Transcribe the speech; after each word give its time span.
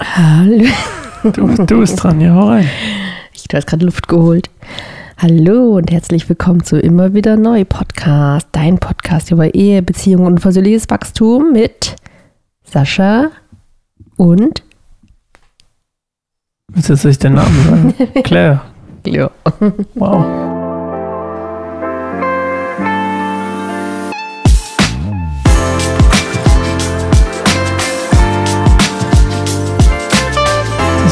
Hallo. 0.00 0.64
Du, 1.24 1.48
du 1.66 1.80
bist 1.80 2.02
dran, 2.02 2.20
ja, 2.20 2.34
hau 2.34 2.48
rein. 2.48 2.68
Ich 3.32 3.44
habe 3.52 3.64
gerade 3.64 3.84
Luft 3.84 4.06
geholt. 4.06 4.48
Hallo 5.16 5.76
und 5.76 5.90
herzlich 5.90 6.28
willkommen 6.28 6.62
zu 6.62 6.78
Immer 6.78 7.14
wieder 7.14 7.36
neu 7.36 7.64
Podcast, 7.64 8.46
dein 8.52 8.78
Podcast 8.78 9.32
über 9.32 9.52
Ehe, 9.54 9.82
Beziehung 9.82 10.26
und 10.26 10.40
persönliches 10.40 10.88
Wachstum 10.88 11.52
mit 11.52 11.96
Sascha 12.62 13.30
und 14.16 14.62
Willst 16.72 16.90
du 16.90 16.92
jetzt 16.92 17.04
nicht 17.04 17.24
den 17.24 17.34
Namen 17.34 17.64
sagen? 17.64 17.94
Claire. 18.22 18.60
Leo. 19.04 19.30
Wow. 19.94 20.57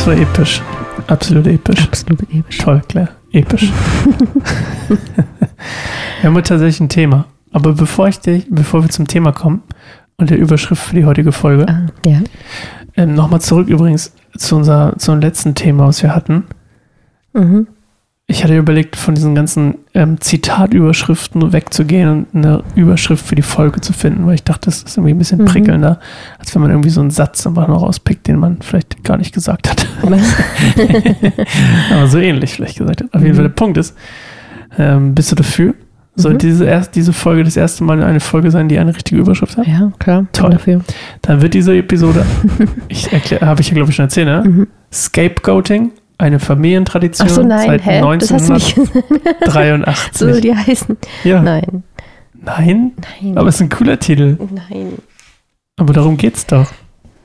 Das 0.06 0.14
war 0.14 0.22
episch. 0.22 0.62
Absolut 1.08 1.48
episch. 1.48 1.82
Absolut 1.82 2.22
episch. 2.32 2.58
Toll, 2.58 2.80
Claire. 2.86 3.08
Episch. 3.32 3.72
wir 4.88 6.22
haben 6.22 6.34
tatsächlich 6.44 6.78
ein 6.78 6.88
Thema. 6.88 7.24
Aber 7.50 7.72
bevor 7.72 8.06
ich 8.06 8.20
dich, 8.20 8.46
bevor 8.48 8.82
wir 8.84 8.88
zum 8.88 9.08
Thema 9.08 9.32
kommen 9.32 9.64
und 10.16 10.30
der 10.30 10.38
Überschrift 10.38 10.80
für 10.80 10.94
die 10.94 11.04
heutige 11.06 11.32
Folge, 11.32 11.66
Ah, 11.68 11.86
ja. 12.08 12.20
ähm, 12.96 13.16
nochmal 13.16 13.40
zurück 13.40 13.66
übrigens 13.66 14.12
zu 14.36 14.54
unser, 14.54 14.90
zu 14.96 15.10
unserem 15.10 15.22
letzten 15.22 15.56
Thema, 15.56 15.88
was 15.88 16.00
wir 16.04 16.14
hatten. 16.14 16.44
Mhm. 17.32 17.66
Ich 18.28 18.42
hatte 18.42 18.56
überlegt, 18.56 18.96
von 18.96 19.14
diesen 19.14 19.36
ganzen 19.36 19.76
ähm, 19.94 20.20
Zitatüberschriften 20.20 21.52
wegzugehen 21.52 22.08
und 22.08 22.26
eine 22.34 22.64
Überschrift 22.74 23.24
für 23.24 23.36
die 23.36 23.42
Folge 23.42 23.80
zu 23.80 23.92
finden, 23.92 24.26
weil 24.26 24.34
ich 24.34 24.42
dachte, 24.42 24.62
das 24.64 24.82
ist 24.82 24.96
irgendwie 24.96 25.14
ein 25.14 25.18
bisschen 25.18 25.42
Mhm. 25.42 25.44
prickelnder, 25.44 26.00
als 26.40 26.52
wenn 26.52 26.60
man 26.62 26.72
irgendwie 26.72 26.90
so 26.90 27.00
einen 27.00 27.10
Satz 27.10 27.46
einfach 27.46 27.68
noch 27.68 27.82
rauspickt, 27.82 28.26
den 28.26 28.40
man 28.40 28.58
vielleicht 28.62 29.04
gar 29.04 29.16
nicht 29.16 29.32
gesagt 29.32 29.70
hat. 29.70 29.86
Aber 31.92 32.06
so 32.08 32.18
ähnlich 32.18 32.52
vielleicht 32.54 32.78
gesagt 32.78 33.02
hat. 33.02 33.14
Auf 33.14 33.20
jeden 33.20 33.32
Mhm. 33.32 33.36
Fall 33.36 33.44
der 33.44 33.54
Punkt 33.54 33.78
ist, 33.78 33.96
ähm, 34.76 35.14
bist 35.14 35.30
du 35.30 35.36
dafür? 35.36 35.74
Soll 36.16 36.34
Mhm. 36.34 36.38
diese, 36.38 36.64
erst, 36.64 36.96
diese 36.96 37.12
Folge 37.12 37.44
das 37.44 37.56
erste 37.56 37.84
Mal 37.84 38.02
eine 38.02 38.18
Folge 38.20 38.50
sein, 38.50 38.68
die 38.68 38.78
eine 38.80 38.92
richtige 38.96 39.20
Überschrift 39.20 39.56
hat? 39.56 39.68
ja, 39.68 39.92
klar. 40.00 40.26
Toll. 40.32 40.50
Dafür. 40.50 40.80
Dann 41.22 41.42
wird 41.42 41.54
diese 41.54 41.76
Episode, 41.76 42.26
ich 42.88 43.06
habe 43.40 43.60
ich 43.60 43.68
ja 43.68 43.74
glaube 43.74 43.90
ich 43.90 43.96
schon 43.96 44.06
erzählt, 44.06 44.26
ne? 44.26 44.42
Mhm. 44.44 44.66
Scapegoating, 44.92 45.92
eine 46.18 46.38
Familientradition 46.38 47.28
Ach 47.28 47.34
so, 47.34 47.42
nein, 47.42 47.66
seit 47.66 47.84
hä? 47.86 48.00
Das 48.18 48.30
hast 48.32 48.48
du 48.48 48.52
nicht 48.54 48.74
gesagt. 48.74 48.96
1983. 49.42 50.16
So, 50.18 50.40
die 50.40 50.54
heißen. 50.54 50.96
ja. 51.24 51.42
Nein. 51.42 51.82
Nein, 52.34 52.92
Nein. 53.22 53.38
aber 53.38 53.48
es 53.48 53.56
ist 53.56 53.62
ein 53.62 53.68
cooler 53.70 53.98
Titel. 53.98 54.36
Nein. 54.52 54.98
Aber 55.76 55.92
darum 55.92 56.16
geht's 56.16 56.46
doch. 56.46 56.70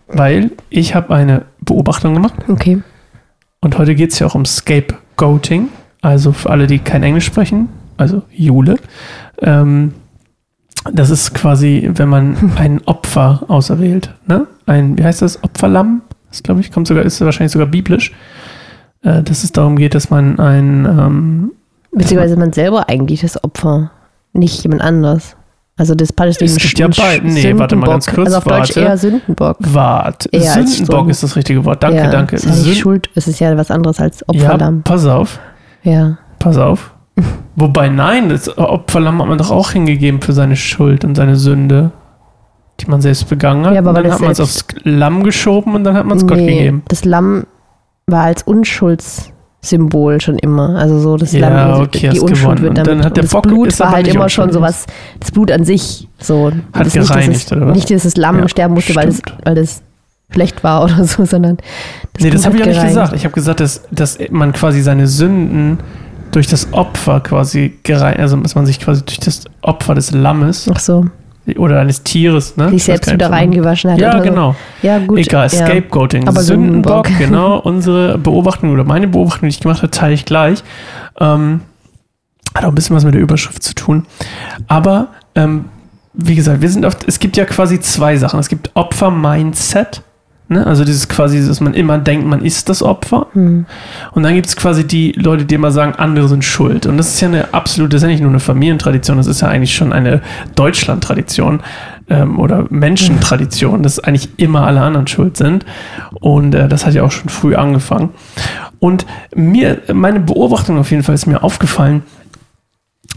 Weil 0.08 0.52
ich 0.70 0.96
habe 0.96 1.14
eine 1.14 1.46
Beobachtung 1.62 2.14
gemacht 2.14 2.34
Okay. 2.50 2.82
und 3.62 3.78
heute 3.78 3.96
geht 3.96 4.12
es 4.12 4.20
ja 4.20 4.28
auch 4.28 4.36
um 4.36 4.46
Scapegoating. 4.46 5.70
Also 6.02 6.32
für 6.34 6.50
alle, 6.50 6.66
die 6.68 6.80
kein 6.80 7.04
Englisch 7.04 7.26
sprechen, 7.26 7.70
also 7.98 8.24
Jule. 8.32 8.78
Ähm, 9.42 9.94
das 10.92 11.12
ist 11.12 11.34
quasi, 11.36 11.90
wenn 11.94 12.10
man 12.10 12.52
ein 12.58 12.82
Opfer 12.86 13.44
auserwählt. 13.48 14.14
Ne? 14.28 14.48
Ein, 14.66 14.98
wie 14.98 15.04
heißt 15.04 15.22
das? 15.22 15.44
Opferlamm? 15.44 16.02
Das 16.30 16.42
glaube 16.44 16.62
ich, 16.62 16.72
kommt 16.72 16.88
sogar, 16.88 17.04
ist 17.06 17.22
wahrscheinlich 17.22 17.52
sogar 17.52 17.68
biblisch. 17.68 18.12
Äh, 19.04 19.24
dass 19.24 19.44
es 19.44 19.52
darum 19.52 19.78
geht, 19.78 19.96
dass 19.96 20.10
man 20.10 20.40
ein 20.40 20.86
ähm, 20.86 21.52
Beziehungsweise 21.92 22.38
man 22.38 22.54
selber 22.54 22.88
eigentlich 22.88 23.22
das 23.22 23.44
Opfer, 23.44 23.92
nicht 24.34 24.64
jemand 24.64 24.82
anders. 24.82 25.36
Also 25.78 25.96
das 25.96 26.14
palästinensische 26.14 26.68
Es 26.68 26.74
gibt 26.76 26.96
ja 26.98 27.04
beide- 27.04 27.26
nee, 27.28 27.58
warte 27.58 27.76
mal 27.76 27.88
ganz 27.88 28.06
kurz, 28.06 28.28
Also 28.28 28.38
auf 28.38 28.44
Deutsch 28.44 28.76
warte. 28.76 28.80
eher 28.82 28.98
Sündenbock. 28.98 29.58
Wart. 29.60 30.30
Eher 30.32 30.54
Sündenbock 30.64 31.10
ist 31.10 31.24
das 31.24 31.36
richtige 31.36 31.66
Wort. 31.66 31.82
Danke, 31.82 31.98
ja, 31.98 32.10
danke. 32.12 32.36
Ist 32.36 32.46
ja 32.46 32.52
nicht 32.52 32.64
Sünd- 32.64 32.78
Schuld, 32.78 33.10
es 33.16 33.28
ist 33.28 33.40
ja 33.40 33.56
was 33.58 33.72
anderes 33.72 34.00
als 34.00 34.20
ja, 34.32 34.44
Opferlamm. 34.44 34.84
pass 34.84 35.06
auf. 35.06 35.40
Ja. 35.84 36.18
Pass 36.40 36.58
auf. 36.58 36.94
Wobei, 37.56 37.90
nein, 37.90 38.30
das 38.30 38.56
Opferlamm 38.58 39.20
hat 39.22 39.28
man 39.28 39.38
doch 39.38 39.50
auch 39.52 39.72
hingegeben 39.72 40.22
für 40.22 40.34
seine 40.34 40.56
Schuld 40.56 41.04
und 41.04 41.16
seine 41.16 41.36
Sünde, 41.36 41.92
die 42.80 42.86
man 42.90 43.02
selbst 43.02 43.28
begangen 43.28 43.66
hat. 43.66 43.74
Ja, 43.74 43.80
aber 43.80 43.90
und 43.90 43.98
dann 43.98 44.12
hat 44.12 44.22
man 44.22 44.32
es 44.32 44.40
aufs 44.40 44.66
Lamm 44.84 45.24
geschoben 45.24 45.76
und 45.76 45.84
dann 45.84 45.96
hat 45.96 46.06
man 46.06 46.18
es 46.18 46.28
Gott 46.28 46.38
gegeben. 46.38 46.84
Das 46.88 47.04
Lamm 47.06 47.46
war 48.12 48.24
als 48.24 48.44
Unschuldssymbol 48.44 50.22
schon 50.22 50.38
immer. 50.38 50.76
Also 50.78 51.00
so 51.00 51.18
das 51.18 51.32
Ja, 51.32 51.50
Lamm, 51.50 51.72
also 51.72 51.84
okay, 51.84 52.10
die 52.10 52.20
Unschuld 52.20 52.40
gewonnen. 52.58 52.62
wird 52.62 52.70
Und 52.70 52.78
damit. 52.78 52.92
dann 53.00 53.06
hat 53.06 53.18
der 53.18 53.24
das 53.24 53.32
Bock- 53.32 53.44
Blut 53.44 53.80
war 53.80 53.92
halt 53.92 54.08
immer 54.08 54.30
schon 54.30 54.52
sowas, 54.52 54.86
das 55.20 55.32
Blut 55.32 55.52
an 55.52 55.64
sich 55.66 56.08
so. 56.20 56.52
Hat 56.74 56.86
das 56.86 56.94
nicht, 56.94 56.98
dass 56.98 57.08
gereinigt, 57.10 57.46
es, 57.46 57.52
oder 57.52 57.68
was? 57.68 57.76
Nicht, 57.76 57.92
dass 57.92 58.04
das 58.04 58.18
Lamm 58.18 58.40
Ja, 58.40 58.48
sterben 58.48 58.74
musste, 58.74 58.96
weil 58.96 59.10
es, 59.10 59.18
stimmt. 59.20 59.38
weil 59.46 59.56
das 59.56 59.82
schlecht 60.32 60.64
war 60.64 60.84
oder 60.84 61.04
so, 61.04 61.26
sondern 61.26 61.58
das 61.58 61.66
nee, 62.24 62.30
Blut 62.30 62.34
das 62.36 62.46
habe 62.46 62.56
ich 62.58 62.62
auch 62.64 62.68
nicht 62.68 62.76
gereinigt. 62.76 62.96
gesagt. 63.00 63.16
Ich 63.16 63.24
habe 63.26 63.34
gesagt, 63.34 63.60
dass, 63.60 63.82
dass 63.92 64.18
man 64.30 64.54
quasi 64.54 64.82
seine 64.82 65.08
Sünden 65.08 65.80
durch 66.32 66.48
das 66.48 66.72
Opfer 66.72 67.20
quasi 67.20 67.78
gereinigt, 67.84 68.22
also 68.22 68.38
dass 68.38 68.56
man 68.56 68.66
sich 68.66 68.80
quasi 68.80 69.04
durch 69.04 69.20
das 69.20 69.44
Opfer 69.62 69.96
des 69.96 70.12
Lammes 70.12 70.70
Ach 70.74 70.80
so, 70.80 71.06
oder 71.58 71.80
eines 71.80 72.04
Tieres, 72.04 72.56
ne? 72.58 72.70
sich 72.70 72.84
selbst 72.84 73.12
wieder 73.12 73.32
reingewaschen 73.32 73.92
hat. 73.92 74.00
Ja, 74.00 74.14
oder 74.16 74.24
genau. 74.24 74.56
Ja, 74.82 75.00
gut. 75.00 75.18
Egal, 75.20 75.50
ja. 75.52 75.66
Scapegoating. 75.66 76.28
Aber 76.28 76.42
Sündenbock, 76.42 77.08
Sündenbock. 77.08 77.32
genau. 77.32 77.58
Unsere 77.64 78.18
Beobachtung 78.18 78.72
oder 78.72 78.84
meine 78.84 79.08
Beobachtung, 79.08 79.50
die 79.50 79.56
ich 79.56 79.60
gemacht 79.60 79.82
habe, 79.82 79.92
teile 79.92 80.14
ich 80.14 80.26
gleich. 80.26 80.64
Ähm, 81.20 81.62
hat 82.54 82.66
auch 82.66 82.70
ein 82.70 82.76
bisschen 82.76 82.96
was 82.96 83.06
mit 83.06 83.16
der 83.16 83.22
Überschrift 83.22 83.64
zu 83.64 83.74
tun. 83.74 84.06
Aber, 84.68 85.08
ähm, 85.36 85.66
wie 86.14 86.36
gesagt, 86.36 86.62
wir 86.62 86.70
sind 86.70 86.86
oft, 86.86 87.08
es 87.08 87.20
gibt 87.20 87.38
ja 87.38 87.46
quasi 87.46 87.80
zwei 87.80 88.18
Sachen. 88.18 88.40
Es 88.40 88.50
gibt 88.50 88.72
Opfer-Mindset. 88.76 90.04
Ne? 90.52 90.68
Also 90.68 90.84
dieses 90.84 91.08
quasi, 91.08 91.48
dass 91.48 91.62
man 91.62 91.74
immer 91.74 91.98
denkt, 91.98 92.28
man 92.28 92.44
ist 92.44 92.68
das 92.68 92.84
Opfer. 92.84 93.28
Hm. 93.32 93.66
Und 94.12 94.24
dann 94.24 94.36
gibt 94.36 94.48
es 94.48 94.58
quasi 94.58 94.86
die 94.86 95.14
Leute, 95.14 95.46
die 95.46 95.56
immer 95.56 95.72
sagen, 95.72 95.94
andere 95.96 96.28
sind 96.28 96.44
schuld. 96.44 96.86
Und 96.86 96.98
das 96.98 97.08
ist 97.08 97.22
ja 97.22 97.30
eine 97.30 97.54
absolute, 97.54 97.94
das 97.94 98.02
ist 98.02 98.04
ja 98.04 98.10
nicht 98.10 98.20
nur 98.20 98.32
eine 98.32 98.42
Familientradition, 98.42 99.16
das 99.16 99.28
ist 99.28 99.40
ja 99.40 99.48
eigentlich 99.48 99.74
schon 99.74 99.94
eine 99.94 100.22
Deutschland-Tradition 100.56 101.62
ähm, 102.10 102.38
oder 102.38 102.66
Menschentradition, 102.70 103.82
dass 103.82 104.00
eigentlich 104.00 104.28
immer 104.36 104.68
alle 104.68 104.82
anderen 104.82 105.08
schuld 105.08 105.38
sind. 105.38 105.66
Und 106.20 106.54
äh, 106.54 106.68
das 106.68 106.86
hat 106.86 106.96
ja 106.96 107.04
auch 107.04 107.12
schon 107.12 107.30
früh 107.30 107.56
angefangen. 107.56 108.10
Und 108.80 109.06
mir, 109.34 109.78
meine 109.94 110.20
Beobachtung 110.20 110.78
auf 110.80 110.92
jeden 110.92 111.04
Fall 111.04 111.16
ist 111.16 111.28
mir 111.28 111.44
aufgefallen, 111.44 112.04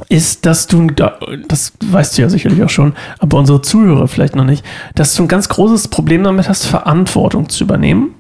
ist, 0.09 0.45
dass 0.47 0.67
du, 0.67 0.89
da- 0.89 1.19
das 1.49 1.73
weißt 1.85 2.17
du 2.19 2.23
ja 2.23 2.29
sicherlich 2.29 2.63
auch 2.63 2.69
schon, 2.71 2.95
aber 3.19 3.39
unsere 3.39 3.63
Zuhörer 3.63 4.09
vielleicht 4.09 4.37
noch 4.37 4.45
nicht, 4.45 4.65
dass 4.95 5.15
du 5.15 5.23
ein 5.23 5.29
ganz 5.29 5.49
großes 5.49 5.89
Problem 5.89 6.25
damit 6.25 6.49
hast, 6.49 6.67
Verantwortung 6.67 7.49
zu 7.49 7.65
übernehmen. 7.65 8.15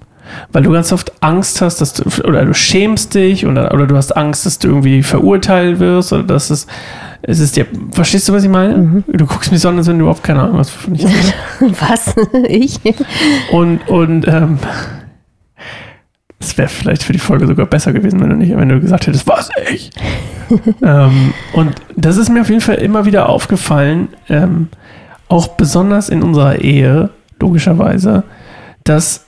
Weil 0.53 0.63
du 0.63 0.73
ganz 0.73 0.91
oft 0.91 1.13
Angst 1.23 1.61
hast, 1.61 1.83
dass 1.83 1.93
du, 1.93 2.05
oder 2.27 2.47
du 2.47 2.55
schämst 2.55 3.15
dich 3.15 3.45
oder, 3.47 3.75
oder 3.75 3.87
du 3.87 3.95
hast 3.95 4.17
Angst, 4.17 4.47
dass 4.47 4.59
du 4.59 4.69
irgendwie 4.69 5.03
verurteilt 5.03 5.81
wirst 5.81 6.15
oder 6.15 6.23
dass 6.23 6.49
es, 6.49 6.67
es 7.23 7.41
ist 7.41 7.57
dir, 7.57 7.67
verstehst 7.93 8.29
du, 8.29 8.33
was 8.33 8.43
ich 8.43 8.49
meine? 8.49 8.77
Mhm. 8.77 9.05
Du 9.07 9.27
guckst 9.27 9.53
mich 9.53 9.61
so 9.61 9.69
an, 9.69 9.77
als 9.77 9.87
wenn 9.87 9.99
du 9.99 10.05
überhaupt 10.05 10.23
keine 10.25 10.41
Ahnung 10.43 10.59
hast, 10.59 10.75
wovon 10.75 10.95
ich. 10.95 11.05
Was? 11.81 12.15
ich? 12.49 12.81
Und, 13.53 13.87
und, 13.89 14.27
ähm, 14.27 14.59
es 16.45 16.59
wäre 16.59 16.69
vielleicht 16.69 17.03
für 17.03 17.13
die 17.13 17.19
Folge 17.19 17.47
sogar 17.47 17.67
besser 17.67 17.93
gewesen, 17.93 18.21
wenn 18.21 18.31
du 18.31 18.37
nicht, 18.37 18.57
wenn 18.57 18.69
du 18.69 18.81
gesagt 18.81 19.07
hättest, 19.07 19.27
was 19.27 19.51
ich. 19.73 19.91
ähm, 20.83 21.33
und 21.53 21.75
das 21.97 22.17
ist 22.17 22.29
mir 22.29 22.43
auf 22.43 22.49
jeden 22.49 22.61
Fall 22.61 22.77
immer 22.77 23.05
wieder 23.05 23.29
aufgefallen, 23.29 24.09
ähm, 24.29 24.69
auch 25.29 25.49
besonders 25.49 26.09
in 26.09 26.23
unserer 26.23 26.61
Ehe, 26.61 27.11
logischerweise, 27.41 28.25
dass 28.85 29.27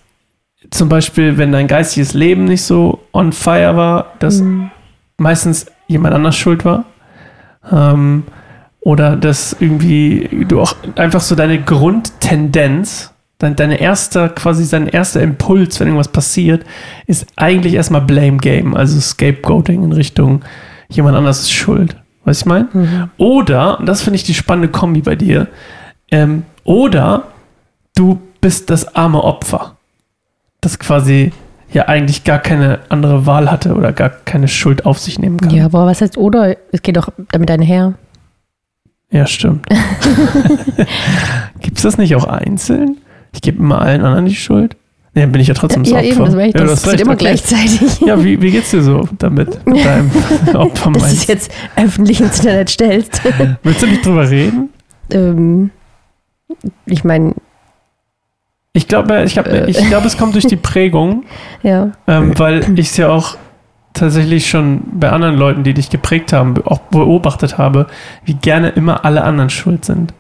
zum 0.70 0.88
Beispiel, 0.88 1.38
wenn 1.38 1.52
dein 1.52 1.66
geistiges 1.68 2.14
Leben 2.14 2.44
nicht 2.44 2.62
so 2.62 3.00
on 3.12 3.32
fire 3.32 3.76
war, 3.76 4.12
dass 4.18 4.40
Hm. 4.40 4.70
meistens 5.16 5.66
jemand 5.86 6.14
anders 6.14 6.36
schuld 6.36 6.64
war. 6.64 6.84
Ähm, 7.70 8.24
oder 8.80 9.16
dass 9.16 9.56
irgendwie 9.58 10.46
du 10.48 10.60
auch 10.60 10.76
einfach 10.94 11.20
so 11.20 11.34
deine 11.34 11.60
Grundtendenz, 11.60 13.12
dein, 13.38 13.56
deine 13.56 13.80
erste, 13.80 14.28
quasi 14.30 14.68
dein 14.68 14.88
erster 14.88 15.20
Impuls, 15.20 15.78
wenn 15.80 15.88
irgendwas 15.88 16.08
passiert, 16.08 16.64
ist 17.06 17.26
eigentlich 17.36 17.74
erstmal 17.74 18.02
Blame 18.02 18.38
Game, 18.38 18.74
also 18.74 19.00
Scapegoating 19.00 19.84
in 19.84 19.92
Richtung 19.92 20.44
jemand 20.88 21.16
anders 21.16 21.40
ist 21.40 21.52
schuld. 21.52 21.96
Weißt 22.24 22.42
du, 22.42 22.44
ich 22.44 22.46
meine? 22.46 22.68
Mhm. 22.72 23.10
Oder, 23.18 23.78
und 23.78 23.86
das 23.86 24.02
finde 24.02 24.16
ich 24.16 24.24
die 24.24 24.34
spannende 24.34 24.68
Kombi 24.68 25.02
bei 25.02 25.16
dir, 25.16 25.48
ähm, 26.10 26.44
oder 26.64 27.24
du 27.94 28.20
bist 28.40 28.70
das 28.70 28.94
arme 28.94 29.22
Opfer, 29.22 29.76
das 30.60 30.78
quasi 30.78 31.32
ja 31.72 31.86
eigentlich 31.88 32.24
gar 32.24 32.38
keine 32.38 32.80
andere 32.88 33.26
Wahl 33.26 33.50
hatte 33.50 33.74
oder 33.74 33.92
gar 33.92 34.08
keine 34.08 34.48
Schuld 34.48 34.86
auf 34.86 34.98
sich 34.98 35.18
nehmen 35.18 35.38
kann. 35.38 35.50
Ja, 35.50 35.66
aber 35.66 35.86
was 35.86 36.00
heißt 36.00 36.16
oder? 36.16 36.56
Es 36.72 36.82
geht 36.82 36.96
doch 36.96 37.08
damit 37.30 37.50
einher. 37.50 37.94
Ja, 39.10 39.26
stimmt. 39.26 39.66
Gibt 41.60 41.76
es 41.76 41.82
das 41.82 41.98
nicht 41.98 42.14
auch 42.16 42.24
einzeln? 42.24 42.98
Ich 43.36 43.42
gebe 43.42 43.58
immer 43.58 43.82
allen 43.82 44.02
anderen 44.02 44.24
die 44.24 44.34
Schuld. 44.34 44.76
Nee, 45.14 45.22
dann 45.22 45.32
bin 45.32 45.40
ich 45.42 45.48
ja 45.48 45.54
trotzdem 45.54 45.82
das 45.82 45.92
ja, 45.92 45.98
Opfer. 45.98 46.08
eben, 46.08 46.24
das, 46.24 46.34
ich, 46.34 46.54
ja, 46.54 46.60
das 46.60 46.70
hast 46.72 46.82
passiert 46.84 47.00
immer 47.02 47.12
okay. 47.12 47.24
gleichzeitig. 47.24 48.00
Ja, 48.00 48.22
wie, 48.24 48.40
wie 48.40 48.50
geht's 48.50 48.70
dir 48.70 48.82
so 48.82 49.06
damit? 49.18 49.64
Mit 49.66 49.84
deinem 49.84 50.10
Opfer 50.54 50.90
dass 50.92 51.02
du 51.02 51.08
es 51.08 51.26
jetzt 51.26 51.50
öffentlich 51.76 52.20
ins 52.20 52.38
Internet 52.38 52.70
stellst. 52.70 53.20
Willst 53.62 53.82
du 53.82 53.86
nicht 53.86 54.04
drüber 54.04 54.28
reden? 54.28 54.70
ähm, 55.10 55.70
ich 56.86 57.04
meine, 57.04 57.34
Ich 58.72 58.88
glaube, 58.88 59.22
ich, 59.24 59.36
hab, 59.38 59.46
Äh. 59.46 59.70
ich 59.70 59.78
glaube, 59.88 60.06
es 60.06 60.16
kommt 60.16 60.34
durch 60.34 60.46
die 60.46 60.56
Prägung, 60.56 61.24
Ja. 61.62 61.92
ähm, 62.06 62.38
weil 62.38 62.60
ich 62.78 62.88
es 62.88 62.96
ja 62.96 63.08
auch 63.10 63.36
tatsächlich 63.94 64.48
schon 64.50 64.82
bei 64.92 65.10
anderen 65.10 65.36
Leuten, 65.36 65.62
die 65.62 65.72
dich 65.74 65.88
geprägt 65.90 66.32
haben, 66.34 66.54
auch 66.66 66.78
beobachtet 66.80 67.56
habe, 67.58 67.86
wie 68.24 68.34
gerne 68.34 68.68
immer 68.70 69.04
alle 69.06 69.24
anderen 69.24 69.48
schuld 69.50 69.84
sind. 69.86 70.12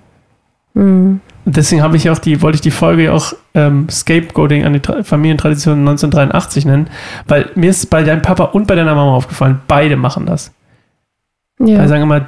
Mhm. 0.74 1.20
Deswegen 1.48 1.80
habe 1.80 1.96
ich 1.96 2.10
auch 2.10 2.18
die, 2.18 2.42
wollte 2.42 2.56
ich 2.56 2.60
die 2.60 2.72
Folge 2.72 3.04
ja 3.04 3.12
auch 3.12 3.32
ähm, 3.54 3.88
Scapegoating 3.88 4.64
an 4.64 4.72
die 4.72 4.80
Tra 4.80 5.04
Familientradition 5.04 5.78
1983 5.78 6.64
nennen, 6.64 6.90
weil 7.28 7.50
mir 7.54 7.70
ist 7.70 7.88
bei 7.88 8.02
deinem 8.02 8.20
Papa 8.20 8.44
und 8.44 8.66
bei 8.66 8.74
deiner 8.74 8.96
Mama 8.96 9.14
aufgefallen, 9.14 9.60
beide 9.68 9.96
machen 9.96 10.26
das. 10.26 10.52
Ja. 11.60 11.78
Weil 11.78 11.88
sagen 11.88 12.02
immer, 12.02 12.26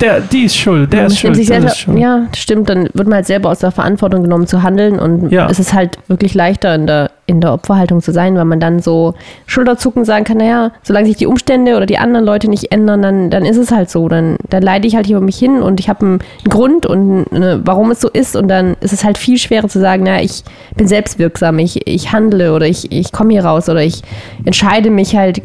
der, 0.00 0.20
die 0.20 0.44
ist 0.44 0.56
schuld, 0.56 0.92
der 0.92 1.02
Man 1.02 1.06
ist 1.12 1.18
schuld, 1.20 1.36
sich 1.36 1.46
selber, 1.46 1.66
ist 1.68 1.78
schuld. 1.78 1.98
ja, 1.98 2.26
stimmt, 2.36 2.68
dann 2.68 2.84
wird 2.94 3.06
man 3.08 3.14
halt 3.14 3.26
selber 3.26 3.50
aus 3.50 3.60
der 3.60 3.70
Verantwortung 3.70 4.22
genommen 4.22 4.46
zu 4.46 4.62
handeln 4.62 4.98
und 4.98 5.30
Ja. 5.30 5.48
es 5.48 5.58
ist 5.58 5.72
halt 5.72 5.98
wirklich 6.08 6.34
leichter 6.34 6.74
in 6.74 6.86
der, 6.86 7.10
in 7.26 7.40
der 7.40 7.52
Opferhaltung 7.52 8.02
zu 8.02 8.12
sein, 8.12 8.36
weil 8.36 8.44
man 8.44 8.60
dann 8.60 8.80
so 8.80 9.14
Schulterzucken 9.46 10.04
sagen 10.04 10.24
kann, 10.24 10.38
naja, 10.38 10.72
solange 10.82 11.06
sich 11.06 11.16
die 11.16 11.26
Umstände 11.26 11.76
oder 11.76 11.86
die 11.86 11.98
anderen 11.98 12.24
Leute 12.26 12.50
nicht 12.50 12.70
ändern, 12.72 13.02
dann, 13.02 13.30
dann 13.30 13.44
ist 13.44 13.56
es 13.56 13.70
halt 13.70 13.88
so, 13.88 14.08
dann, 14.08 14.36
dann 14.50 14.62
leide 14.62 14.86
ich 14.86 14.96
halt 14.96 15.06
hier 15.06 15.16
über 15.16 15.24
mich 15.24 15.38
hin 15.38 15.62
und 15.62 15.80
ich 15.80 15.88
habe 15.88 16.04
einen 16.04 16.18
Grund 16.48 16.86
und 16.86 17.26
eine, 17.32 17.60
warum 17.64 17.90
es 17.90 18.00
so 18.00 18.08
ist 18.10 18.36
und 18.36 18.48
dann 18.48 18.76
ist 18.80 18.92
es 18.92 19.04
halt 19.04 19.16
viel 19.16 19.38
schwerer 19.38 19.68
zu 19.68 19.80
sagen, 19.80 20.02
naja, 20.02 20.22
ich 20.22 20.42
bin 20.76 20.86
selbstwirksam, 20.88 21.58
ich, 21.60 21.86
ich 21.86 22.12
handle 22.12 22.52
oder 22.52 22.66
ich, 22.66 22.90
ich 22.92 23.12
komme 23.12 23.30
hier 23.32 23.44
raus 23.44 23.68
oder 23.68 23.82
ich 23.82 24.02
entscheide 24.44 24.90
mich 24.90 25.16
halt 25.16 25.40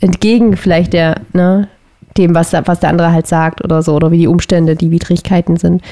entgegen 0.00 0.56
vielleicht 0.56 0.92
der, 0.94 1.16
ne, 1.32 1.68
dem, 2.16 2.34
was, 2.34 2.52
was 2.52 2.80
der 2.80 2.90
andere 2.90 3.12
halt 3.12 3.26
sagt 3.26 3.62
oder 3.64 3.82
so, 3.82 3.94
oder 3.94 4.10
wie 4.10 4.18
die 4.18 4.26
Umstände, 4.28 4.76
die 4.76 4.90
Widrigkeiten 4.90 5.56
sind. 5.56 5.82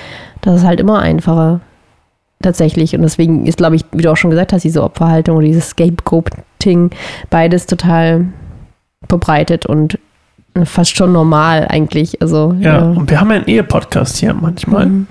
Das 0.43 0.57
ist 0.61 0.67
halt 0.67 0.81
immer 0.81 0.99
einfacher. 1.01 1.61
Tatsächlich. 2.43 2.95
Und 2.97 3.03
deswegen 3.03 3.47
ist, 3.47 3.59
glaube 3.59 3.77
ich, 3.77 3.85
wie 3.93 4.03
du 4.03 4.11
auch 4.11 4.17
schon 4.17 4.31
gesagt 4.31 4.53
hast, 4.55 4.63
diese 4.63 4.83
Opferhaltung 4.83 5.37
oder 5.37 5.47
dieses 5.47 5.69
Scapegoating, 5.71 6.91
beides 7.29 7.67
total 7.67 8.27
verbreitet 9.09 9.67
und 9.67 9.99
fast 10.65 10.97
schon 10.97 11.13
normal 11.13 11.67
eigentlich. 11.69 12.21
Also, 12.23 12.55
Ja, 12.59 12.79
und 12.81 13.11
wir 13.11 13.21
haben 13.21 13.31
ja 13.31 13.37
einen 13.37 13.47
Ehe-Podcast 13.47 14.17
hier 14.17 14.33
manchmal. 14.35 14.87
Mhm. 14.87 15.07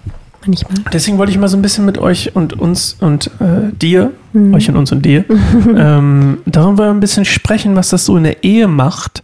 Manchmal. 0.45 0.77
Deswegen 0.93 1.17
wollte 1.17 1.31
ich 1.31 1.37
mal 1.37 1.49
so 1.49 1.57
ein 1.57 1.61
bisschen 1.61 1.85
mit 1.85 1.97
euch 1.97 2.35
und 2.35 2.57
uns 2.59 2.95
und 2.99 3.27
äh, 3.39 3.71
dir, 3.79 4.11
Mhm. 4.33 4.53
euch 4.53 4.69
und 4.69 4.77
uns 4.77 4.91
und 4.91 5.05
dir, 5.05 5.25
ähm, 5.75 6.39
darüber 6.45 6.89
ein 6.89 6.99
bisschen 6.99 7.25
sprechen, 7.25 7.75
was 7.75 7.89
das 7.89 8.05
so 8.05 8.15
in 8.17 8.23
der 8.23 8.43
Ehe 8.43 8.67
macht, 8.67 9.21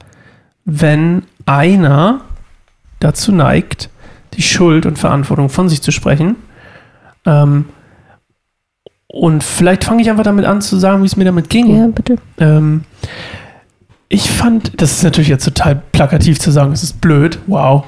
wenn 0.65 1.23
einer 1.45 2.21
dazu 2.99 3.31
neigt, 3.31 3.89
die 4.33 4.41
Schuld 4.41 4.85
und 4.85 4.99
Verantwortung 4.99 5.49
von 5.49 5.69
sich 5.69 5.81
zu 5.81 5.91
sprechen. 5.91 6.35
Ähm, 7.25 7.65
und 9.07 9.43
vielleicht 9.43 9.85
fange 9.85 10.01
ich 10.01 10.09
einfach 10.09 10.23
damit 10.23 10.45
an 10.45 10.61
zu 10.61 10.77
sagen, 10.77 11.01
wie 11.01 11.07
es 11.07 11.15
mir 11.15 11.25
damit 11.25 11.49
ging. 11.49 11.75
Ja, 11.75 11.87
bitte. 11.87 12.17
Ähm, 12.37 12.83
ich 14.09 14.29
fand, 14.29 14.81
das 14.81 14.91
ist 14.91 15.03
natürlich 15.03 15.29
jetzt 15.29 15.45
total 15.45 15.81
plakativ 15.91 16.39
zu 16.39 16.51
sagen, 16.51 16.71
es 16.73 16.83
ist 16.83 17.01
blöd, 17.01 17.39
wow. 17.47 17.85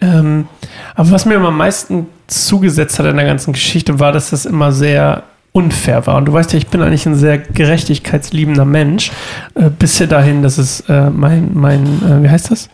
Ähm, 0.00 0.48
aber 0.94 1.10
was 1.10 1.24
mir 1.24 1.34
immer 1.34 1.48
am 1.48 1.56
meisten 1.56 2.06
zugesetzt 2.26 2.98
hat 2.98 3.06
in 3.06 3.16
der 3.16 3.26
ganzen 3.26 3.52
Geschichte, 3.52 3.98
war, 3.98 4.12
dass 4.12 4.30
das 4.30 4.46
immer 4.46 4.72
sehr 4.72 5.24
unfair 5.52 6.06
war. 6.06 6.16
Und 6.16 6.26
du 6.26 6.32
weißt 6.32 6.52
ja, 6.52 6.58
ich 6.58 6.66
bin 6.66 6.82
eigentlich 6.82 7.06
ein 7.06 7.14
sehr 7.14 7.38
gerechtigkeitsliebender 7.38 8.66
Mensch, 8.66 9.10
äh, 9.54 9.70
bis 9.70 9.96
hier 9.96 10.06
dahin, 10.06 10.42
dass 10.42 10.58
es 10.58 10.80
äh, 10.88 11.08
mein, 11.08 11.50
mein 11.54 11.84
äh, 12.02 12.22
wie 12.22 12.28
heißt 12.28 12.50
das? 12.50 12.68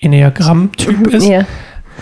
Enneagramm-Typ 0.00 1.06
ist. 1.08 1.26
Ja. 1.26 1.44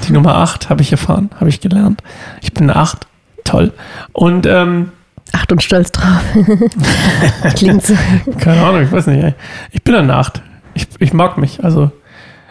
Die 0.07 0.13
Nummer 0.13 0.37
8 0.37 0.69
habe 0.69 0.83
ich 0.83 0.93
erfahren, 0.93 1.31
habe 1.41 1.49
ich 1.49 1.61
gelernt. 1.61 2.03
Ich 2.43 2.53
bin 2.53 2.69
eine 2.71 2.79
8, 2.79 3.07
toll. 3.45 3.73
Und 4.13 4.47
ähm, 4.47 4.93
Acht 5.33 5.51
und 5.51 5.63
stolz 5.63 5.91
drauf. 5.93 6.23
Klingt 7.57 7.85
so. 7.85 7.95
Keine 8.39 8.63
Ahnung, 8.63 8.83
ich 8.83 8.93
weiß 8.93 9.09
nicht. 9.09 9.35
Ich 9.73 9.83
bin 9.83 9.95
eine 9.95 10.07
Nacht. 10.07 10.41
Ich, 10.75 10.87
ich 10.99 11.13
mag 11.13 11.37
mich. 11.37 11.65
Also, 11.65 11.91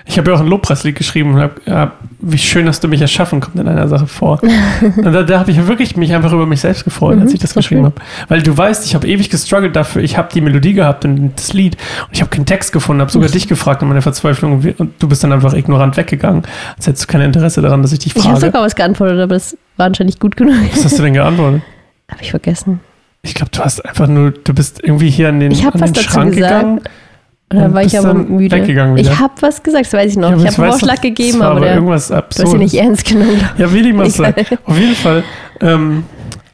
ich 0.07 0.17
habe 0.19 0.29
ja 0.29 0.37
auch 0.37 0.41
ein 0.41 0.47
Lobpreislied 0.47 0.95
geschrieben 0.95 1.33
und 1.33 1.41
hab, 1.41 1.67
ja, 1.67 1.93
wie 2.19 2.37
schön 2.37 2.67
hast 2.67 2.83
du 2.83 2.87
mich 2.87 3.01
erschaffen, 3.01 3.39
kommt 3.41 3.55
in 3.55 3.67
einer 3.67 3.87
Sache 3.87 4.05
vor. 4.07 4.39
und 4.97 5.03
da, 5.03 5.23
da 5.23 5.39
habe 5.39 5.49
ich 5.51 5.67
wirklich 5.67 5.97
mich 5.97 6.13
einfach 6.13 6.31
über 6.31 6.45
mich 6.45 6.61
selbst 6.61 6.83
gefreut, 6.83 7.19
als 7.19 7.29
Mhm, 7.29 7.35
ich 7.35 7.39
das 7.41 7.53
geschrieben 7.55 7.85
habe. 7.85 7.95
Weil 8.27 8.43
du 8.43 8.55
weißt, 8.55 8.85
ich 8.85 8.93
habe 8.95 9.07
ewig 9.07 9.29
gestruggelt 9.29 9.75
dafür. 9.75 10.03
Ich 10.03 10.17
habe 10.17 10.29
die 10.33 10.41
Melodie 10.41 10.73
gehabt 10.73 11.05
und 11.05 11.31
das 11.35 11.53
Lied 11.53 11.75
und 12.07 12.09
ich 12.13 12.21
habe 12.21 12.29
keinen 12.29 12.45
Text 12.45 12.71
gefunden, 12.71 13.01
habe 13.01 13.11
sogar 13.11 13.29
dich 13.29 13.47
gefragt 13.47 13.81
in 13.81 13.87
meiner 13.87 14.01
Verzweiflung 14.03 14.61
und 14.77 14.93
du 14.99 15.07
bist 15.07 15.23
dann 15.23 15.31
einfach 15.33 15.53
ignorant 15.53 15.97
weggegangen, 15.97 16.43
als 16.77 16.87
hättest 16.87 17.03
du 17.03 17.11
kein 17.11 17.21
Interesse 17.21 17.61
daran, 17.61 17.81
dass 17.81 17.91
ich 17.91 17.99
dich 17.99 18.15
Ich 18.15 18.23
habe 18.25 18.35
frage. 18.35 18.45
sogar 18.47 18.61
was 18.63 18.75
geantwortet, 18.75 19.19
aber 19.19 19.33
das 19.33 19.57
war 19.77 19.87
anscheinend 19.87 20.09
nicht 20.09 20.19
gut 20.19 20.37
genug. 20.37 20.55
Was 20.73 20.85
hast 20.85 20.99
du 20.99 21.03
denn 21.03 21.13
geantwortet? 21.13 21.61
Habe 22.11 22.21
ich 22.21 22.29
vergessen. 22.29 22.79
Ich 23.23 23.33
glaube, 23.33 23.49
du 23.51 23.59
hast 23.61 23.83
einfach 23.83 24.07
nur, 24.07 24.29
du 24.31 24.53
bist 24.53 24.83
irgendwie 24.83 25.09
hier 25.09 25.29
an 25.29 25.39
den, 25.39 25.51
Ich 25.51 25.65
habe 25.65 25.73
an 25.75 25.81
was 25.81 25.91
den 25.93 26.03
dazu 26.03 26.09
Schrank 26.11 26.35
gesagt. 26.35 26.89
Gegangen. 27.49 27.53
Oder 27.53 27.65
Und 27.65 27.73
war 27.75 27.83
ich 27.83 27.97
aber 27.97 28.07
dann 28.07 28.35
müde? 28.35 29.01
Ich 29.01 29.19
habe 29.19 29.33
was 29.41 29.61
gesagt, 29.61 29.85
das 29.85 29.93
weiß 29.93 30.11
ich 30.11 30.17
noch. 30.17 30.29
Ja, 30.29 30.35
aber 30.35 30.43
ich 30.43 30.47
habe 30.51 30.63
einen 30.63 30.71
Vorschlag 30.71 31.01
gegeben, 31.01 31.41
aber 31.41 31.59
der, 31.59 31.75
irgendwas 31.75 32.07
du 32.07 32.15
hast 32.15 32.39
ihn 32.39 32.43
absurd. 32.43 32.57
nicht 32.59 32.73
ernst 32.75 33.05
genommen. 33.05 33.39
Ja, 33.57 33.71
will 33.71 33.85
ich 33.85 33.93
mal 33.93 34.09
sagen. 34.09 34.45
Auf 34.65 34.77
jeden 34.77 34.95
Fall. 34.95 35.23
Ähm, 35.61 36.03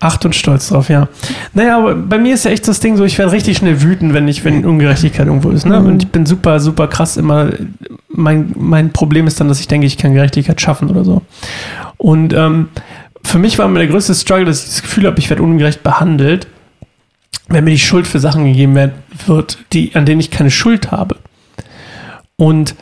acht 0.01 0.25
und 0.25 0.35
stolz 0.35 0.69
drauf, 0.69 0.89
ja. 0.89 1.07
Naja, 1.53 1.77
aber 1.77 1.95
bei 1.95 2.17
mir 2.17 2.33
ist 2.33 2.43
ja 2.45 2.51
echt 2.51 2.67
das 2.67 2.79
Ding 2.79 2.97
so, 2.97 3.05
ich 3.05 3.17
werde 3.17 3.31
richtig 3.31 3.57
schnell 3.57 3.81
wütend, 3.81 4.13
wenn 4.13 4.27
ich, 4.27 4.43
wenn 4.43 4.65
Ungerechtigkeit 4.65 5.27
irgendwo 5.27 5.51
ist. 5.51 5.65
Ne? 5.65 5.79
Mhm. 5.79 5.85
Und 5.85 6.03
ich 6.03 6.09
bin 6.09 6.25
super, 6.25 6.59
super 6.59 6.87
krass 6.87 7.17
immer. 7.17 7.49
Mein, 8.09 8.53
mein 8.57 8.91
Problem 8.91 9.27
ist 9.27 9.39
dann, 9.39 9.47
dass 9.47 9.59
ich 9.59 9.67
denke, 9.67 9.87
ich 9.87 9.97
kann 9.97 10.13
Gerechtigkeit 10.13 10.59
schaffen 10.59 10.89
oder 10.89 11.05
so. 11.05 11.21
Und 11.97 12.33
ähm, 12.33 12.69
für 13.23 13.37
mich 13.37 13.59
war 13.59 13.67
immer 13.67 13.79
der 13.79 13.87
größte 13.87 14.15
Struggle, 14.15 14.45
dass 14.45 14.63
ich 14.63 14.69
das 14.69 14.81
Gefühl 14.81 15.05
habe, 15.05 15.19
ich 15.19 15.29
werde 15.29 15.43
ungerecht 15.43 15.83
behandelt, 15.83 16.47
wenn 17.47 17.63
mir 17.63 17.71
die 17.71 17.79
Schuld 17.79 18.07
für 18.07 18.19
Sachen 18.19 18.45
gegeben 18.45 18.91
wird, 19.25 19.57
die, 19.73 19.95
an 19.95 20.05
denen 20.05 20.21
ich 20.21 20.31
keine 20.31 20.51
Schuld 20.51 20.91
habe. 20.91 21.17
Und 22.37 22.75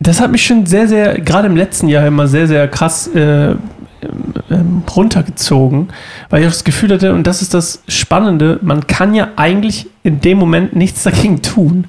das 0.00 0.20
hat 0.20 0.30
mich 0.30 0.44
schon 0.44 0.66
sehr, 0.66 0.88
sehr, 0.88 1.20
gerade 1.20 1.48
im 1.48 1.56
letzten 1.56 1.88
Jahr 1.88 2.06
immer 2.06 2.28
sehr, 2.28 2.46
sehr 2.46 2.68
krass 2.68 3.08
äh, 3.08 3.56
runtergezogen, 4.94 5.88
weil 6.30 6.42
ich 6.42 6.46
auch 6.46 6.52
das 6.52 6.64
Gefühl 6.64 6.92
hatte, 6.92 7.12
und 7.12 7.26
das 7.26 7.42
ist 7.42 7.54
das 7.54 7.82
Spannende, 7.88 8.58
man 8.62 8.86
kann 8.86 9.14
ja 9.14 9.28
eigentlich 9.36 9.88
in 10.02 10.20
dem 10.20 10.38
Moment 10.38 10.74
nichts 10.76 11.02
dagegen 11.02 11.42
tun. 11.42 11.86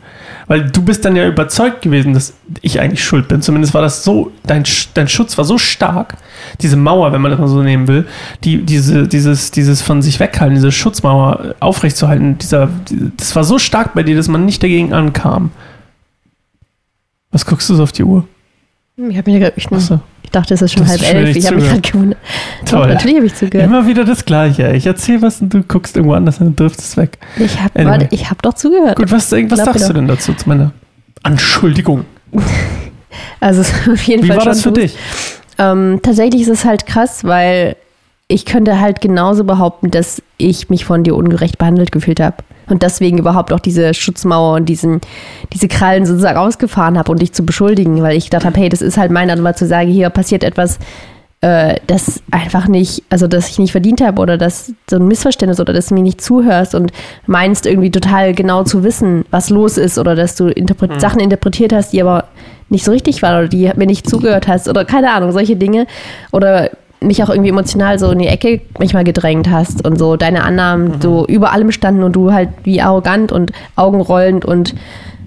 Weil 0.48 0.68
du 0.68 0.82
bist 0.82 1.06
dann 1.06 1.16
ja 1.16 1.28
überzeugt 1.28 1.84
gewesen, 1.84 2.14
dass 2.16 2.34
ich 2.62 2.80
eigentlich 2.80 3.04
schuld 3.04 3.28
bin. 3.28 3.44
Zumindest 3.44 3.76
war 3.76 3.84
das 3.84 4.04
so, 4.04 4.32
dein, 4.48 4.64
dein 4.96 5.08
Schutz 5.08 5.38
war 5.38 5.46
so 5.46 5.60
stark, 5.60 6.16
diese 6.62 6.76
Mauer, 6.76 7.12
wenn 7.12 7.22
man 7.22 7.30
das 7.30 7.40
mal 7.40 7.48
so 7.48 7.62
nehmen 7.62 7.88
will, 7.88 8.08
die, 8.44 8.64
diese, 8.64 9.08
dieses, 9.08 9.52
dieses 9.52 9.84
von 9.84 10.02
sich 10.02 10.20
weghalten, 10.20 10.56
diese 10.56 10.72
Schutzmauer 10.72 11.54
aufrechtzuerhalten, 11.60 12.40
dieser, 12.40 12.68
die- 12.90 13.12
das 13.16 13.36
war 13.36 13.44
so 13.44 13.60
stark 13.60 13.94
bei 13.94 14.02
dir, 14.02 14.16
dass 14.16 14.28
man 14.28 14.44
nicht 14.46 14.64
dagegen 14.64 14.92
ankam. 14.92 15.52
Was 17.32 17.46
guckst 17.46 17.70
du 17.70 17.76
so 17.76 17.84
auf 17.84 17.92
die 17.92 18.04
Uhr? 18.04 18.26
Ich, 18.98 19.18
hab 19.18 19.28
mich, 19.28 19.36
ich, 19.56 19.72
Achso, 19.72 20.00
ich 20.19 20.19
dachte, 20.30 20.54
es 20.54 20.62
ist 20.62 20.74
schon 20.74 20.88
halb 20.88 21.02
elf. 21.02 21.36
Ich 21.36 21.46
habe 21.48 21.58
mich 21.58 21.66
gerade 21.66 21.82
gewundert. 21.82 22.20
Doch, 22.66 22.72
toll. 22.72 22.88
natürlich 22.88 23.18
habe 23.18 23.26
ich 23.26 23.36
zugehört. 23.36 23.68
Immer 23.68 23.88
wieder 23.88 24.06
das 24.06 24.26
Gleiche. 24.26 24.72
Ich 24.76 24.86
erzähle 24.86 25.22
was 25.22 25.42
und 25.42 25.54
du 25.54 25.64
guckst 25.64 25.96
irgendwo 25.96 26.16
anders 26.16 26.40
und 26.40 26.56
triffst 26.58 26.80
es 26.80 26.98
weg. 26.98 27.18
Ich 27.38 27.60
habe 27.60 27.80
Anyway. 27.80 28.08
ich 28.12 28.30
hab 28.30 28.42
doch 28.42 28.54
zugehört. 28.54 28.96
Gut, 28.98 29.12
was, 29.12 29.32
was 29.32 29.48
Glaub 29.48 29.60
sagst 29.60 29.90
du 29.90 29.94
denn 29.94 30.08
dazu 30.08 30.34
zu 30.34 30.48
meiner 30.48 30.72
Anschuldigung? 31.24 32.06
Also 33.40 33.62
es 33.62 33.70
ist 33.72 33.90
auf 33.90 34.02
jeden 34.04 34.24
Wie 34.24 34.28
Fall 34.28 34.38
war 34.38 34.44
schon 34.44 34.52
das 34.54 34.62
für 34.62 34.72
dich? 34.72 34.96
Ähm, 35.58 36.00
tatsächlich 36.04 36.44
ist 36.44 36.50
es 36.50 36.64
halt 36.64 36.86
krass, 36.86 37.24
weil 37.24 37.76
ich 38.28 38.46
könnte 38.46 38.80
halt 38.80 39.02
genauso 39.02 39.44
behaupten, 39.44 39.90
dass 39.90 40.22
ich 40.38 40.70
mich 40.70 40.86
von 40.86 41.04
dir 41.04 41.16
ungerecht 41.16 41.58
behandelt 41.58 41.92
gefühlt 41.92 42.20
habe. 42.20 42.38
Und 42.72 42.84
deswegen 42.84 43.18
überhaupt 43.18 43.54
auch 43.54 43.60
diese 43.60 43.94
Schutzmauer 43.94 44.56
und 44.56 44.68
diesen, 44.68 45.02
diese 45.54 45.68
Krallen 45.68 46.06
sozusagen 46.06 46.38
ausgefahren 46.38 46.98
habe 46.98 47.12
und 47.12 47.22
dich 47.22 47.34
zu 47.34 47.46
beschuldigen, 47.46 48.02
weil 48.02 48.18
ich 48.18 48.26
gedacht 48.26 48.46
habe, 48.46 48.60
hey, 48.60 48.70
das 48.70 48.82
ist 48.82 48.98
halt 48.98 49.12
meine 49.12 49.32
Art, 49.32 49.42
mal 49.42 49.56
zu 49.56 49.68
sagen, 49.68 49.90
hier 49.90 50.10
passiert 50.10 50.44
etwas, 50.44 50.80
äh, 51.42 51.76
das 51.88 52.22
einfach 52.32 52.68
nicht, 52.68 53.04
also 53.10 53.28
dass 53.28 53.50
ich 53.50 53.60
nicht 53.60 53.72
verdient 53.72 54.02
habe 54.02 54.22
oder 54.22 54.38
dass 54.38 54.74
so 54.90 54.98
ein 54.98 55.08
Missverständnis 55.08 55.60
oder 55.60 55.72
dass 55.72 55.88
du 55.88 55.94
mir 55.94 56.04
nicht 56.04 56.22
zuhörst 56.22 56.76
und 56.76 56.92
meinst 57.28 57.66
irgendwie 57.66 57.92
total 57.92 58.34
genau 58.34 58.64
zu 58.64 58.84
wissen, 58.84 59.24
was 59.32 59.50
los 59.50 59.78
ist 59.78 59.98
oder 59.98 60.16
dass 60.16 60.36
du 60.36 60.48
interpret 60.48 61.00
Sachen 61.00 61.22
interpretiert 61.22 61.72
hast, 61.72 61.94
die 61.94 62.02
aber 62.02 62.26
nicht 62.70 62.84
so 62.84 62.92
richtig 62.92 63.22
waren 63.22 63.40
oder 63.40 63.48
die 63.48 63.72
mir 63.76 63.86
nicht 63.86 64.10
zugehört 64.10 64.48
hast 64.48 64.68
oder 64.68 64.86
keine 64.86 65.12
Ahnung, 65.12 65.32
solche 65.32 65.56
Dinge. 65.56 65.88
Oder 66.32 66.72
mich 67.02 67.24
auch 67.24 67.30
irgendwie 67.30 67.50
emotional 67.50 67.98
so 67.98 68.12
in 68.12 68.20
die 68.20 68.28
Ecke 68.28 68.62
manchmal 68.78 69.04
gedrängt 69.04 69.50
hast 69.50 69.88
und 69.88 69.98
so 69.98 70.18
deine 70.18 70.44
Annahmen 70.44 71.00
so 71.02 71.26
über 71.28 71.54
allem 71.54 71.72
standen 71.72 72.04
und 72.04 72.14
du 72.14 72.34
halt 72.34 72.50
wie 72.64 72.82
arrogant 72.82 73.32
und 73.32 73.52
augenrollend 73.76 74.46
und 74.46 74.76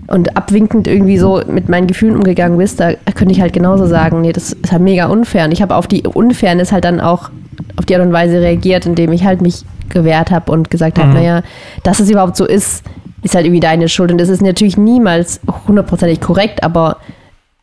und 0.09 0.37
abwinkend 0.37 0.87
irgendwie 0.89 1.17
so 1.17 1.41
mit 1.47 1.71
meinen 1.71 1.87
Gefühlen 1.87 2.17
umgegangen 2.17 2.59
bist, 2.59 2.81
da 2.81 2.93
könnte 3.15 3.33
ich 3.33 3.41
halt 3.41 3.55
genauso 3.55 3.87
sagen, 3.87 4.21
nee, 4.21 4.33
das 4.33 4.53
ist 4.53 4.71
halt 4.71 4.83
mega 4.83 5.07
unfair. 5.07 5.47
Und 5.47 5.53
ich 5.53 5.63
habe 5.63 5.75
auf 5.75 5.87
die 5.87 6.03
Unfairness 6.03 6.71
halt 6.73 6.85
dann 6.85 7.01
auch 7.01 7.31
auf 7.79 7.87
die 7.87 7.95
Art 7.97 8.05
und 8.05 8.13
Weise 8.13 8.41
reagiert, 8.41 8.85
indem 8.85 9.13
ich 9.13 9.25
halt 9.25 9.41
mich 9.41 9.65
gewehrt 9.89 10.31
habe 10.31 10.53
und 10.53 10.71
gesagt 10.71 10.99
habe, 10.99 11.09
Mhm. 11.09 11.15
naja, 11.15 11.43
dass 11.85 12.01
es 12.01 12.11
überhaupt 12.11 12.37
so 12.37 12.45
ist, 12.45 12.83
ist 13.23 13.35
halt 13.35 13.47
irgendwie 13.47 13.61
deine 13.61 13.89
Schuld. 13.89 14.11
Und 14.13 14.19
das 14.21 14.29
ist 14.29 14.43
natürlich 14.43 14.77
niemals 14.77 15.41
hundertprozentig 15.67 16.21
korrekt, 16.21 16.63
aber 16.63 16.99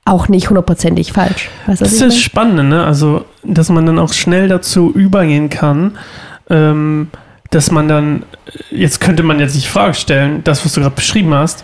auch 0.09 0.27
nicht 0.27 0.49
hundertprozentig 0.49 1.13
falsch. 1.13 1.49
Weißt 1.67 1.81
Das 1.81 1.93
ist 1.93 2.01
das? 2.01 2.17
Spannende, 2.19 2.63
ne? 2.63 2.83
Also, 2.83 3.25
dass 3.43 3.69
man 3.69 3.85
dann 3.85 3.99
auch 3.99 4.13
schnell 4.13 4.47
dazu 4.47 4.91
übergehen 4.91 5.49
kann, 5.49 5.97
ähm, 6.49 7.09
dass 7.51 7.71
man 7.71 7.87
dann, 7.87 8.23
jetzt 8.71 8.99
könnte 8.99 9.23
man 9.23 9.39
jetzt 9.39 9.55
die 9.55 9.67
Frage 9.67 9.93
stellen, 9.93 10.43
das, 10.43 10.65
was 10.65 10.73
du 10.73 10.81
gerade 10.81 10.95
beschrieben 10.95 11.33
hast, 11.33 11.63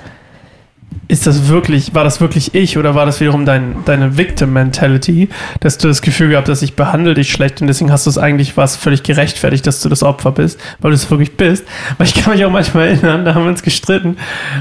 ist 1.08 1.28
das 1.28 1.48
wirklich, 1.48 1.94
war 1.94 2.04
das 2.04 2.22
wirklich 2.22 2.56
ich 2.56 2.78
oder 2.78 2.96
war 2.96 3.06
das 3.06 3.20
wiederum 3.20 3.46
dein, 3.46 3.76
deine 3.86 4.18
Victim-Mentality, 4.18 5.30
dass 5.60 5.78
du 5.78 5.88
das 5.88 6.02
Gefühl 6.02 6.30
gehabt 6.30 6.50
hast, 6.50 6.62
ich 6.62 6.76
behandle 6.76 7.14
dich 7.14 7.32
schlecht 7.32 7.62
und 7.62 7.68
deswegen 7.68 7.92
hast 7.92 8.06
du 8.06 8.10
es 8.10 8.18
eigentlich, 8.18 8.58
war 8.58 8.64
es 8.64 8.76
völlig 8.76 9.04
gerechtfertigt, 9.04 9.68
dass 9.68 9.82
du 9.82 9.90
das 9.90 10.04
Opfer 10.04 10.32
bist, 10.32 10.60
weil 10.80 10.92
du 10.92 10.96
es 10.96 11.10
wirklich 11.10 11.38
bist. 11.38 11.66
Weil 11.98 12.08
ich 12.08 12.16
kann 12.16 12.34
mich 12.34 12.44
auch 12.44 12.52
manchmal 12.52 12.88
erinnern, 12.88 13.26
da 13.26 13.36
haben 13.36 13.44
wir 13.44 13.50
uns 13.50 13.64
gestritten 13.64 14.18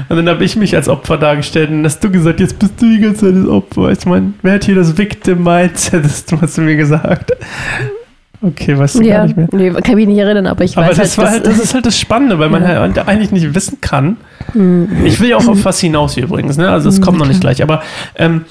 und 0.09 0.15
dann 0.15 0.29
habe 0.29 0.43
ich 0.43 0.55
mich 0.55 0.75
als 0.75 0.87
Opfer 0.87 1.17
dargestellt 1.17 1.69
und 1.69 1.83
hast 1.83 2.03
du 2.03 2.11
gesagt, 2.11 2.39
jetzt 2.39 2.59
bist 2.59 2.81
du 2.81 2.89
die 2.89 2.99
ganze 2.99 3.25
Zeit 3.25 3.35
das 3.35 3.49
Opfer. 3.49 3.91
Ich 3.91 4.05
meine, 4.05 4.33
wer 4.41 4.53
hat 4.53 4.65
hier 4.65 4.75
das 4.75 4.97
Victim-Mindset, 4.97 6.05
hast 6.41 6.57
du 6.57 6.61
mir 6.61 6.75
gesagt. 6.75 7.31
Okay, 8.41 8.77
weißt 8.77 8.95
du 8.95 9.01
ja, 9.03 9.17
gar 9.17 9.23
nicht 9.25 9.37
mehr. 9.37 9.47
Nee, 9.51 9.71
kann 9.81 9.95
mich 9.95 10.07
nicht 10.07 10.17
erinnern, 10.17 10.47
aber 10.47 10.63
ich 10.63 10.77
Aber 10.77 10.87
weiß 10.87 10.97
das, 10.97 11.17
halt, 11.17 11.29
halt, 11.29 11.47
das 11.47 11.59
ist 11.59 11.73
halt 11.73 11.85
das 11.85 11.97
Spannende, 11.99 12.37
weil 12.39 12.49
man 12.49 12.63
Ja. 12.63 12.79
halt 12.79 12.97
eigentlich 13.07 13.31
nicht 13.31 13.55
wissen 13.55 13.79
kann. 13.81 14.17
Mhm. 14.53 14.89
Ich 15.05 15.19
will 15.19 15.29
ja 15.29 15.37
auch 15.37 15.47
auf 15.47 15.63
was 15.65 15.79
hinaus 15.79 16.13
hier 16.15 16.23
übrigens, 16.25 16.57
ne? 16.57 16.69
Also 16.69 16.89
es 16.89 17.01
kommt 17.01 17.17
noch 17.17 17.27
nicht 17.27 17.41
gleich, 17.41 17.63
aber 17.63 17.81
ähm, 18.15 18.45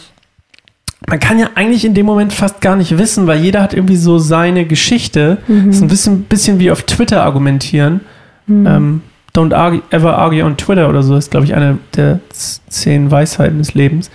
man 1.07 1.21
kann 1.21 1.39
ja 1.39 1.51
eigentlich 1.55 1.85
in 1.85 1.93
dem 1.95 2.07
Moment 2.07 2.33
fast 2.33 2.61
gar 2.61 2.77
nicht 2.77 2.97
wissen, 2.97 3.27
weil 3.27 3.41
jeder 3.41 3.61
hat 3.63 3.75
irgendwie 3.75 3.97
so 3.97 4.19
seine 4.19 4.65
Geschichte. 4.65 5.39
Mhm. 5.47 5.67
Das 5.67 5.77
ist 5.77 5.83
ein 5.83 5.89
bisschen, 5.89 6.23
bisschen 6.23 6.59
wie 6.59 6.71
auf 6.71 6.83
Twitter 6.83 7.23
argumentieren. 7.23 8.01
Ähm, 8.49 9.03
don't 9.35 9.55
argue, 9.55 9.83
ever 9.91 10.19
argue 10.19 10.45
on 10.45 10.57
Twitter 10.57 10.89
oder 10.89 11.03
so 11.03 11.17
ist, 11.17 11.31
glaube 11.31 11.47
ich, 11.47 11.55
eine 11.55 11.79
der 11.97 12.21
zehn 12.31 13.11
Weisheiten 13.11 13.59
des 13.59 13.75
Lebens. 13.75 14.11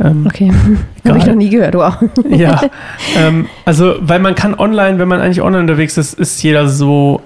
Ähm, 0.00 0.26
Okay, 0.26 0.50
habe 1.06 1.18
ich 1.18 1.26
noch 1.26 1.34
nie 1.34 1.50
gehört, 1.50 1.74
wow. 1.74 1.94
ja, 2.30 2.60
ähm, 3.16 3.48
also 3.64 3.96
weil 4.00 4.18
man 4.20 4.34
kann 4.34 4.54
online, 4.54 4.98
wenn 4.98 5.08
man 5.08 5.20
eigentlich 5.20 5.42
online 5.42 5.60
unterwegs 5.62 5.96
ist, 5.98 6.14
ist 6.14 6.42
jeder 6.42 6.68
so 6.68 7.22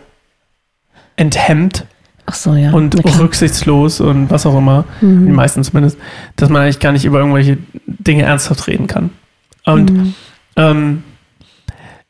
enthemmt 1.16 1.87
Ach 2.26 2.35
so, 2.35 2.54
ja. 2.54 2.73
und 2.73 2.95
rücksichtslos 3.19 4.00
und 4.00 4.31
was 4.31 4.47
auch 4.47 4.57
immer, 4.57 4.85
die 5.00 5.07
Mhm. 5.07 5.35
meisten 5.35 5.62
zumindest, 5.62 5.99
dass 6.37 6.49
man 6.49 6.62
eigentlich 6.62 6.81
gar 6.81 6.93
nicht 6.93 7.04
über 7.04 7.19
irgendwelche 7.19 7.59
Dinge 7.87 8.23
ernsthaft 8.25 8.66
reden 8.66 8.87
kann. 8.87 9.11
Und 9.66 9.93
Mhm. 9.93 10.14
ähm, 10.57 11.02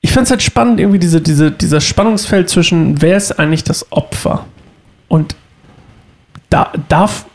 ich 0.00 0.10
finde 0.10 0.24
es 0.24 0.30
halt 0.30 0.42
spannend, 0.42 0.80
irgendwie 0.80 0.98
diese, 0.98 1.20
diese, 1.20 1.50
dieser 1.50 1.80
Spannungsfeld 1.80 2.48
zwischen, 2.48 3.00
wer 3.02 3.16
ist 3.16 3.32
eigentlich 3.38 3.64
das 3.64 3.90
Opfer? 3.90 4.44
Und 5.08 5.34
da, 6.50 6.72
darf, 6.88 7.26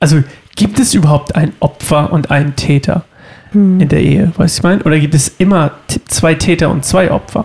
also 0.00 0.22
gibt 0.56 0.78
es 0.80 0.92
überhaupt 0.94 1.34
ein 1.36 1.52
Opfer 1.60 2.12
und 2.12 2.30
einen 2.30 2.56
Täter 2.56 3.04
Mhm. 3.52 3.80
in 3.80 3.88
der 3.88 4.00
Ehe? 4.02 4.32
Weißt 4.36 4.56
du, 4.58 4.60
ich 4.60 4.62
meine? 4.64 4.82
Oder 4.82 4.98
gibt 4.98 5.14
es 5.14 5.28
immer 5.38 5.70
zwei 6.08 6.34
Täter 6.34 6.68
und 6.70 6.84
zwei 6.84 7.10
Opfer? 7.10 7.44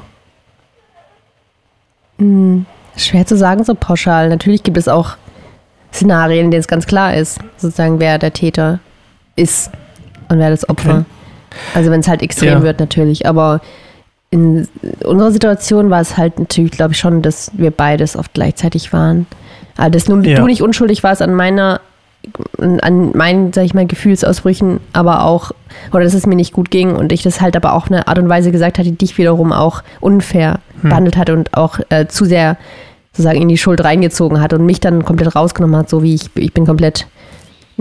Hm, 2.18 2.66
Schwer 2.98 3.26
zu 3.26 3.38
sagen, 3.38 3.64
so 3.64 3.74
pauschal. 3.76 4.30
Natürlich 4.30 4.64
gibt 4.64 4.78
es 4.78 4.88
auch 4.88 5.16
Szenarien, 5.94 6.46
in 6.46 6.52
denen 6.52 6.60
es 6.62 6.68
ganz 6.68 6.86
klar 6.88 7.16
ist, 7.16 7.40
sozusagen, 7.58 8.00
wer 8.00 8.18
der 8.18 8.34
Täter 8.34 8.80
ist 9.36 9.72
und 10.30 10.40
wer 10.40 10.50
das 10.50 10.68
Opfer. 10.70 10.90
Okay. 11.00 11.06
Also 11.74 11.92
wenn 11.92 12.00
es 12.02 12.08
halt 12.08 12.22
extrem 12.22 12.50
Ja. 12.50 12.64
wird, 12.64 12.80
natürlich. 12.80 13.26
Aber 13.26 13.62
in 14.30 14.68
unserer 15.04 15.32
Situation 15.32 15.90
war 15.90 16.00
es 16.02 16.16
halt 16.18 16.40
natürlich, 16.40 16.72
glaube 16.72 16.94
ich, 16.94 17.00
schon, 17.00 17.22
dass 17.22 17.52
wir 17.54 17.72
beides 17.72 18.16
oft 18.16 18.34
gleichzeitig 18.34 18.94
waren. 18.94 19.26
Also 19.78 19.92
dass 19.92 20.08
nur 20.08 20.24
Ja. 20.26 20.38
du 20.38 20.46
nicht 20.46 20.62
unschuldig 20.62 21.04
warst 21.04 21.22
an 21.22 21.34
meiner, 21.34 21.82
an 22.60 23.12
meinen, 23.16 23.52
sag 23.54 23.66
ich 23.66 23.74
mal, 23.74 23.88
Gefühlsausbrüchen, 23.88 24.80
aber 24.94 25.26
auch, 25.26 25.52
oder 25.92 26.04
dass 26.04 26.14
es 26.14 26.28
mir 26.28 26.36
nicht 26.36 26.54
gut 26.54 26.70
ging 26.70 26.96
und 26.96 27.12
ich 27.12 27.24
das 27.24 27.42
halt 27.42 27.56
aber 27.56 27.74
auch 27.74 27.88
eine 27.88 28.08
Art 28.08 28.20
und 28.20 28.30
Weise 28.30 28.52
gesagt 28.52 28.78
hatte, 28.78 28.92
die 28.92 28.98
dich 28.98 29.18
wiederum 29.18 29.52
auch 29.52 29.84
unfair 30.00 30.60
Hm. 30.82 30.90
behandelt 30.90 31.18
hat 31.18 31.30
und 31.30 31.56
auch 31.56 31.80
äh, 31.90 32.08
zu 32.08 32.26
sehr 32.26 32.58
sozusagen 33.12 33.42
in 33.42 33.50
die 33.50 33.58
Schuld 33.58 33.84
reingezogen 33.84 34.40
hat 34.40 34.54
und 34.54 34.66
mich 34.66 34.80
dann 34.80 35.04
komplett 35.04 35.36
rausgenommen 35.36 35.76
hat, 35.76 35.90
so 35.90 36.02
wie 36.02 36.16
ich, 36.16 36.30
ich 36.36 36.54
bin 36.54 36.66
komplett, 36.66 37.08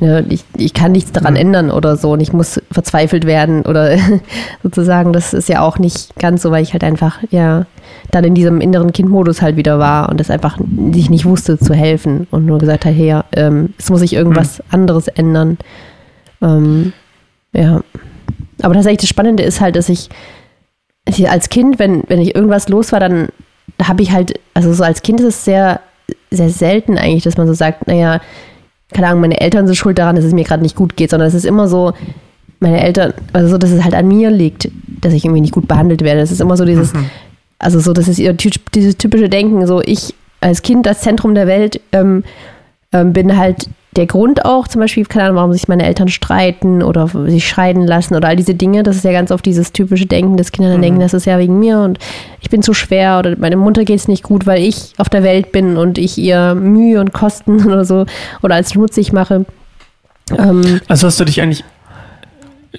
ne, 0.01 0.25
ich, 0.29 0.45
ich 0.57 0.75
kann 0.75 0.93
nichts 0.93 1.13
daran 1.13 1.35
Hm. 1.35 1.41
ändern 1.41 1.71
oder 1.71 1.97
so 1.97 2.13
und 2.13 2.21
ich 2.21 2.33
muss 2.33 2.61
verzweifelt 2.71 3.27
werden 3.27 3.63
oder 3.63 3.97
sozusagen, 4.63 5.13
das 5.13 5.33
ist 5.33 5.49
ja 5.49 5.61
auch 5.63 5.79
nicht 5.79 6.17
ganz 6.19 6.43
so, 6.43 6.51
weil 6.51 6.63
ich 6.63 6.73
halt 6.73 6.85
einfach, 6.85 7.19
ja, 7.31 7.67
dann 8.11 8.25
in 8.25 8.35
diesem 8.35 8.61
inneren 8.61 8.93
Kindmodus 8.93 9.43
halt 9.43 9.57
wieder 9.57 9.79
war 9.79 10.09
und 10.09 10.19
das 10.19 10.31
einfach 10.31 10.59
sich 10.93 11.11
nicht 11.11 11.25
wusste 11.25 11.59
zu 11.59 11.75
helfen 11.75 12.27
und 12.31 12.47
nur 12.47 12.59
gesagt 12.59 12.85
hat, 12.85 12.95
hey, 12.95 13.07
ja, 13.07 13.25
ähm, 13.33 13.75
es 13.79 13.91
muss 13.91 14.01
sich 14.01 14.15
irgendwas 14.15 14.63
anderes 14.71 15.09
ändern. 15.09 15.59
Ähm, 16.43 16.93
ja. 17.53 17.81
Aber 18.63 18.75
tatsächlich 18.75 19.03
das 19.03 19.11
Spannende 19.11 19.43
ist 19.43 19.61
halt, 19.61 19.77
dass 19.77 19.89
ich 19.89 20.09
ich 21.07 21.29
als 21.29 21.49
Kind, 21.49 21.79
wenn, 21.79 22.05
wenn 22.09 22.21
ich 22.21 22.35
irgendwas 22.35 22.69
los 22.69 22.93
war, 22.93 23.01
dann 23.01 23.29
habe 23.83 24.03
ich 24.03 24.13
halt, 24.13 24.39
also 24.55 24.73
so 24.73 24.85
als 24.85 25.03
Kind 25.03 25.21
ist 25.21 25.27
es 25.27 25.45
sehr, 25.45 25.81
sehr 26.31 26.51
selten 26.51 26.99
eigentlich, 26.99 27.25
dass 27.25 27.37
man 27.37 27.47
so 27.47 27.55
sagt, 27.55 27.87
naja, 27.87 28.21
keine 28.93 29.09
Ahnung, 29.09 29.21
meine 29.23 29.41
Eltern 29.41 29.67
sind 29.67 29.77
schuld 29.77 29.99
daran, 29.99 30.17
dass 30.17 30.25
es 30.25 30.33
mir 30.33 30.45
gerade 30.45 30.63
nicht 30.63 30.77
gut 30.77 30.97
geht, 30.97 31.11
sondern 31.11 31.29
es 31.29 31.35
ist 31.35 31.45
immer 31.45 31.69
so, 31.69 31.93
meine 32.61 32.83
Eltern, 32.83 33.15
also 33.33 33.49
so, 33.49 33.59
dass 33.59 33.71
es 33.71 33.83
halt 33.85 33.95
an 33.95 34.07
mir 34.09 34.31
liegt, 34.31 34.71
dass 35.01 35.13
ich 35.15 35.25
irgendwie 35.25 35.41
nicht 35.41 35.55
gut 35.55 35.67
behandelt 35.67 36.03
werde. 36.03 36.21
Es 36.21 36.31
ist 36.31 36.41
immer 36.41 36.57
so 36.57 36.65
dieses, 36.65 36.93
Mhm. 36.93 37.07
also 37.59 37.81
so, 37.81 37.93
das 37.93 38.07
ist 38.09 38.19
ihr 38.19 38.35
dieses 38.75 38.97
typische 38.99 39.29
Denken, 39.29 39.67
so 39.67 39.81
ich 39.81 40.15
als 40.43 40.63
Kind, 40.63 40.87
das 40.87 41.01
Zentrum 41.01 41.35
der 41.35 41.47
Welt, 41.47 41.81
ähm, 41.93 42.25
ähm, 42.93 43.13
bin 43.13 43.37
halt 43.37 43.69
der 43.97 44.07
Grund 44.07 44.45
auch, 44.45 44.69
zum 44.69 44.81
Beispiel, 44.81 45.05
keine 45.05 45.25
Ahnung, 45.25 45.37
warum 45.37 45.53
sich 45.53 45.67
meine 45.67 45.85
Eltern 45.85 46.07
streiten 46.09 46.81
oder 46.83 47.09
sich 47.09 47.47
scheiden 47.49 47.85
lassen 47.87 48.15
oder 48.15 48.29
all 48.29 48.37
diese 48.37 48.55
Dinge, 48.55 48.85
das 48.85 48.95
ist 48.97 49.05
ja 49.05 49.11
ganz 49.11 49.33
oft 49.33 49.45
dieses 49.45 49.73
typische 49.73 50.07
Denken, 50.07 50.37
dass 50.37 50.53
Kinder 50.53 50.71
dann 50.71 50.79
Mhm. 50.79 50.83
denken, 50.85 51.01
das 51.01 51.13
ist 51.13 51.25
ja 51.27 51.39
wegen 51.39 51.59
mir 51.59 51.81
und 51.81 51.99
ich 52.41 52.51
bin 52.51 52.63
zu 52.63 52.73
schwer 52.73 53.19
oder 53.19 53.35
meine 53.39 53.57
Mutter 53.57 53.85
geht 53.85 53.97
es 53.99 54.07
nicht 54.07 54.23
gut, 54.23 54.47
weil 54.47 54.63
ich 54.63 54.93
auf 54.99 55.09
der 55.09 55.25
Welt 55.25 55.51
bin 55.51 55.77
und 55.77 55.99
ich 55.99 56.17
ihr 56.19 56.55
Mühe 56.55 57.01
und 57.01 57.13
Kosten 57.13 57.65
oder 57.67 57.85
so 57.85 58.07
oder 58.43 58.55
als 58.55 58.73
schmutzig 58.73 59.13
mache. 59.13 59.45
Ähm, 60.39 60.81
Also 60.87 61.09
hast 61.09 61.19
du 61.19 61.25
dich 61.25 61.41
eigentlich 61.41 61.65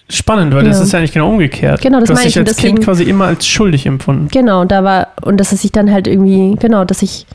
spannend, 0.08 0.54
weil 0.56 0.64
das 0.64 0.78
Ja. 0.78 0.84
ist 0.84 0.94
ja 0.94 1.00
eigentlich 1.00 1.12
genau 1.12 1.30
umgekehrt. 1.30 1.82
Genau, 1.82 2.00
das 2.00 2.08
du 2.08 2.14
hast 2.14 2.20
meine 2.20 2.28
dich 2.28 2.36
ich, 2.38 2.40
als 2.40 2.56
Kind 2.56 2.78
deswegen- 2.78 2.84
quasi 2.86 3.04
immer 3.04 3.26
als 3.26 3.46
schuldig 3.46 3.86
empfunden. 3.86 4.30
Genau, 4.32 4.62
und 4.62 4.72
da 4.72 4.84
war, 4.86 5.08
und 5.24 5.38
dass 5.38 5.52
es 5.52 5.62
sich 5.62 5.74
dann 5.74 5.92
halt 5.92 6.08
irgendwie, 6.08 6.56
genau, 6.58 6.86
dass 6.86 7.02
ich 7.02 7.26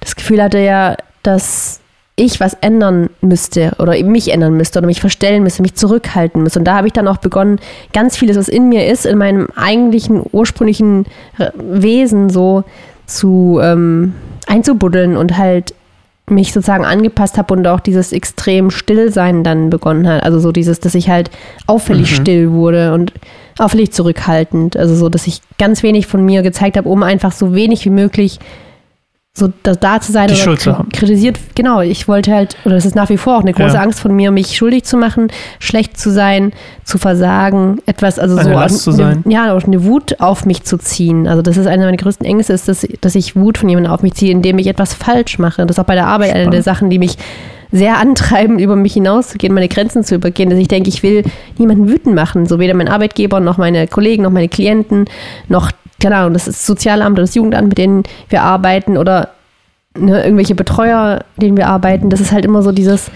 das 0.00 0.16
Gefühl 0.16 0.42
hatte 0.42 0.58
ja, 0.58 0.96
dass 1.22 1.78
ich 2.22 2.40
was 2.40 2.54
ändern 2.60 3.10
müsste 3.20 3.72
oder 3.78 3.96
eben 3.96 4.12
mich 4.12 4.32
ändern 4.32 4.56
müsste 4.56 4.78
oder 4.78 4.86
mich 4.86 5.00
verstellen 5.00 5.42
müsste, 5.42 5.62
mich 5.62 5.74
zurückhalten 5.74 6.42
müsste. 6.42 6.60
Und 6.60 6.64
da 6.66 6.76
habe 6.76 6.86
ich 6.86 6.92
dann 6.92 7.08
auch 7.08 7.18
begonnen, 7.18 7.58
ganz 7.92 8.16
vieles, 8.16 8.36
was 8.36 8.48
in 8.48 8.68
mir 8.68 8.86
ist, 8.86 9.06
in 9.06 9.18
meinem 9.18 9.48
eigentlichen, 9.56 10.22
ursprünglichen 10.30 11.06
Wesen 11.54 12.30
so 12.30 12.64
zu 13.06 13.58
ähm, 13.62 14.14
einzubuddeln 14.46 15.16
und 15.16 15.36
halt 15.36 15.74
mich 16.30 16.52
sozusagen 16.52 16.84
angepasst 16.84 17.36
habe 17.36 17.52
und 17.54 17.66
auch 17.66 17.80
dieses 17.80 18.12
extrem 18.12 18.70
Stillsein 18.70 19.42
dann 19.42 19.70
begonnen 19.70 20.06
hat. 20.06 20.22
Also 20.22 20.38
so 20.38 20.52
dieses, 20.52 20.78
dass 20.78 20.94
ich 20.94 21.10
halt 21.10 21.30
auffällig 21.66 22.12
Mhm. 22.12 22.14
still 22.14 22.50
wurde 22.52 22.94
und 22.94 23.12
auffällig 23.58 23.92
zurückhaltend. 23.92 24.76
Also 24.76 24.94
so, 24.94 25.08
dass 25.08 25.26
ich 25.26 25.40
ganz 25.58 25.82
wenig 25.82 26.06
von 26.06 26.24
mir 26.24 26.42
gezeigt 26.42 26.76
habe, 26.76 26.88
um 26.88 27.02
einfach 27.02 27.32
so 27.32 27.54
wenig 27.54 27.84
wie 27.84 27.90
möglich 27.90 28.38
so 29.34 29.50
da, 29.62 29.72
da 29.74 29.98
zu 29.98 30.12
sein 30.12 30.28
Die 30.28 30.34
oder 30.34 30.42
Schuld 30.42 30.60
zu 30.60 30.76
haben. 30.76 30.90
kritisiert. 30.90 31.38
Genau, 31.54 31.80
ich 31.80 32.06
wollte 32.06 32.32
halt, 32.34 32.54
oder 32.66 32.74
das 32.74 32.84
ist 32.84 32.94
nach 32.94 33.08
wie 33.08 33.16
vor 33.16 33.38
auch 33.38 33.40
eine 33.40 33.54
große 33.54 33.76
Ja. 33.76 33.80
Angst 33.82 33.98
von 34.00 34.14
mir, 34.14 34.30
mich 34.30 34.54
schuldig 34.56 34.84
zu 34.84 34.98
machen, 34.98 35.28
schlecht 35.58 35.98
zu 35.98 36.10
sein, 36.10 36.52
zu 36.84 36.98
versagen, 36.98 37.78
etwas, 37.86 38.18
also 38.18 38.36
Eine 38.36 38.44
so 38.44 38.50
Last 38.50 38.82
zu 38.82 38.92
sein. 38.92 39.22
Eine, 39.24 39.34
ja, 39.34 39.54
auch 39.56 39.64
eine 39.64 39.84
Wut 39.84 40.20
auf 40.20 40.44
mich 40.44 40.64
zu 40.64 40.76
ziehen. 40.76 41.26
Also 41.26 41.40
das 41.40 41.56
ist 41.56 41.66
einer 41.66 41.86
meiner 41.86 41.96
größten 41.96 42.26
Ängste, 42.26 42.52
ist, 42.52 42.68
dass, 42.68 42.86
dass 43.00 43.14
ich 43.14 43.34
Wut 43.34 43.56
von 43.56 43.70
jemandem 43.70 43.90
auf 43.92 44.02
mich 44.02 44.12
ziehe, 44.14 44.30
indem 44.30 44.58
ich 44.58 44.66
etwas 44.66 44.92
falsch 44.92 45.38
mache. 45.38 45.62
Das 45.64 45.76
ist 45.76 45.80
auch 45.80 45.86
bei 45.86 45.94
der 45.94 46.08
Arbeit 46.08 46.30
eine 46.30 46.40
Spannend. 46.40 46.54
der 46.54 46.62
Sachen, 46.62 46.90
die 46.90 46.98
mich 46.98 47.16
sehr 47.74 47.96
antreiben, 47.96 48.58
über 48.58 48.76
mich 48.76 48.92
hinauszugehen, 48.92 49.54
meine 49.54 49.68
Grenzen 49.68 50.04
zu 50.04 50.14
übergehen, 50.16 50.50
dass 50.50 50.58
ich 50.58 50.68
denke, 50.68 50.90
ich 50.90 51.02
will 51.02 51.22
niemanden 51.56 51.88
wütend 51.88 52.14
machen, 52.14 52.44
so 52.44 52.58
weder 52.58 52.74
mein 52.74 52.88
Arbeitgeber 52.88 53.40
noch 53.40 53.56
meine 53.56 53.88
Kollegen 53.88 54.24
noch 54.24 54.30
meine 54.30 54.50
Klienten 54.50 55.06
noch, 55.48 55.70
keine 56.02 56.16
Ahnung, 56.16 56.32
das 56.34 56.48
ist 56.48 56.58
das 56.60 56.66
Sozialamt 56.66 57.14
oder 57.14 57.22
das 57.22 57.34
Jugendamt, 57.34 57.68
mit 57.68 57.78
denen 57.78 58.02
wir 58.28 58.42
arbeiten 58.42 58.96
oder 58.98 59.30
ne, 59.96 60.22
irgendwelche 60.24 60.54
Betreuer, 60.54 61.24
mit 61.36 61.42
denen 61.46 61.56
wir 61.56 61.68
arbeiten. 61.68 62.10
Das 62.10 62.20
ist 62.20 62.32
halt 62.32 62.44
immer 62.44 62.62
so 62.62 62.72
dieses, 62.72 63.10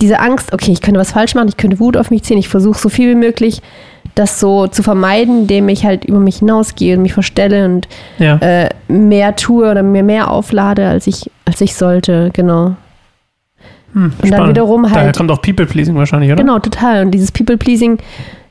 diese 0.00 0.20
Angst, 0.20 0.52
okay, 0.52 0.72
ich 0.72 0.80
könnte 0.80 1.00
was 1.00 1.12
falsch 1.12 1.34
machen, 1.34 1.48
ich 1.48 1.56
könnte 1.56 1.80
Wut 1.80 1.96
auf 1.96 2.10
mich 2.10 2.22
ziehen, 2.22 2.38
ich 2.38 2.48
versuche 2.48 2.78
so 2.78 2.88
viel 2.88 3.10
wie 3.10 3.14
möglich 3.18 3.60
das 4.14 4.40
so 4.40 4.66
zu 4.66 4.82
vermeiden, 4.82 5.42
indem 5.42 5.68
ich 5.68 5.84
halt 5.84 6.04
über 6.04 6.18
mich 6.18 6.38
hinausgehe 6.38 6.96
und 6.96 7.02
mich 7.02 7.12
verstelle 7.12 7.64
und 7.64 7.86
Ja. 8.18 8.36
äh, 8.38 8.68
mehr 8.88 9.36
tue 9.36 9.70
oder 9.70 9.82
mir 9.84 10.02
mehr 10.02 10.30
auflade, 10.30 10.88
als 10.88 11.06
ich, 11.06 11.30
als 11.44 11.60
ich 11.60 11.76
sollte, 11.76 12.30
genau. 12.32 12.74
Hm, 13.92 14.12
Und 14.20 14.30
dann 14.32 14.48
wiederum 14.48 14.82
Daher 14.82 15.02
halt, 15.04 15.16
kommt 15.16 15.30
auch 15.30 15.40
People-Pleasing 15.40 15.94
wahrscheinlich, 15.94 16.32
oder? 16.32 16.42
genau, 16.42 16.58
total. 16.58 17.02
Und 17.04 17.12
dieses 17.12 17.30
People-Pleasing 17.30 17.98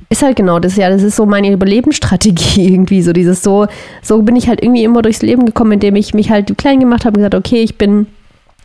ist 0.10 0.22
halt 0.22 0.36
genau 0.38 0.60
das, 0.60 0.76
ja, 0.78 0.90
das 0.90 1.04
ist 1.04 1.16
so 1.16 1.26
meine 1.26 1.52
Überlebensstrategie 1.52 2.68
irgendwie, 2.74 3.02
so 3.02 3.14
dieses 3.14 3.44
so, 3.44 3.68
so 4.02 4.22
bin 4.22 4.36
ich 4.36 4.48
halt 4.48 4.62
irgendwie 4.64 4.84
immer 4.84 5.02
durchs 5.02 5.22
Leben 5.22 5.46
gekommen, 5.46 5.74
indem 5.74 5.96
ich 5.96 6.14
mich 6.14 6.30
halt 6.30 6.58
klein 6.58 6.80
gemacht 6.80 7.06
habe 7.06 7.16
und 7.16 7.24
gesagt, 7.24 7.36
okay, 7.36 7.62
ich 7.62 7.78
bin, 7.78 8.08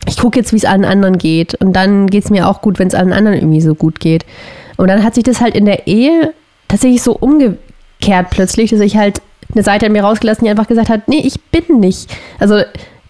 ich 0.07 0.17
gucke 0.17 0.39
jetzt, 0.39 0.53
wie 0.53 0.57
es 0.57 0.65
allen 0.65 0.85
anderen 0.85 1.17
geht. 1.17 1.55
Und 1.55 1.73
dann 1.73 2.07
geht 2.07 2.25
es 2.25 2.29
mir 2.29 2.47
auch 2.47 2.61
gut, 2.61 2.79
wenn 2.79 2.87
es 2.87 2.95
allen 2.95 3.13
anderen 3.13 3.37
irgendwie 3.37 3.61
so 3.61 3.75
gut 3.75 3.99
geht. 3.99 4.25
Und 4.77 4.87
dann 4.87 5.03
hat 5.03 5.15
sich 5.15 5.23
das 5.23 5.41
halt 5.41 5.55
in 5.55 5.65
der 5.65 5.87
Ehe 5.87 6.33
tatsächlich 6.67 7.03
so 7.03 7.13
umgekehrt 7.13 8.29
plötzlich, 8.29 8.71
dass 8.71 8.79
ich 8.79 8.97
halt 8.97 9.21
eine 9.53 9.63
Seite 9.63 9.85
an 9.85 9.91
mir 9.91 10.03
rausgelassen, 10.03 10.45
die 10.45 10.49
einfach 10.49 10.67
gesagt 10.67 10.89
hat, 10.89 11.07
nee, 11.07 11.21
ich 11.23 11.39
bin 11.51 11.79
nicht. 11.79 12.09
Also 12.39 12.61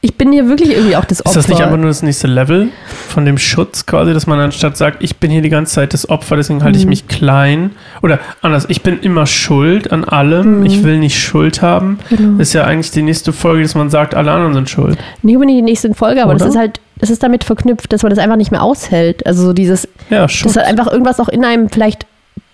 ich 0.06 0.16
bin 0.18 0.34
hier 0.34 0.50
wirklich 0.50 0.72
irgendwie 0.72 0.98
auch 0.98 1.06
das 1.06 1.22
Opfer. 1.26 1.40
Ist 1.40 1.48
das 1.48 1.48
nicht 1.48 1.64
einfach 1.64 1.78
nur 1.78 1.88
das 1.88 2.04
nächste 2.04 2.28
Level 2.28 2.68
von 3.08 3.24
dem 3.24 3.38
Schutz 3.38 3.86
quasi, 3.86 4.14
dass 4.14 4.28
man 4.28 4.38
anstatt 4.38 4.76
sagt, 4.76 5.02
ich 5.02 5.16
bin 5.16 5.32
hier 5.32 5.42
die 5.42 5.48
ganze 5.50 5.76
Zeit 5.76 5.94
das 5.94 6.10
Opfer, 6.10 6.36
deswegen 6.36 6.62
halte 6.62 6.78
ich 6.78 6.84
Mhm. 6.84 6.90
mich 6.90 7.08
klein? 7.08 7.72
Oder 8.02 8.20
anders, 8.42 8.66
ich 8.68 8.82
bin 8.84 9.00
immer 9.00 9.26
schuld 9.26 9.94
an 9.94 10.04
allem, 10.04 10.60
Mhm. 10.60 10.66
ich 10.66 10.84
will 10.84 11.00
nicht 11.00 11.18
Schuld 11.18 11.62
haben. 11.62 12.00
Genau. 12.10 12.38
Ist 12.40 12.52
ja 12.52 12.66
eigentlich 12.66 12.92
die 12.92 13.02
nächste 13.02 13.32
Folge, 13.32 13.64
dass 13.64 13.76
man 13.76 13.90
sagt, 13.90 14.14
alle 14.14 14.32
anderen 14.32 14.54
sind 14.54 14.70
schuld. 14.70 14.98
Nicht 15.22 15.36
unbedingt 15.36 15.60
die 15.60 15.62
nächste 15.64 15.94
Folge, 15.94 16.22
aber 16.22 16.34
das 16.34 16.42
Oder? 16.42 16.50
ist 16.52 16.58
halt, 16.58 16.80
das 16.98 17.10
ist 17.10 17.24
damit 17.24 17.46
verknüpft, 17.46 17.94
dass 17.94 18.04
man 18.04 18.10
das 18.10 18.20
einfach 18.20 18.36
nicht 18.36 18.52
mehr 18.52 18.62
aushält. 18.62 19.26
Also 19.26 19.42
so 19.44 19.54
dieses, 19.54 19.88
Ja, 20.10 20.28
Schuld. 20.28 20.50
dass 20.54 20.58
halt 20.62 20.68
einfach 20.68 20.92
irgendwas 20.92 21.22
auch 21.22 21.30
in 21.30 21.46
einem 21.46 21.70
vielleicht 21.70 22.06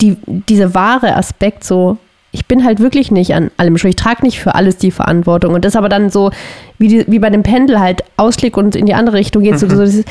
die, 0.01 0.17
diese 0.27 0.75
wahre 0.75 1.15
Aspekt 1.15 1.63
so, 1.63 1.97
ich 2.31 2.45
bin 2.45 2.63
halt 2.63 2.79
wirklich 2.79 3.11
nicht 3.11 3.33
an 3.33 3.49
allem 3.57 3.77
schuld. 3.77 3.91
Ich 3.95 3.95
trage 4.03 4.23
nicht 4.23 4.39
für 4.39 4.53
alles 4.55 4.77
die 4.77 4.91
Verantwortung. 4.91 5.53
Und 5.53 5.65
das 5.65 5.75
aber 5.75 5.89
dann 5.89 6.09
so, 6.09 6.31
wie, 6.77 6.87
die, 6.87 7.05
wie 7.07 7.19
bei 7.19 7.29
dem 7.29 7.41
Pendel 7.43 7.79
halt 7.79 8.03
ausschlägt 8.17 8.57
und 8.57 8.75
in 8.75 8.85
die 8.85 8.93
andere 8.93 9.17
Richtung 9.17 9.41
geht, 9.43 9.57
so, 9.57 9.65
Mhm. 9.65 9.71
so 9.71 9.83
dieses, 9.85 10.05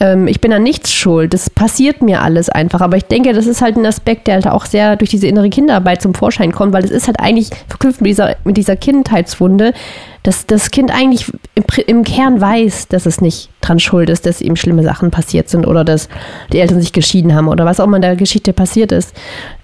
ähm, 0.00 0.26
ich 0.26 0.40
bin 0.40 0.52
an 0.52 0.62
nichts 0.62 0.92
schuld. 0.92 1.34
Das 1.34 1.50
passiert 1.50 2.02
mir 2.02 2.22
alles 2.22 2.48
einfach. 2.48 2.80
Aber 2.80 2.96
ich 2.96 3.04
denke, 3.04 3.32
das 3.34 3.46
ist 3.46 3.60
halt 3.60 3.76
ein 3.76 3.84
Aspekt, 3.84 4.26
der 4.26 4.34
halt 4.34 4.46
auch 4.46 4.64
sehr 4.64 4.96
durch 4.96 5.10
diese 5.10 5.26
innere 5.26 5.50
Kinderarbeit 5.50 6.00
zum 6.00 6.14
Vorschein 6.14 6.52
kommt, 6.52 6.72
weil 6.72 6.84
es 6.84 6.90
ist 6.90 7.06
halt 7.06 7.20
eigentlich 7.20 7.50
verknüpft 7.68 8.00
mit 8.00 8.08
dieser, 8.08 8.36
mit 8.44 8.56
dieser 8.56 8.76
Kindheitswunde, 8.76 9.74
dass 10.22 10.46
das 10.46 10.70
Kind 10.70 10.90
eigentlich 10.90 11.30
im, 11.54 11.64
im 11.86 12.04
Kern 12.04 12.40
weiß, 12.40 12.88
dass 12.88 13.04
es 13.04 13.20
nicht 13.20 13.50
dran 13.60 13.78
schuld 13.78 14.08
ist, 14.08 14.24
dass 14.24 14.40
ihm 14.40 14.56
schlimme 14.56 14.82
Sachen 14.82 15.10
passiert 15.10 15.50
sind 15.50 15.66
oder 15.66 15.84
dass 15.84 16.08
die 16.52 16.58
Eltern 16.58 16.80
sich 16.80 16.92
geschieden 16.92 17.34
haben 17.34 17.48
oder 17.48 17.66
was 17.66 17.78
auch 17.78 17.84
immer 17.84 17.96
in 17.96 18.02
der 18.02 18.16
Geschichte 18.16 18.54
passiert 18.54 18.92
ist. 18.92 19.14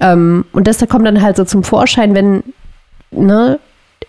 Ähm, 0.00 0.44
und 0.52 0.66
das 0.66 0.78
da 0.78 0.86
kommt 0.86 1.06
dann 1.06 1.22
halt 1.22 1.36
so 1.36 1.44
zum 1.44 1.64
Vorschein, 1.64 2.14
wenn, 2.14 2.42
ne, 3.10 3.58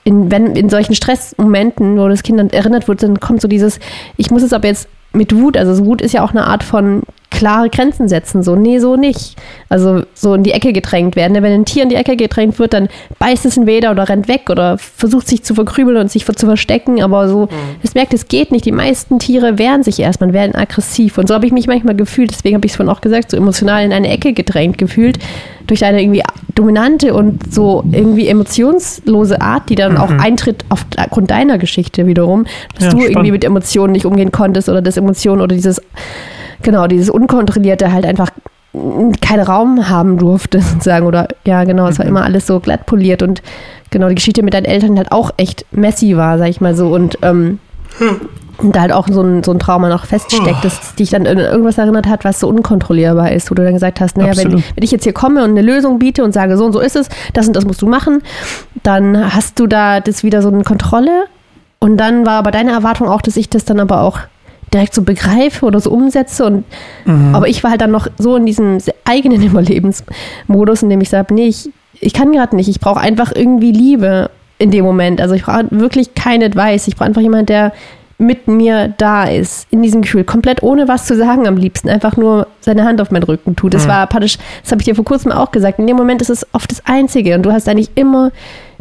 in, 0.04 0.32
wenn 0.32 0.56
in 0.56 0.70
solchen 0.70 0.96
Stressmomenten, 0.96 1.98
wo 1.98 2.08
das 2.08 2.24
Kind 2.24 2.40
dann 2.40 2.50
erinnert 2.50 2.88
wird, 2.88 3.04
dann 3.04 3.20
kommt 3.20 3.42
so 3.42 3.48
dieses, 3.48 3.80
ich 4.16 4.32
muss 4.32 4.42
es 4.42 4.54
aber 4.54 4.68
jetzt 4.68 4.88
mit 5.18 5.36
Wut, 5.36 5.58
also 5.58 5.86
Wut 5.86 6.02
ist 6.02 6.14
ja 6.14 6.24
auch 6.24 6.32
eine 6.32 6.46
Art 6.46 6.64
von 6.64 7.04
klare 7.30 7.70
Grenzen 7.70 8.08
setzen, 8.08 8.42
so, 8.42 8.56
nee, 8.56 8.80
so 8.80 8.96
nicht. 8.96 9.36
Also 9.70 10.02
so 10.14 10.34
in 10.34 10.44
die 10.44 10.52
Ecke 10.54 10.74
gedrängt 10.74 11.16
werden. 11.16 11.34
ne? 11.34 11.44
Wenn 11.44 11.52
ein 11.54 11.66
Tier 11.66 11.84
in 11.84 11.90
die 11.90 11.96
Ecke 11.96 12.16
gedrängt 12.16 12.58
wird, 12.58 12.74
dann 12.74 12.88
beißt 13.20 13.46
es 13.46 13.58
entweder 13.58 13.92
oder 13.92 14.08
rennt 14.10 14.28
weg 14.28 14.50
oder 14.50 14.78
versucht 14.78 15.28
sich 15.28 15.44
zu 15.44 15.54
verkrübeln 15.54 15.98
und 15.98 16.10
sich 16.10 16.26
zu 16.26 16.46
verstecken, 16.46 17.02
aber 17.04 17.28
so, 17.28 17.48
es 17.84 17.94
merkt, 17.96 18.14
es 18.14 18.28
geht 18.28 18.52
nicht. 18.52 18.66
Die 18.66 18.72
meisten 18.72 19.20
Tiere 19.20 19.60
wehren 19.60 19.84
sich 19.84 20.00
erstmal, 20.00 20.34
werden 20.34 20.56
aggressiv 20.56 21.18
und 21.18 21.28
so 21.28 21.34
habe 21.36 21.46
ich 21.46 21.52
mich 21.52 21.68
manchmal 21.68 21.96
gefühlt, 21.96 22.32
deswegen 22.32 22.56
habe 22.56 22.66
ich 22.66 22.72
es 22.72 22.76
vorhin 22.78 22.94
auch 22.94 23.02
gesagt, 23.02 23.32
so 23.32 23.38
emotional 23.38 23.84
in 23.84 23.92
eine 23.94 24.10
Ecke 24.10 24.34
gedrängt 24.34 24.78
gefühlt, 24.78 25.20
durch 25.68 25.84
eine 25.84 26.02
irgendwie 26.02 26.24
dominante 26.56 27.14
und 27.14 27.54
so 27.54 27.84
irgendwie 27.92 28.30
emotionslose 28.30 29.42
Art, 29.42 29.70
die 29.70 29.76
dann 29.76 29.98
auch 29.98 30.10
eintritt 30.12 30.64
aufgrund 30.70 31.30
deiner 31.30 31.58
Geschichte 31.58 32.08
wiederum, 32.08 32.46
dass 32.74 32.86
Ja, 32.86 32.90
du 32.92 32.98
spannend. 32.98 33.12
irgendwie 33.12 33.32
mit 33.32 33.44
Emotionen 33.44 33.92
nicht 33.92 34.06
umgehen 34.06 34.32
konntest 34.32 34.70
oder 34.70 34.82
dass 34.82 34.98
Emotionen 34.98 35.42
oder 35.42 35.54
dieses, 35.56 35.82
genau, 36.62 36.88
dieses 36.88 37.10
Unkontrollierte 37.10 37.92
halt 37.92 38.06
einfach 38.06 38.30
keinen 39.22 39.42
Raum 39.44 39.90
haben 39.90 40.18
durfte, 40.18 40.62
sozusagen. 40.74 41.06
Oder 41.08 41.28
ja, 41.46 41.64
genau, 41.64 41.88
es 41.88 41.98
war 42.00 42.06
Mhm. 42.06 42.10
immer 42.12 42.24
alles 42.24 42.46
so 42.48 42.60
glatt 42.60 42.86
poliert 42.86 43.22
und 43.24 43.42
genau, 43.90 44.10
die 44.10 44.16
Geschichte 44.16 44.44
mit 44.44 44.54
deinen 44.54 44.66
Eltern 44.66 44.98
halt 44.98 45.12
auch 45.12 45.32
echt 45.38 45.66
messy 45.72 46.16
war, 46.18 46.38
sag 46.38 46.50
ich 46.50 46.62
mal 46.62 46.76
so. 46.76 46.88
Und, 46.94 47.18
ähm, 47.22 47.60
und 48.60 48.76
da 48.76 48.82
halt 48.82 48.92
auch 48.92 49.08
so 49.08 49.22
ein, 49.22 49.44
so 49.44 49.52
ein 49.52 49.60
Trauma 49.60 49.88
noch 49.90 50.06
feststeckt, 50.06 50.64
das 50.64 50.96
dich 50.96 51.12
dann 51.12 51.26
an 51.26 51.38
irgendwas 51.40 51.78
erinnert 51.78 52.08
hat, 52.08 52.26
was 52.26 52.40
so 52.40 52.48
unkontrollierbar 52.50 53.32
ist, 53.32 53.50
wo 53.50 53.56
du 53.56 53.64
dann 53.64 53.74
gesagt 53.74 54.00
hast, 54.02 54.18
naja, 54.18 54.36
wenn, 54.36 54.52
wenn 54.54 54.84
ich 54.84 54.92
jetzt 54.92 55.04
hier 55.04 55.14
komme 55.14 55.44
und 55.44 55.52
eine 55.52 55.62
Lösung 55.62 56.00
biete 56.00 56.24
und 56.24 56.34
sage, 56.34 56.58
so 56.58 56.66
und 56.66 56.74
so 56.74 56.80
ist 56.80 56.96
es, 56.96 57.08
das 57.34 57.48
und 57.48 57.56
das 57.56 57.66
musst 57.66 57.82
du 57.82 57.88
machen, 57.88 58.22
dann 58.84 59.34
hast 59.34 59.60
du 59.60 59.68
da 59.68 60.00
das 60.00 60.24
wieder 60.24 60.42
so 60.42 60.50
eine 60.50 60.64
Kontrolle. 60.64 61.26
Und 61.80 61.98
dann 61.98 62.26
war 62.26 62.34
aber 62.34 62.50
deine 62.52 62.72
Erwartung 62.72 63.08
auch, 63.08 63.22
dass 63.22 63.38
ich 63.38 63.50
das 63.50 63.64
dann 63.64 63.80
aber 63.80 64.02
auch 64.02 64.20
direkt 64.74 64.94
so 64.94 65.02
begreife 65.02 65.66
oder 65.66 65.80
so 65.80 65.92
umsetze. 65.92 66.46
Und, 66.46 66.64
Mhm. 67.06 67.34
Aber 67.36 67.48
ich 67.48 67.64
war 67.64 67.72
halt 67.72 67.82
dann 67.82 67.92
noch 67.92 68.08
so 68.18 68.36
in 68.36 68.46
diesem 68.46 68.80
se- 68.80 68.94
eigenen 69.06 69.42
Überlebensmodus, 70.02 70.84
in 70.84 70.90
dem 70.90 71.02
ich 71.02 71.10
sage, 71.10 71.34
nee, 71.34 71.48
ich, 71.48 71.70
ich 72.00 72.14
kann 72.14 72.32
gerade 72.32 72.56
nicht. 72.56 72.68
Ich 72.70 72.80
brauche 72.80 73.00
einfach 73.00 73.32
irgendwie 73.34 73.72
Liebe 73.72 74.30
in 74.60 74.72
dem 74.72 74.84
Moment. 74.86 75.22
Also 75.22 75.36
ich 75.36 75.44
brauche 75.44 75.66
wirklich 75.72 76.16
kein 76.16 76.44
Advice. 76.44 76.88
Ich 76.88 76.96
brauche 76.96 77.08
einfach 77.08 77.22
jemanden, 77.22 77.46
der 77.48 77.74
mit 78.20 78.48
mir 78.48 78.94
da 78.98 79.26
ist, 79.26 79.68
in 79.70 79.84
diesem 79.84 80.02
Gefühl, 80.02 80.24
komplett 80.24 80.64
ohne 80.64 80.88
was 80.88 81.06
zu 81.06 81.16
sagen 81.16 81.48
am 81.48 81.56
liebsten, 81.56 81.88
einfach 81.88 82.18
nur 82.18 82.48
seine 82.62 82.84
Hand 82.84 83.00
auf 83.00 83.12
meinen 83.12 83.22
Rücken 83.24 83.56
tut. 83.56 83.76
Das 83.76 83.86
Mhm. 83.86 83.90
war 83.90 84.08
praktisch, 84.08 84.40
das 84.64 84.72
habe 84.72 84.82
ich 84.82 84.86
dir 84.86 84.96
vor 84.96 85.06
kurzem 85.06 85.32
auch 85.32 85.52
gesagt, 85.52 85.78
in 85.78 85.86
dem 85.86 85.96
Moment 85.98 86.22
ist 86.24 86.32
es 86.32 86.46
oft 86.52 86.72
das 86.72 86.82
Einzige 86.88 87.36
und 87.36 87.44
du 87.44 87.52
hast 87.52 87.70
eigentlich 87.70 87.92
immer 87.94 88.32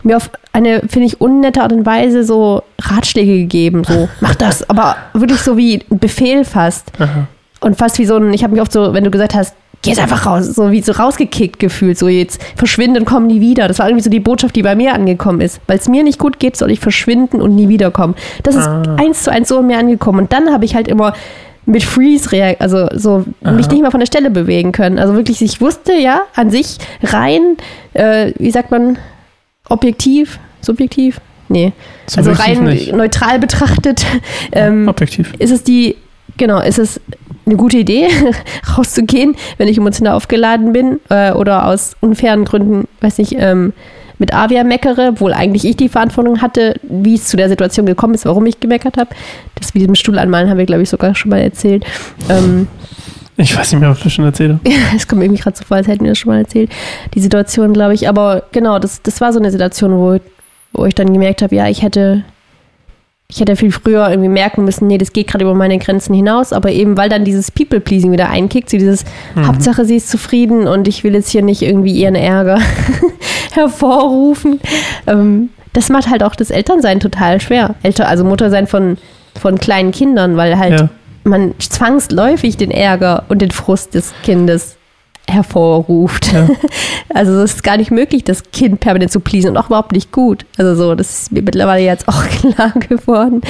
mir 0.07 0.17
auf 0.17 0.31
eine, 0.53 0.81
finde 0.89 1.07
ich, 1.07 1.21
unnette 1.21 1.63
Art 1.63 1.73
und 1.73 1.85
Weise 1.85 2.25
so 2.25 2.63
Ratschläge 2.81 3.37
gegeben, 3.39 3.85
so, 3.85 4.09
mach 4.21 4.35
das, 4.35 4.69
aber 4.71 4.97
wirklich 5.13 5.41
so 5.41 5.57
wie 5.57 5.83
ein 5.91 5.99
Befehl 5.99 6.45
fast. 6.45 6.93
Aha. 6.99 7.27
Und 7.61 7.77
fast 7.77 7.99
wie 7.99 8.07
so 8.07 8.17
ein, 8.17 8.33
ich 8.33 8.43
habe 8.43 8.53
mich 8.53 8.63
oft 8.63 8.73
so, 8.73 8.95
wenn 8.95 9.05
du 9.05 9.11
gesagt 9.11 9.35
hast, 9.35 9.55
geh 9.83 9.91
jetzt 9.91 10.01
einfach 10.01 10.27
raus, 10.27 10.47
so 10.47 10.71
wie 10.71 10.81
so 10.83 10.93
rausgekickt 10.93 11.59
gefühlt, 11.59 11.99
so 11.99 12.09
jetzt 12.09 12.41
verschwinde 12.57 13.01
und 13.01 13.07
komm 13.07 13.27
nie 13.27 13.41
wieder. 13.41 13.69
Das 13.69 13.79
war 13.79 13.87
irgendwie 13.89 14.03
so 14.05 14.11
die 14.11 14.21
Botschaft, 14.21 14.57
die 14.57 14.63
bei 14.63 14.75
mir 14.75 14.95
angekommen 14.95 15.41
ist. 15.41 15.61
Weil 15.67 15.79
es 15.79 15.89
mir 15.89 16.03
nicht 16.03 16.19
gut 16.19 16.39
geht, 16.39 16.57
soll 16.57 16.71
ich 16.71 16.81
verschwinden 16.81 17.41
und 17.43 17.55
nie 17.55 17.69
wiederkommen. 17.69 18.15
Das 18.43 18.55
ist 18.57 18.67
Ah. 18.67 18.97
eins 18.99 19.23
zu 19.23 19.31
eins 19.31 19.49
so 19.49 19.61
in 19.61 19.67
mir 19.67 19.79
angekommen. 19.79 20.21
Und 20.21 20.33
dann 20.33 20.53
habe 20.53 20.65
ich 20.65 20.75
halt 20.75 20.89
immer 20.89 21.13
mit 21.67 21.83
Freeze 21.83 22.31
reagiert, 22.33 22.61
also 22.61 22.89
so 22.95 23.19
mich 23.41 23.67
Aha. 23.67 23.73
nicht 23.73 23.83
mal 23.83 23.91
von 23.91 24.01
der 24.01 24.07
Stelle 24.07 24.31
bewegen 24.31 24.73
können. 24.73 24.99
Also 24.99 25.15
wirklich, 25.15 25.43
ich 25.43 25.61
wusste 25.61 25.93
ja 25.95 26.21
an 26.35 26.51
sich 26.51 26.79
rein, 27.03 27.57
äh, 27.93 28.33
wie 28.39 28.51
sagt 28.53 28.71
man, 28.71 28.99
objektiv, 29.69 30.39
subjektiv? 30.61 31.21
Nee. 31.49 31.73
Also 32.17 32.31
Subjektiv 32.31 32.59
rein 32.59 32.65
nicht. 32.65 32.93
neutral 32.93 33.39
betrachtet, 33.39 34.05
ähm, 34.53 34.89
Objektiv. 34.89 35.33
ist 35.39 35.51
es 35.53 35.63
die, 35.63 35.97
genau, 36.37 36.61
ist 36.61 36.79
es 36.79 37.01
eine 37.47 37.57
gute 37.57 37.79
Idee, 37.79 38.09
rauszugehen, 38.77 39.37
wenn 39.57 39.69
ich 39.69 39.79
emotional 39.79 40.15
aufgeladen 40.15 40.73
bin 40.73 40.99
äh, 41.09 41.33
oder 41.33 41.67
aus 41.67 41.95
unfairen 42.01 42.45
Gründen, 42.45 42.89
weiß 43.01 43.19
nicht, 43.19 43.37
ähm, 43.39 43.73
mit 44.19 44.33
Avia 44.33 44.65
meckere, 44.65 45.11
obwohl 45.11 45.33
eigentlich 45.35 45.65
ich 45.65 45.77
die 45.77 45.89
Verantwortung 45.91 46.41
hatte, 46.41 46.81
wie 46.83 47.15
es 47.15 47.29
zu 47.29 47.37
der 47.37 47.49
Situation 47.49 47.87
gekommen 47.87 48.15
ist, 48.15 48.25
warum 48.25 48.47
ich 48.47 48.61
gemeckert 48.61 48.97
habe. 48.97 49.11
Das 49.57 49.75
mit 49.75 49.87
dem 49.87 49.95
Stuhl 49.95 50.19
anmalen 50.19 50.49
haben 50.49 50.59
wir, 50.59 50.65
glaube 50.65 50.83
ich, 50.83 50.89
sogar 50.89 51.15
schon 51.15 51.31
mal 51.31 51.41
erzählt. 51.41 51.85
Ähm, 52.31 52.67
Ich 53.39 53.57
weiß 53.57 53.73
nicht 53.73 53.81
mehr, 53.81 53.91
ob 53.91 53.99
ich 53.99 54.03
das 54.05 54.13
schon 54.13 54.25
erzähle. 54.25 54.59
es 54.97 55.07
kommt 55.07 55.19
mir 55.19 55.27
irgendwie 55.27 55.43
gerade 55.43 55.57
so 55.57 55.65
vor, 55.65 55.77
als 55.77 55.87
hätten 55.89 56.05
wir 56.05 56.13
das 56.13 56.19
schon 56.19 56.33
mal 56.33 56.39
erzählt, 56.41 56.71
die 57.15 57.21
Situation, 57.21 57.73
glaube 57.73 57.95
ich. 57.95 58.09
Aber 58.09 58.45
genau, 58.53 58.79
das, 58.79 59.03
das 59.03 59.21
war 59.21 59.33
so 59.33 59.39
eine 59.39 59.51
Situation, 59.51 59.93
wo, 59.99 60.19
wo 60.73 60.85
ich 60.87 60.95
dann 60.95 61.13
gemerkt 61.13 61.43
habe, 61.43 61.55
ja, 61.55 61.69
ich 61.69 61.83
hätte, 61.83 62.25
ich 63.29 63.41
hätte 63.41 63.57
viel 63.57 63.73
früher 63.73 64.09
irgendwie 64.09 64.29
merken 64.31 64.65
müssen, 64.65 64.87
nee, 64.87 64.99
das 64.99 65.13
geht 65.13 65.27
gerade 65.27 65.45
über 65.45 65.55
meine 65.55 65.79
Grenzen 65.79 66.15
hinaus. 66.15 66.53
Aber 66.53 66.71
eben, 66.71 66.97
weil 66.97 67.09
dann 67.09 67.25
dieses 67.25 67.51
People-Pleasing 67.51 68.11
wieder 68.13 68.31
einkickt, 68.31 68.71
so 68.71 68.79
dieses 68.79 69.05
Mhm. 69.35 69.47
Hauptsache, 69.49 69.85
sie 69.85 69.97
ist 69.97 70.09
zufrieden 70.09 70.67
und 70.67 70.89
ich 70.89 71.05
will 71.05 71.15
jetzt 71.15 71.29
hier 71.31 71.43
nicht 71.43 71.61
irgendwie 71.63 71.93
ihren 71.93 72.15
Ärger 72.15 72.59
hervorrufen. 73.53 74.61
Ähm, 75.07 75.51
das 75.73 75.89
macht 75.89 76.09
halt 76.09 76.23
auch 76.23 76.35
das 76.35 76.51
Elternsein 76.51 77.01
total 77.01 77.41
schwer. 77.41 77.75
Elter, 77.83 78.09
also 78.09 78.25
Muttersein 78.25 78.67
von, 78.67 78.97
von 79.39 79.59
kleinen 79.59 79.93
Kindern, 79.93 80.37
weil 80.37 80.59
halt 80.59 80.81
Ja. 80.81 80.89
Man 81.27 81.55
zwangsläufig 81.59 82.57
den 82.57 82.71
Ärger 82.71 83.25
und 83.29 83.43
den 83.43 83.51
Frust 83.51 83.95
des 83.95 84.13
Kindes 84.23 84.77
hervorruft. 85.29 86.33
Ja. 86.33 86.49
Also 87.15 87.33
es 87.41 87.55
ist 87.55 87.63
gar 87.63 87.79
nicht 87.79 87.91
möglich, 87.91 88.25
das 88.25 88.43
Kind 88.53 88.81
permanent 88.81 89.11
zu 89.11 89.21
pleasen 89.21 89.51
und 89.51 89.57
auch 89.57 89.67
überhaupt 89.69 89.93
nicht 89.93 90.13
gut. 90.13 90.45
Also 90.59 90.75
so, 90.75 90.95
das 90.95 91.23
ist 91.23 91.33
mir 91.33 91.41
mittlerweile 91.41 91.83
jetzt 91.83 92.07
auch 92.09 92.23
klar 92.29 92.73
geworden. 92.73 93.41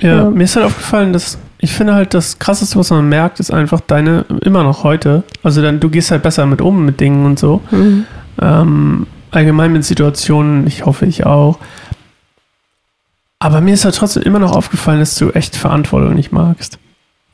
Ja, 0.00 0.16
Ja. 0.16 0.30
mir 0.30 0.44
ist 0.44 0.54
halt 0.54 0.66
aufgefallen, 0.66 1.12
dass 1.12 1.38
ich 1.58 1.72
finde 1.72 1.94
halt, 1.94 2.14
das 2.14 2.38
Krasseste, 2.38 2.78
was 2.78 2.90
man 2.90 3.08
merkt, 3.08 3.40
ist 3.40 3.50
einfach 3.50 3.80
deine, 3.80 4.24
immer 4.42 4.62
noch 4.62 4.84
heute, 4.84 5.24
also 5.42 5.60
dann, 5.62 5.80
du 5.80 5.88
gehst 5.88 6.10
halt 6.12 6.22
besser 6.22 6.46
mit 6.46 6.60
um, 6.60 6.84
mit 6.84 7.00
Dingen 7.00 7.24
und 7.26 7.38
so. 7.38 7.62
Mhm. 7.72 8.04
Ähm, 8.40 9.06
allgemein 9.32 9.72
mit 9.72 9.84
Situationen, 9.84 10.66
ich 10.68 10.86
hoffe, 10.86 11.06
ich 11.06 11.26
auch. 11.26 11.58
Aber 13.40 13.60
mir 13.60 13.74
ist 13.74 13.84
halt 13.84 13.96
trotzdem 13.96 14.22
immer 14.22 14.38
noch 14.38 14.52
aufgefallen, 14.54 15.00
dass 15.00 15.16
du 15.16 15.30
echt 15.30 15.56
Verantwortung 15.56 16.14
nicht 16.14 16.30
magst. 16.32 16.78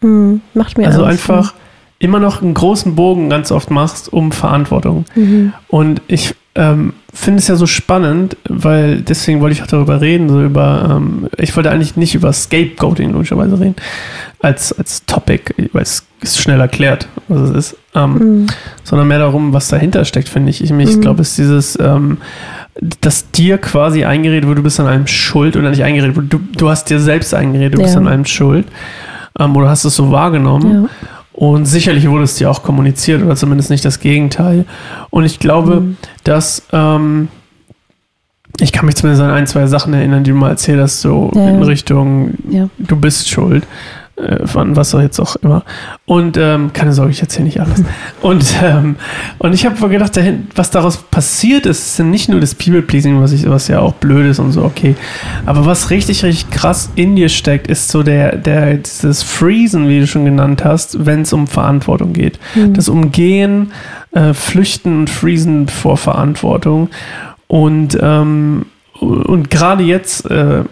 Mhm. 0.02 0.40
Macht 0.54 0.78
mir 0.78 0.86
also 0.86 1.04
Angst. 1.04 1.28
einfach 1.30 1.54
immer 1.98 2.18
noch 2.18 2.42
einen 2.42 2.54
großen 2.54 2.94
Bogen 2.96 3.30
ganz 3.30 3.52
oft 3.52 3.70
machst 3.70 4.12
um 4.12 4.32
Verantwortung. 4.32 5.04
Mhm. 5.14 5.52
Und 5.68 6.02
ich 6.08 6.34
ähm, 6.54 6.92
finde 7.14 7.38
es 7.38 7.48
ja 7.48 7.56
so 7.56 7.66
spannend, 7.66 8.36
weil 8.48 9.00
deswegen 9.00 9.40
wollte 9.40 9.54
ich 9.54 9.62
auch 9.62 9.66
darüber 9.68 10.00
reden, 10.02 10.28
so 10.28 10.42
über, 10.42 10.96
ähm, 10.98 11.28
ich 11.38 11.54
wollte 11.56 11.70
eigentlich 11.70 11.96
nicht 11.96 12.14
über 12.14 12.30
Scapegoating 12.32 13.12
logischerweise 13.12 13.58
reden, 13.58 13.76
als, 14.40 14.76
als 14.76 15.06
Topic, 15.06 15.54
weil 15.72 15.82
es 15.82 16.04
ist 16.20 16.38
schnell 16.40 16.60
erklärt, 16.60 17.08
was 17.28 17.40
es 17.50 17.50
ist, 17.70 17.76
ähm, 17.94 18.12
Mhm. 18.14 18.46
sondern 18.84 19.08
mehr 19.08 19.18
darum, 19.20 19.52
was 19.54 19.68
dahinter 19.68 20.04
steckt, 20.04 20.28
finde 20.28 20.50
ich. 20.50 20.62
Ich, 20.62 20.70
ich 20.70 20.96
Mhm. 20.96 21.00
glaube, 21.00 21.22
es 21.22 21.30
ist 21.30 21.38
dieses, 21.38 21.78
ähm, 21.80 22.18
dass 23.00 23.30
dir 23.30 23.56
quasi 23.58 24.04
eingeredet 24.04 24.46
wird, 24.48 24.58
du 24.58 24.62
bist 24.62 24.78
an 24.80 24.86
allem 24.88 25.06
schuld 25.06 25.56
oder 25.56 25.70
nicht 25.70 25.84
eingeredet 25.84 26.16
du, 26.28 26.38
du 26.38 26.68
hast 26.68 26.90
dir 26.90 26.98
selbst 27.00 27.32
eingeredet, 27.32 27.78
du 27.78 27.82
bist 27.82 27.94
Ja. 27.94 28.00
an 28.00 28.08
allem 28.08 28.24
schuld 28.26 28.66
ähm, 29.44 29.56
oder 29.56 29.68
hast 29.68 29.84
es 29.84 29.96
so 29.96 30.10
wahrgenommen. 30.10 30.84
Ja. 30.84 30.88
Und 31.32 31.64
sicherlich 31.64 32.08
wurde 32.08 32.24
es 32.24 32.34
dir 32.36 32.50
auch 32.50 32.62
kommuniziert 32.62 33.22
oder 33.22 33.34
zumindest 33.36 33.70
nicht 33.70 33.84
das 33.84 34.00
Gegenteil. 34.00 34.64
Und 35.10 35.24
ich 35.24 35.38
glaube, 35.38 35.80
Mhm. 35.80 35.96
dass, 36.24 36.62
ähm, 36.72 37.28
Ich 38.60 38.70
kann 38.70 38.84
mich 38.84 38.96
zumindest 38.96 39.22
an 39.22 39.30
ein, 39.30 39.46
zwei 39.46 39.66
Sachen 39.66 39.94
erinnern, 39.94 40.24
die 40.24 40.30
du 40.30 40.36
mal 40.36 40.50
erzählt 40.50 40.78
hast, 40.78 41.00
so 41.00 41.30
Ja, 41.34 41.48
in. 41.48 41.62
Richtung, 41.62 42.34
Ja. 42.50 42.68
du 42.78 42.96
bist 42.96 43.30
schuld. 43.30 43.66
Äh, 44.16 44.46
von 44.46 44.76
was 44.76 44.94
auch 44.94 45.00
jetzt 45.00 45.18
auch 45.20 45.36
immer. 45.36 45.64
Und 46.04 46.36
ähm, 46.36 46.74
keine 46.74 46.92
Sorge, 46.92 47.12
ich 47.12 47.22
erzähle 47.22 47.46
nicht 47.46 47.60
alles. 47.60 47.82
Und, 48.20 48.44
ähm, 48.62 48.96
und 49.38 49.52
ich 49.52 49.66
habe 49.66 49.88
gedacht, 49.88 50.18
was 50.54 50.70
daraus 50.70 50.98
passiert 50.98 51.66
ist, 51.66 51.98
ist 51.98 52.04
nicht 52.04 52.28
nur 52.28 52.38
das 52.38 52.54
People-Pleasing, 52.54 53.20
was, 53.20 53.32
ich, 53.32 53.48
was 53.48 53.66
ja 53.66 53.80
auch 53.80 53.94
blöd 53.94 54.26
ist 54.26 54.38
und 54.38 54.52
so, 54.52 54.62
okay. 54.62 54.94
Aber 55.44 55.66
was 55.66 55.90
richtig, 55.90 56.22
richtig 56.22 56.50
krass 56.50 56.90
in 56.94 57.16
dir 57.16 57.28
steckt, 57.28 57.66
ist 57.66 57.88
so 57.88 58.04
der, 58.04 58.36
der, 58.36 58.74
dieses 58.76 59.24
Freezen, 59.24 59.88
wie 59.88 60.00
du 60.00 60.06
schon 60.06 60.24
genannt 60.24 60.64
hast, 60.64 61.04
wenn 61.04 61.22
es 61.22 61.32
um 61.32 61.48
Verantwortung 61.48 62.12
geht. 62.12 62.38
Das 62.54 62.88
Umgehen, 62.88 63.72
äh, 64.12 64.34
Flüchten 64.34 65.00
und 65.00 65.10
Freezen 65.10 65.66
vor 65.66 65.96
Verantwortung. 65.96 66.90
Und, 67.48 67.98
ähm, 68.00 68.66
und 69.00 69.50
gerade 69.50 69.82
jetzt 69.82 70.30
äh, 70.30 70.62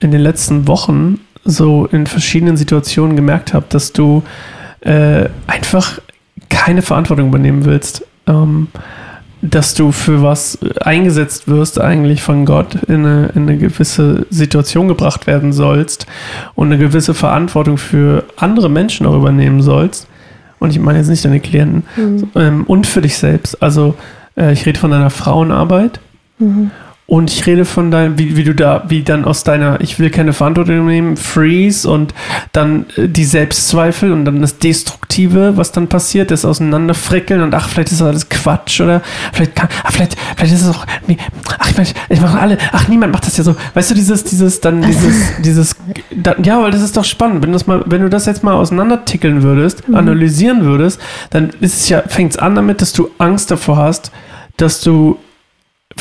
in 0.00 0.10
den 0.10 0.20
letzten 0.20 0.68
Wochen 0.68 1.20
so 1.48 1.86
in 1.86 2.06
verschiedenen 2.06 2.56
Situationen 2.56 3.16
gemerkt 3.16 3.54
habe, 3.54 3.66
dass 3.70 3.92
du 3.92 4.22
äh, 4.80 5.28
einfach 5.46 5.98
keine 6.48 6.82
Verantwortung 6.82 7.28
übernehmen 7.28 7.64
willst. 7.64 8.04
Ähm, 8.26 8.68
dass 9.40 9.74
du 9.74 9.92
für 9.92 10.22
was 10.22 10.58
eingesetzt 10.80 11.46
wirst, 11.46 11.80
eigentlich 11.80 12.22
von 12.22 12.44
Gott 12.44 12.74
in 12.88 13.06
eine, 13.06 13.26
in 13.34 13.42
eine 13.42 13.56
gewisse 13.56 14.26
Situation 14.30 14.88
gebracht 14.88 15.28
werden 15.28 15.52
sollst 15.52 16.06
und 16.56 16.66
eine 16.66 16.78
gewisse 16.78 17.14
Verantwortung 17.14 17.78
für 17.78 18.24
andere 18.36 18.68
Menschen 18.68 19.06
auch 19.06 19.14
übernehmen 19.14 19.62
sollst. 19.62 20.08
Und 20.58 20.70
ich 20.70 20.80
meine 20.80 20.98
jetzt 20.98 21.08
nicht 21.08 21.24
deine 21.24 21.38
Klienten. 21.38 21.84
Ähm, 22.34 22.64
und 22.64 22.88
für 22.88 23.00
dich 23.00 23.16
selbst. 23.16 23.62
Also 23.62 23.94
äh, 24.36 24.52
ich 24.52 24.66
rede 24.66 24.80
von 24.80 24.90
deiner 24.90 25.10
Frauenarbeit. 25.10 26.00
Und 27.10 27.30
ich 27.30 27.46
rede 27.46 27.64
von 27.64 27.90
deinem, 27.90 28.18
wie, 28.18 28.36
wie 28.36 28.44
du 28.44 28.54
da, 28.54 28.84
wie 28.88 29.02
dann 29.02 29.24
aus 29.24 29.42
deiner, 29.42 29.80
ich 29.80 29.98
will 29.98 30.10
keine 30.10 30.34
Verantwortung 30.34 30.84
nehmen, 30.84 31.16
Freeze 31.16 31.88
und 31.88 32.12
dann 32.52 32.84
äh, 32.98 33.08
die 33.08 33.24
Selbstzweifel 33.24 34.12
und 34.12 34.26
dann 34.26 34.42
das 34.42 34.58
Destruktive, 34.58 35.56
was 35.56 35.72
dann 35.72 35.88
passiert, 35.88 36.30
das 36.30 36.44
Auseinanderfrickeln 36.44 37.40
und 37.40 37.54
ach, 37.54 37.70
vielleicht 37.70 37.92
ist 37.92 38.02
das 38.02 38.08
alles 38.08 38.28
Quatsch 38.28 38.82
oder 38.82 39.00
vielleicht 39.32 39.56
kann, 39.56 39.70
ach, 39.84 39.90
vielleicht, 39.90 40.18
vielleicht 40.36 40.52
ist 40.52 40.60
es 40.64 40.68
auch, 40.68 40.84
ach, 41.58 41.70
ich, 41.70 41.78
mein, 41.78 41.86
ich 42.10 42.20
mache 42.20 42.38
alle, 42.38 42.58
ach, 42.72 42.88
niemand 42.88 43.14
macht 43.14 43.26
das 43.26 43.38
ja 43.38 43.42
so. 43.44 43.56
Weißt 43.72 43.90
du, 43.90 43.94
dieses, 43.94 44.24
dieses, 44.24 44.60
dann 44.60 44.82
dieses, 44.82 45.32
dieses, 45.42 45.76
dann, 46.14 46.44
ja, 46.44 46.60
weil 46.62 46.72
das 46.72 46.82
ist 46.82 46.94
doch 46.94 47.06
spannend. 47.06 47.42
Wenn, 47.42 47.52
du 47.52 47.54
das 47.54 47.66
mal, 47.66 47.84
wenn 47.86 48.02
du 48.02 48.10
das 48.10 48.26
jetzt 48.26 48.44
mal 48.44 48.52
auseinandertickeln 48.52 49.42
würdest, 49.42 49.84
analysieren 49.90 50.66
würdest, 50.66 51.00
dann 51.30 51.48
ist 51.60 51.80
es 51.80 51.88
ja, 51.88 52.02
fängt 52.06 52.32
es 52.32 52.38
an 52.38 52.54
damit, 52.54 52.82
dass 52.82 52.92
du 52.92 53.08
Angst 53.16 53.50
davor 53.50 53.78
hast, 53.78 54.12
dass 54.58 54.82
du 54.82 55.18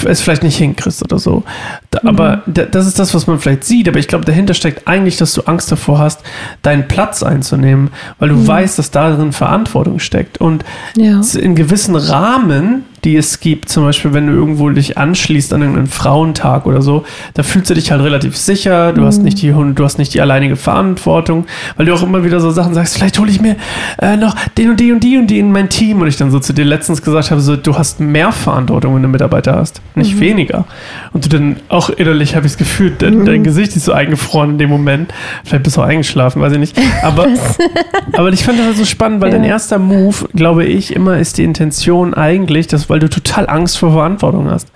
es 0.06 0.22
vielleicht 0.22 0.44
nicht 0.44 0.58
hinkriegst 0.58 1.02
oder 1.04 1.18
so. 1.18 1.44
Da, 1.92 2.02
Aber 2.06 2.44
da, 2.46 2.64
das 2.64 2.86
ist 2.88 3.00
das, 3.00 3.14
was 3.14 3.26
man 3.26 3.40
vielleicht 3.40 3.64
sieht. 3.64 3.88
Aber 3.88 4.00
ich 4.00 4.08
glaube, 4.08 4.26
dahinter 4.26 4.54
steckt 4.54 4.88
eigentlich, 4.88 5.18
dass 5.18 5.34
du 5.34 5.42
Angst 5.44 5.72
davor 5.72 6.00
hast, 6.00 6.22
deinen 6.62 6.88
Platz 6.88 7.24
einzunehmen, 7.24 7.90
weil 8.20 8.30
du 8.30 8.48
weißt, 8.48 8.78
dass 8.78 8.92
darin 8.92 9.32
Verantwortung 9.32 10.00
steckt. 10.00 10.40
Und 10.40 10.64
Ja. 10.96 11.22
in 11.40 11.56
gewissen 11.56 11.96
Rahmen, 11.96 12.86
die 13.04 13.16
es 13.16 13.40
gibt, 13.40 13.70
zum 13.70 13.84
Beispiel, 13.84 14.14
wenn 14.14 14.28
du 14.28 14.34
irgendwo 14.34 14.70
dich 14.70 14.98
anschließt 14.98 15.54
an 15.54 15.62
irgendeinen 15.62 15.88
Frauentag 15.88 16.66
oder 16.66 16.82
so, 16.82 17.04
da 17.36 17.44
fühlst 17.44 17.70
du 17.70 17.74
dich 17.74 17.92
halt 17.92 18.02
relativ 18.02 18.36
sicher, 18.36 18.94
du 18.94 19.06
hast 19.06 19.22
nicht 19.22 19.42
die 19.42 19.52
du 19.52 19.84
hast 19.84 19.98
nicht 19.98 20.14
die 20.14 20.22
alleinige 20.22 20.56
Verantwortung, 20.56 21.46
weil 21.76 21.86
du 21.86 21.94
auch 21.94 22.04
immer 22.04 22.24
wieder 22.24 22.40
so 22.40 22.52
Sachen 22.52 22.74
sagst, 22.74 22.96
vielleicht 22.96 23.20
hole 23.20 23.30
ich 23.30 23.42
mir 23.42 23.56
äh, 24.02 24.18
noch 24.18 24.36
den 24.58 24.72
und 24.72 24.80
die 24.80 24.92
und 24.92 25.04
die 25.04 25.18
und 25.18 25.28
die 25.28 25.40
in 25.40 25.52
mein 25.52 25.70
Team 25.70 26.02
und 26.02 26.08
ich 26.08 26.18
dann 26.18 26.32
so 26.32 26.40
zu 26.40 26.54
dir 26.54 26.66
letztens 26.66 27.02
gesagt 27.02 27.32
habe, 27.32 27.42
so 27.42 27.56
du 27.56 27.78
hast 27.78 28.00
mehr 28.00 28.32
Verantwortung, 28.32 28.96
wenn 28.96 29.04
du 29.04 29.08
Mitarbeiter 29.10 29.56
hast, 29.56 29.82
nicht 29.96 30.20
weniger. 30.20 30.66
Und 31.14 31.26
du 31.26 31.30
dann 31.30 31.58
auch 31.70 31.90
innerlich 31.90 32.36
habe 32.36 32.46
ich 32.46 32.54
das 32.54 32.58
Gefühl, 32.58 32.92
dein, 32.98 33.26
dein 33.26 33.44
Gesicht 33.44 33.76
ist 33.76 33.86
so 33.86 33.94
eingefroren 33.94 34.52
in 34.52 34.58
dem 34.58 34.70
Moment. 34.70 35.14
Vielleicht 35.44 35.64
bist 35.64 35.78
du 35.78 35.82
auch 35.82 35.86
eingeschlafen, 35.86 36.42
weiß 36.42 36.54
ich 36.54 36.60
nicht. 36.60 36.78
Aber, 37.04 37.28
aber 38.14 38.30
ich 38.34 38.44
fand 38.44 38.60
das 38.60 38.66
halt 38.68 38.78
so 38.78 38.86
spannend, 38.86 39.22
weil 39.22 39.30
Ja. 39.32 39.38
dein 39.38 39.44
erster 39.46 39.80
Move, 39.80 40.28
glaube 40.34 40.66
ich, 40.66 40.96
immer 40.96 41.18
ist 41.18 41.38
die 41.38 41.44
Intention 41.44 42.14
eigentlich, 42.14 42.68
dass, 42.68 42.87
weil 42.90 43.00
du 43.00 43.10
total 43.10 43.48
Angst 43.50 43.78
vor 43.78 43.92
Verantwortung 43.92 44.50
hast. 44.50 44.72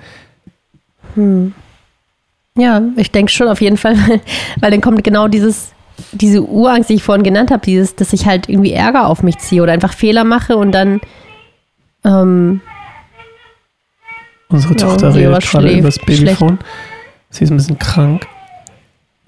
Ja, 2.55 2.81
ich 2.95 3.11
denke 3.11 3.31
schon 3.31 3.47
auf 3.47 3.61
jeden 3.61 3.77
Fall, 3.77 3.95
weil 4.59 4.71
dann 4.71 4.81
kommt 4.81 5.03
genau 5.03 5.27
dieses, 5.27 5.71
diese 6.11 6.41
Urangst, 6.41 6.89
die 6.89 6.95
ich 6.95 7.03
vorhin 7.03 7.23
genannt 7.23 7.51
habe, 7.51 7.65
dieses, 7.65 7.95
dass 7.95 8.13
ich 8.13 8.25
halt 8.25 8.49
irgendwie 8.49 8.73
Ärger 8.73 9.07
auf 9.07 9.23
mich 9.23 9.37
ziehe 9.39 9.61
oder 9.63 9.73
einfach 9.73 9.93
Fehler 9.93 10.23
mache 10.23 10.57
und 10.57 10.71
dann 10.71 11.01
ähm, 12.05 12.61
Unsere 14.49 14.73
Ja, 14.73 14.79
Tochter 14.79 15.11
Lea 15.11 15.27
redet 15.27 15.49
gerade 15.49 15.71
über 15.71 15.87
das 15.87 15.99
Babyphone. 15.99 16.59
Sie 17.29 17.45
ist 17.45 17.51
ein 17.51 17.57
bisschen 17.57 17.79
krank. 17.79 18.27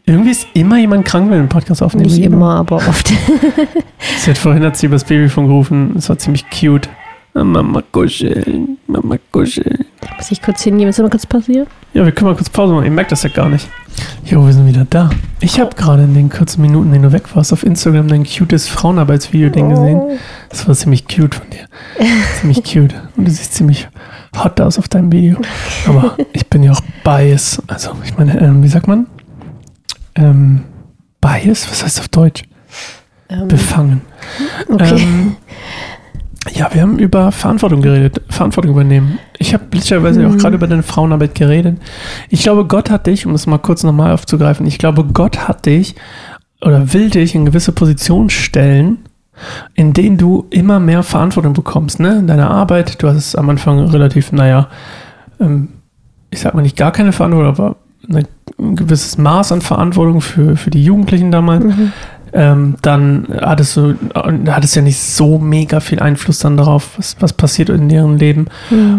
Irgendwie 0.05 0.31
ist 0.31 0.47
immer 0.53 0.77
jemand 0.77 1.05
krank, 1.05 1.27
wenn 1.27 1.31
wir 1.31 1.39
einen 1.39 1.49
Podcast 1.49 1.81
aufnehmen. 1.81 2.09
nicht 2.09 2.21
immer, 2.21 2.55
aber 2.57 2.75
oft. 2.75 3.07
Sie 4.17 4.29
hat 4.29 4.37
vorhin 4.37 4.63
hat 4.63 4.75
sie 4.75 4.87
über 4.87 4.95
das 4.95 5.05
Babyphone 5.05 5.47
gerufen. 5.47 5.95
Es 5.97 6.09
war 6.09 6.17
ziemlich 6.17 6.45
cute. 6.49 6.89
Mama 7.33 7.81
kuscheln, 7.91 8.77
Mama 8.87 9.17
kuscheln. 9.31 9.85
Muss 10.17 10.31
ich 10.31 10.41
kurz 10.41 10.61
hingehen, 10.63 10.87
ist 10.87 10.99
mal 10.99 11.09
kurz 11.09 11.25
passiert? 11.25 11.67
Ja, 11.93 12.05
wir 12.05 12.11
können 12.11 12.29
mal 12.29 12.35
kurz 12.35 12.49
Pause 12.49 12.73
machen. 12.73 12.85
Ihr 12.85 12.91
merkt 12.91 13.11
das 13.11 13.23
ja 13.23 13.29
gar 13.29 13.49
nicht. 13.49 13.67
Jo, 14.25 14.45
wir 14.45 14.53
sind 14.53 14.67
wieder 14.67 14.85
da. 14.89 15.09
Ich 15.39 15.59
habe 15.59 15.75
gerade 15.75 16.03
in 16.03 16.13
den 16.13 16.29
kurzen 16.29 16.61
Minuten, 16.61 16.87
in 16.87 16.93
denen 16.93 17.03
du 17.05 17.11
weg 17.11 17.35
warst, 17.35 17.51
auf 17.51 17.63
Instagram 17.63 18.07
dein 18.07 18.23
cutes 18.23 18.67
Frauenarbeitsvideo-Ding 18.67 19.69
gesehen. 19.69 20.19
Das 20.49 20.67
war 20.67 20.75
ziemlich 20.75 21.07
cute 21.07 21.35
von 21.35 21.49
dir. 21.49 21.65
ziemlich 22.39 22.63
cute. 22.63 22.95
Und 23.17 23.27
du 23.27 23.31
siehst 23.31 23.55
ziemlich 23.55 23.87
hot 24.35 24.61
aus 24.61 24.77
auf 24.77 24.87
deinem 24.87 25.11
Video. 25.11 25.37
Aber 25.87 26.17
ich 26.33 26.47
bin 26.47 26.63
ja 26.63 26.71
auch 26.71 26.81
bias. 27.03 27.61
Also, 27.67 27.91
ich 28.03 28.17
meine, 28.17 28.39
ähm, 28.39 28.63
wie 28.63 28.67
sagt 28.67 28.87
man? 28.87 29.07
Ähm, 30.15 30.63
bias? 31.19 31.69
Was 31.69 31.83
heißt 31.83 31.99
auf 31.99 32.07
Deutsch? 32.09 32.43
Ähm, 33.29 33.47
Befangen. 33.47 34.01
okay. 34.69 35.07
Ja, 36.51 36.73
wir 36.73 36.81
haben 36.81 36.99
über 36.99 37.31
Verantwortung 37.31 37.81
geredet, 37.81 38.21
Verantwortung 38.29 38.71
übernehmen. 38.71 39.19
Ich 39.39 39.53
habe 39.53 39.65
glitcherweise 39.71 40.27
auch 40.27 40.37
gerade 40.37 40.55
über 40.55 40.67
deine 40.67 40.83
Frauenarbeit 40.83 41.35
geredet. 41.35 41.77
Ich 42.29 42.43
glaube, 42.43 42.65
Gott 42.65 42.89
hat 42.89 43.07
dich, 43.07 43.25
um 43.25 43.31
das 43.31 43.47
mal 43.47 43.59
kurz 43.59 43.83
nochmal 43.83 44.11
aufzugreifen, 44.11 44.65
ich 44.65 44.77
glaube, 44.77 45.05
Gott 45.05 45.47
hat 45.47 45.65
dich 45.65 45.95
oder 46.61 46.93
will 46.93 47.09
dich 47.09 47.33
in 47.33 47.45
gewisse 47.45 47.71
Positionen 47.71 48.29
stellen, 48.29 48.99
in 49.73 49.93
denen 49.93 50.17
du 50.17 50.45
immer 50.49 50.79
mehr 50.79 51.03
Verantwortung 51.03 51.53
bekommst, 51.53 51.99
ne? 51.99 52.19
In 52.19 52.27
deiner 52.27 52.51
Arbeit, 52.51 53.01
du 53.01 53.07
hast 53.07 53.17
es 53.17 53.35
am 53.35 53.49
Anfang 53.49 53.79
relativ, 53.79 54.31
naja, 54.31 54.67
ähm, 55.39 55.69
ich 56.29 56.41
sag 56.41 56.53
mal 56.53 56.61
nicht 56.61 56.77
gar 56.77 56.91
keine 56.91 57.13
Verantwortung, 57.13 57.49
aber 57.49 57.75
ein 58.09 58.75
gewisses 58.75 59.17
Maß 59.17 59.51
an 59.53 59.61
Verantwortung 59.61 60.21
für, 60.21 60.57
für 60.57 60.69
die 60.69 60.83
Jugendlichen 60.83 61.31
damals. 61.31 61.63
Ähm, 62.33 62.75
dann 62.81 63.27
hattest 63.41 63.77
du, 63.77 63.95
hattest 64.47 64.75
ja 64.75 64.81
nicht 64.81 64.99
so 64.99 65.37
mega 65.37 65.79
viel 65.79 65.99
Einfluss 65.99 66.39
dann 66.39 66.57
darauf, 66.57 66.97
was, 66.97 67.15
was 67.19 67.33
passiert 67.33 67.69
in 67.69 67.89
deren 67.89 68.17
Leben. 68.17 68.47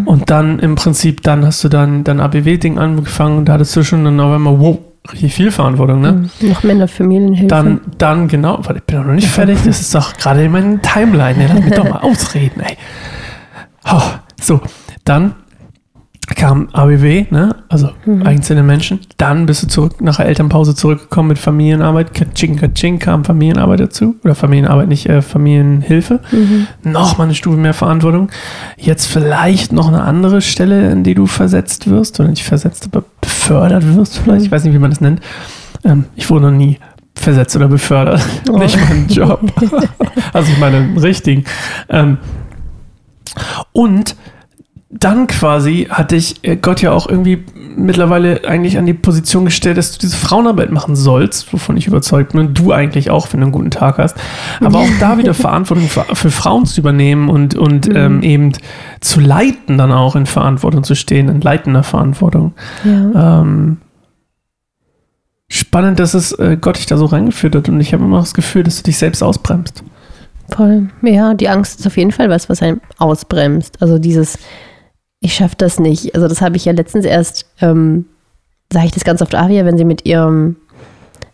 Und 0.05 0.31
dann 0.31 0.61
im 0.61 0.77
Prinzip, 0.77 1.23
dann 1.23 1.45
hast 1.45 1.65
du 1.65 1.69
dann 1.69 2.05
dein 2.05 2.21
ABW-Ding 2.21 2.79
angefangen 2.79 3.39
und 3.39 3.47
da 3.47 3.55
hattest 3.55 3.75
du 3.75 3.83
schon 3.83 4.05
dann 4.05 4.21
auf 4.21 4.33
einmal, 4.33 4.61
wow, 4.61 4.79
richtig 5.13 5.35
viel 5.35 5.51
Verantwortung, 5.51 6.01
ne? 6.01 6.31
Noch 6.41 6.63
Männer, 6.63 6.89
Familienhilfe. 6.89 7.49
Dann, 7.49 7.81
dann 7.99 8.29
genau, 8.29 8.59
warte, 8.63 8.77
ich 8.77 8.85
bin 8.85 8.97
doch 8.97 9.05
noch 9.05 9.15
nicht 9.15 9.29
fertig, 9.29 9.59
das 9.65 9.81
ist 9.81 9.95
doch 9.95 10.15
gerade 10.15 10.45
in 10.45 10.53
meiner 10.53 10.81
Timeline, 10.81 11.43
ey, 11.43 11.49
lass 11.49 11.65
mich 11.65 11.75
doch 11.75 11.85
mal 11.85 11.99
ausreden, 12.03 12.61
ey. 12.61 12.77
Oh, 13.91 14.01
so, 14.41 14.61
dann 15.05 15.35
kam 16.27 16.69
ABW, 16.73 17.27
ne? 17.31 17.57
also 17.69 17.91
einzelne 18.25 18.63
Menschen. 18.63 19.01
Dann 19.17 19.47
bist 19.47 19.63
du 19.63 19.67
zurück 19.67 20.01
nach 20.01 20.17
der 20.17 20.27
Elternpause 20.27 20.75
zurückgekommen 20.75 21.29
mit 21.29 21.39
Familienarbeit. 21.39 22.15
Katsching, 22.15 22.57
katsching 22.57 22.99
kam 22.99 23.25
Familienarbeit 23.25 23.81
dazu. 23.81 24.17
Oder 24.25 24.35
Familienarbeit, 24.35 24.89
nicht 24.89 25.07
äh, 25.09 25.23
Familienhilfe. 25.23 26.21
Nochmal 26.83 27.27
eine 27.27 27.35
Stufe 27.35 27.57
mehr 27.57 27.75
Verantwortung. 27.75 28.31
Jetzt 28.77 29.07
vielleicht 29.07 29.73
noch 29.73 29.89
eine 29.89 30.03
andere 30.03 30.41
Stelle, 30.41 30.91
in 30.91 31.05
die 31.05 31.15
du 31.15 31.27
versetzt 31.27 31.91
wirst. 31.91 32.19
Oder 32.21 32.31
nicht 32.31 32.45
versetzt, 32.45 32.89
aber 32.91 33.05
befördert 33.21 33.95
wirst 33.95 34.19
vielleicht. 34.19 34.47
Ich 34.47 34.51
weiß 34.51 34.65
nicht, 34.65 34.75
wie 34.75 34.79
man 34.79 34.91
das 34.91 35.01
nennt. 35.01 35.21
Ähm, 35.85 36.07
ich 36.17 36.31
wurde 36.31 36.47
noch 36.47 36.53
nie 36.53 36.79
versetzt 37.15 37.57
oder 37.57 37.69
befördert. 37.69 38.21
Oh. 38.49 38.59
Nicht 38.59 38.79
meinen 38.89 39.09
Job. 39.09 39.41
also 40.33 40.53
ich 40.53 40.59
meine, 40.59 40.91
richtigen. 41.03 41.45
Ähm, 41.89 42.19
und 43.73 44.17
dann 44.97 45.27
quasi 45.27 45.89
hat 45.91 46.13
dich 46.13 46.37
äh, 46.43 46.57
Gott 46.57 46.81
ja 46.81 46.93
auch 46.93 47.09
irgendwie 47.09 47.45
mittlerweile 47.77 48.47
eigentlich 48.47 48.79
an 48.79 48.87
die 48.87 48.95
Position 48.95 49.45
gestellt, 49.45 49.77
dass 49.77 49.93
du 49.93 49.99
diese 49.99 50.17
Frauenarbeit 50.17 50.71
machen 50.71 50.95
sollst, 50.95 51.53
wovon 51.53 51.77
ich 51.77 51.89
überzeugt 51.89 52.33
bin, 52.33 52.41
und 52.41 52.59
du 52.59 52.73
eigentlich 52.73 53.11
auch, 53.11 53.33
wenn 53.33 53.41
du 53.41 53.47
einen 53.47 53.53
guten 53.53 53.71
Tag 53.73 53.99
hast. 53.99 54.17
Aber 54.61 54.79
auch 54.79 54.89
da 55.01 55.19
wieder 55.19 55.35
Verantwortung 55.35 55.89
für, 55.89 56.05
für 56.15 56.31
Frauen 56.31 56.65
zu 56.65 56.81
übernehmen 56.81 57.29
und, 57.29 57.57
und 57.57 57.93
ähm, 57.95 58.23
eben 58.23 58.53
zu 59.01 59.19
leiten, 59.21 59.79
dann 59.79 59.91
auch 59.91 60.15
in 60.15 60.27
Verantwortung 60.27 60.85
zu 60.85 60.95
stehen, 60.95 61.29
in 61.29 61.41
leitender 61.41 61.83
Verantwortung. 61.83 62.53
ja. 62.85 63.41
Ähm, 63.41 63.79
spannend, 65.49 65.99
dass 65.99 66.15
es 66.15 66.33
äh, 66.33 66.57
Gott 66.61 66.79
dich 66.79 66.87
da 66.87 66.97
so 66.97 67.05
reingeführt 67.05 67.55
hat 67.55 67.69
und 67.69 67.81
ich 67.81 67.93
habe 67.93 68.05
immer 68.05 68.21
das 68.21 68.35
Gefühl, 68.35 68.63
dass 68.63 68.79
du 68.79 68.83
dich 68.85 68.99
selbst 68.99 69.23
ausbremst. 69.23 69.85
Voll. 70.51 70.89
Ja, 71.03 71.35
die 71.35 71.49
Angst 71.49 71.81
ist 71.81 71.87
auf 71.87 71.97
jeden 71.97 72.13
Fall 72.13 72.29
was, 72.29 72.49
was 72.49 72.63
einen 72.63 72.81
ausbremst. 72.99 73.81
Also 73.81 73.99
dieses, 73.99 74.39
ich 75.25 75.35
schaffe 75.35 75.57
das 75.57 75.81
nicht. 75.81 76.15
Also 76.15 76.29
das 76.29 76.43
habe 76.43 76.57
ich 76.57 76.67
ja 76.67 76.73
letztens 76.73 77.07
erst 77.07 77.47
ähm, 77.61 78.05
sage 78.71 78.87
ich 78.87 78.93
das 78.93 79.05
ganz 79.05 79.23
oft 79.23 79.35
Aria, 79.35 79.65
wenn 79.65 79.79
sie 79.79 79.85
mit 79.85 80.05
ihrem 80.05 80.57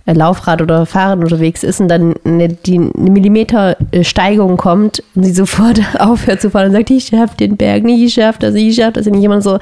äh, 0.07 0.12
Laufrad 0.12 0.62
oder 0.62 0.87
Fahrrad 0.87 1.18
unterwegs 1.18 1.64
ist 1.64 1.81
und 1.81 1.88
dann 1.88 2.14
eine, 2.24 2.48
die 2.48 2.76
eine 2.79 3.11
Millimeter 3.11 3.76
äh, 3.90 4.05
Steigung 4.05 4.57
kommt 4.57 5.03
und 5.16 5.24
sie 5.24 5.33
sofort 5.33 5.81
aufhört 5.98 6.40
zu 6.40 6.50
fahren 6.50 6.68
und 6.68 6.72
sagt, 6.72 6.90
ich 6.90 7.07
schaff 7.07 7.35
den 7.35 7.57
Berg 7.57 7.83
nicht, 7.83 8.00
ich 8.00 8.14
schaff 8.14 8.38
das, 8.38 8.55
ich 8.55 8.76
schaff 8.76 8.92
das. 8.92 9.09
Und 9.09 9.14
jemand 9.14 9.42
so, 9.42 9.59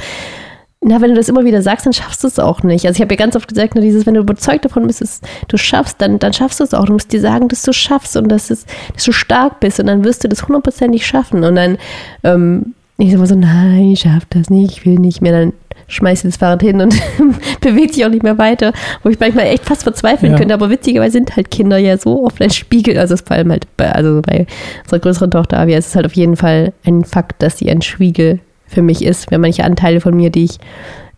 na, 0.83 1.01
wenn 1.01 1.11
du 1.11 1.17
das 1.17 1.31
immer 1.31 1.45
wieder 1.45 1.62
sagst, 1.62 1.87
dann 1.87 1.95
schaffst 1.95 2.23
du 2.23 2.29
es 2.29 2.38
auch 2.38 2.62
nicht. 2.62 2.87
Also 2.87 2.97
ich 2.97 3.01
habe 3.01 3.14
ja 3.14 3.19
ganz 3.19 3.35
oft 3.35 3.49
gesagt, 3.49 3.75
nur 3.75 3.83
dieses, 3.83 4.05
wenn 4.05 4.14
du 4.14 4.21
überzeugt 4.21 4.67
davon 4.67 4.87
bist, 4.87 5.01
dass 5.01 5.23
du 5.49 5.57
schaffst, 5.57 6.03
dann, 6.03 6.19
dann 6.19 6.35
schaffst 6.35 6.61
du 6.61 6.64
es 6.64 6.75
auch. 6.75 6.85
Du 6.85 6.93
musst 6.93 7.12
dir 7.12 7.21
sagen, 7.21 7.49
dass 7.49 7.62
du 7.62 7.73
schaffst 7.73 8.14
und 8.17 8.29
dass, 8.29 8.51
es, 8.51 8.67
dass 8.93 9.05
du 9.05 9.12
stark 9.12 9.59
bist 9.59 9.81
und 9.81 9.87
dann 9.87 10.05
wirst 10.05 10.23
du 10.23 10.29
das 10.29 10.47
hundertprozentig 10.47 11.07
schaffen. 11.07 11.43
Und 11.45 11.57
dann, 11.57 11.79
ähm, 12.23 12.75
ich 12.99 13.11
sag 13.13 13.19
mal 13.21 13.27
so, 13.27 13.37
nein, 13.37 13.91
ich 13.93 14.01
schaff 14.01 14.25
das 14.31 14.51
nicht, 14.51 14.79
ich 14.79 14.87
will 14.87 14.97
nicht 14.97 15.23
mehr. 15.23 15.33
Dann 15.33 15.53
schmeißt 15.87 16.25
das 16.25 16.37
Fahrrad 16.37 16.63
hin 16.63 16.81
und 16.81 16.95
bewegt 17.61 17.95
sich 17.95 18.05
auch 18.05 18.11
nicht 18.11 18.23
mehr 18.23 18.37
weiter, 18.37 18.73
wo 19.03 19.09
ich 19.09 19.19
manchmal 19.19 19.47
echt 19.47 19.65
fast 19.65 19.85
verzweifeln 19.85 20.33
Ja. 20.33 20.39
könnte. 20.39 20.53
Aber 20.53 20.69
witzigerweise 20.69 21.13
sind 21.13 21.35
halt 21.37 21.51
Kinder 21.51 21.79
ja 21.79 21.97
so 21.97 22.25
oft 22.27 22.43
ein 22.43 22.51
Spiegel, 22.51 22.99
also 22.99 23.17
vor 23.17 23.37
allem 23.37 23.51
halt 23.51 23.67
bei, 23.77 23.91
also 23.91 24.21
bei 24.21 24.47
unserer 24.83 24.99
größeren 24.99 25.31
Tochter 25.31 25.61
Avia 25.61 25.79
ist 25.79 25.89
es 25.89 25.97
halt 25.97 26.07
auf 26.07 26.13
jeden 26.15 26.37
Fall 26.37 26.73
ein 26.85 27.05
Fakt, 27.05 27.43
dass 27.43 27.59
sie 27.59 27.71
ein 27.71 27.81
Spiegel 27.83 28.41
für 28.67 28.83
mich 28.83 29.03
ist, 29.03 29.31
wenn 29.31 29.41
manche 29.41 29.65
Anteile 29.65 30.01
von 30.01 30.15
mir, 30.15 30.31
die 30.31 30.45
ich 30.45 30.59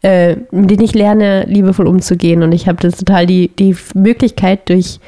äh, 0.03 0.37
mit 0.51 0.71
denen 0.71 0.83
ich 0.85 0.95
lerne, 0.95 1.45
liebevoll 1.47 1.87
umzugehen. 1.87 2.43
Und 2.43 2.53
ich 2.53 2.69
habe 2.69 2.79
das 2.81 2.97
total 2.97 3.27
die, 3.27 3.49
die 3.49 3.77
Möglichkeit, 3.95 4.69
durch 4.71 4.99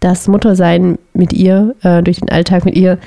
das 0.00 0.28
Muttersein 0.28 0.98
mit 1.12 1.32
ihr, 1.32 1.74
äh, 1.82 2.02
durch 2.02 2.20
den 2.20 2.30
Alltag 2.30 2.64
mit 2.64 2.74
ihr, 2.76 2.98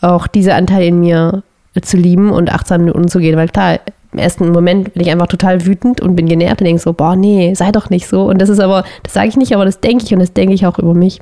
auch 0.00 0.26
diese 0.26 0.54
Anteile 0.54 0.86
in 0.86 0.98
mir 1.00 1.42
zu 1.82 1.96
lieben 1.96 2.30
und 2.30 2.52
achtsam 2.52 2.84
mit 2.84 2.94
umzugehen. 2.94 3.36
Weil 3.36 3.48
klar, 3.48 3.80
im 4.12 4.18
ersten 4.18 4.50
Moment 4.50 4.94
bin 4.94 5.02
ich 5.02 5.10
einfach 5.10 5.26
total 5.26 5.66
wütend 5.66 6.00
und 6.00 6.14
bin 6.14 6.26
genervt 6.26 6.60
und 6.60 6.66
denke 6.66 6.80
so, 6.80 6.92
boah, 6.92 7.16
nee, 7.16 7.52
sei 7.54 7.72
doch 7.72 7.90
nicht 7.90 8.06
so. 8.06 8.24
Und 8.24 8.40
das 8.40 8.48
ist 8.48 8.60
aber, 8.60 8.84
das 9.02 9.12
sage 9.12 9.28
ich 9.28 9.36
nicht, 9.36 9.54
aber 9.54 9.64
das 9.64 9.80
denke 9.80 10.04
ich 10.04 10.12
und 10.12 10.20
das 10.20 10.32
denke 10.32 10.54
ich 10.54 10.66
auch 10.66 10.78
über 10.78 10.94
mich. 10.94 11.20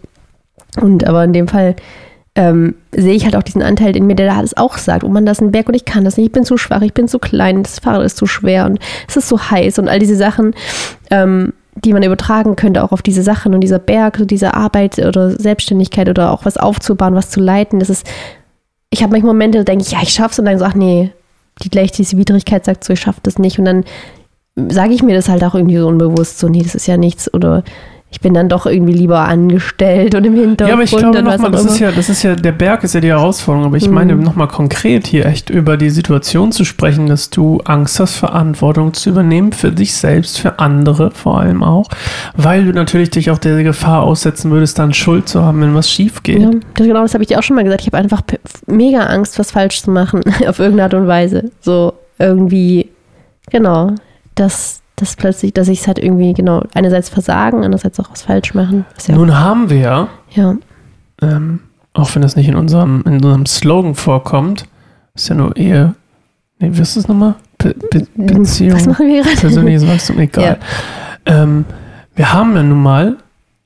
Und 0.81 1.07
aber 1.07 1.25
in 1.25 1.33
dem 1.33 1.49
Fall 1.49 1.77
ähm, 2.35 2.75
sehe 2.93 3.15
ich 3.15 3.25
halt 3.25 3.37
auch 3.37 3.43
diesen 3.43 3.62
Anteil 3.62 3.97
in 3.97 4.07
mir, 4.07 4.15
der 4.15 4.27
da 4.27 4.37
alles 4.37 4.57
auch 4.57 4.79
sagt, 4.79 5.05
oh 5.05 5.09
man, 5.09 5.27
das 5.27 5.38
ist 5.38 5.43
ein 5.43 5.53
Berg 5.53 5.69
und 5.69 5.75
ich 5.75 5.85
kann 5.85 6.05
das 6.05 6.17
nicht, 6.17 6.27
ich 6.27 6.33
bin 6.33 6.45
zu 6.45 6.57
schwach, 6.57 6.81
ich 6.83 6.95
bin 6.95 7.09
zu 7.09 7.19
klein, 7.19 7.62
das 7.62 7.79
Fahrrad 7.79 8.05
ist 8.05 8.17
zu 8.17 8.27
schwer 8.27 8.65
und 8.67 8.79
es 9.09 9.17
ist 9.17 9.29
so 9.29 9.38
heiß 9.38 9.79
und 9.79 9.88
all 9.88 9.99
diese 9.99 10.17
Sachen, 10.17 10.55
ähm, 11.11 11.53
die 11.75 11.93
man 11.93 12.03
übertragen 12.03 12.57
könnte 12.57 12.85
auch 12.85 12.93
auf 12.93 13.03
diese 13.03 13.23
Sachen 13.23 13.55
und 13.55 13.61
dieser 13.61 13.79
Berg, 13.79 14.19
diese 14.29 14.55
Arbeit 14.55 14.99
oder 14.99 15.31
Selbstständigkeit 15.31 16.09
oder 16.09 16.31
auch 16.31 16.45
was 16.45 16.57
aufzubauen, 16.57 17.15
was 17.15 17.31
zu 17.31 17.41
leiten, 17.41 17.81
das 17.81 17.91
ist, 17.91 18.07
ich 18.92 19.02
habe 19.02 19.12
manchmal 19.12 19.33
Momente, 19.33 19.59
da 19.59 19.64
denke 19.64 19.85
ich, 19.85 19.92
ja, 19.92 20.00
ich 20.02 20.11
schaff's. 20.11 20.38
Und 20.38 20.44
dann 20.44 20.59
so, 20.59 20.66
ach 20.66 20.74
nee, 20.74 21.11
die 21.62 21.70
gleich 21.70 21.92
diese 21.92 22.16
Widrigkeit 22.18 22.64
sagt 22.64 22.85
so, 22.85 22.92
ich 22.92 23.00
schaff 23.00 23.20
das 23.22 23.38
nicht. 23.38 23.59
Und 23.59 23.64
dann 23.64 23.85
sage 24.68 24.92
ich 24.92 25.02
mir 25.02 25.14
das 25.14 25.31
halt 25.31 25.42
auch 25.42 25.55
irgendwie 25.55 25.78
so 25.78 25.88
unbewusst, 25.88 26.38
so, 26.38 26.48
nee, 26.48 26.62
das 26.62 26.74
ist 26.74 26.87
ja 26.87 26.98
nichts. 26.98 27.33
Oder 27.33 27.64
ich 28.12 28.20
bin 28.20 28.35
dann 28.35 28.48
doch 28.51 28.66
irgendwie 28.66 28.92
lieber 28.92 29.20
angestellt 29.20 30.14
und 30.14 30.25
im 30.25 30.35
Hintergrund. 30.35 30.68
Ja, 30.68 30.75
aber 30.75 30.83
ich 30.83 30.90
glaube 30.94 31.22
nochmal, 31.22 31.51
das 31.51 31.64
ist 31.64 31.79
ja, 31.79 31.90
das 31.90 32.11
ist 32.11 32.22
ja, 32.22 32.37
der 32.37 32.53
Berg 32.53 32.85
ist 32.85 32.94
ja 32.94 33.01
die 33.01 33.09
Herausforderung, 33.09 33.66
aber 33.66 33.79
ich 33.79 33.88
Mhm. 33.88 33.94
meine 33.94 34.14
nochmal 34.16 34.48
konkret 34.48 35.07
hier 35.07 35.25
echt 35.25 35.48
über 35.48 35.79
die 35.79 35.88
Situation 35.88 36.53
zu 36.53 36.64
sprechen, 36.64 37.07
dass 37.07 37.31
du 37.31 37.61
Angst 37.64 37.98
hast, 38.01 38.16
Verantwortung 38.16 38.92
zu 38.92 39.09
übernehmen 39.09 39.53
für 39.53 39.72
dich 39.72 39.94
selbst, 39.94 40.38
für 40.38 40.59
andere 40.59 41.11
vor 41.11 41.40
allem 41.40 41.62
auch, 41.64 41.88
weil 42.37 42.66
du 42.66 42.72
natürlich 42.72 43.09
dich 43.11 43.31
auch 43.31 43.38
der 43.38 43.62
Gefahr 43.62 44.03
aussetzen 44.03 44.51
würdest, 44.51 44.79
dann 44.79 44.92
Schuld 44.92 45.27
zu 45.29 45.42
haben, 45.42 45.62
wenn 45.62 45.75
was 45.75 45.90
schief 45.90 46.22
geht. 46.22 46.40
Ja, 46.40 46.51
das, 46.75 46.87
genau, 46.87 47.01
das 47.01 47.14
habe 47.14 47.25
ich 47.25 47.29
dir 47.29 47.38
auch 47.38 47.42
schon 47.42 47.57
mal 47.57 47.64
gesagt. 47.64 47.81
Ich 47.81 47.87
habe 47.87 47.96
einfach 47.96 48.20
mega 48.66 49.01
Angst, 49.07 49.38
was 49.38 49.51
falsch 49.53 49.83
zu 49.83 49.90
machen, 49.90 50.20
auf 50.46 50.59
irgendeine 50.59 50.83
Art 50.85 50.94
und 50.94 51.07
Weise. 51.07 51.51
So 51.62 51.94
irgendwie, 52.18 52.90
genau, 53.51 53.94
dass 55.03 55.11
das 55.11 55.17
plötzlich, 55.17 55.53
dass 55.53 55.69
ich 55.69 55.81
es 55.81 55.87
halt 55.88 55.99
irgendwie, 55.99 56.33
genau, 56.33 56.62
einerseits 56.75 57.09
versagen, 57.09 57.65
andererseits 57.65 57.99
auch 57.99 58.11
was 58.11 58.23
falsch 58.23 58.55
machen. 58.55 58.87
Ja, 59.07 59.17
Nun 59.17 59.38
haben 59.38 59.69
wir 59.69 59.79
ja, 59.79 60.09
ja, 60.31 60.55
ähm, 61.21 61.61
auch 61.93 62.15
wenn 62.15 62.23
das 62.23 62.37
nicht 62.37 62.49
in 62.49 62.55
unserem, 62.55 63.03
in 63.05 63.15
unserem 63.15 63.45
Slogan 63.47 63.97
vorkommt, 63.97 64.67
ist 65.15 65.29
ja 65.29 65.35
nur 65.35 65.57
Ehe. 65.57 65.95
Nee, 66.61 66.71
wie 66.73 66.81
ist 66.81 66.97
das 66.97 67.09
nochmal? 67.09 67.35
Be 67.59 67.75
Be 67.91 68.07
Beziehung. 68.15 68.77
was 68.77 68.87
machen 68.87 69.09
wir 69.09 69.23
gerade? 69.23 69.37
persönliches 69.37 69.87
Wachstum, 69.87 70.19
egal. 70.21 70.59
Ähm, 71.27 71.65
wir 72.15 72.33
haben 72.33 72.55
ja 72.55 72.62
nun 72.62 72.83
mal 72.83 73.17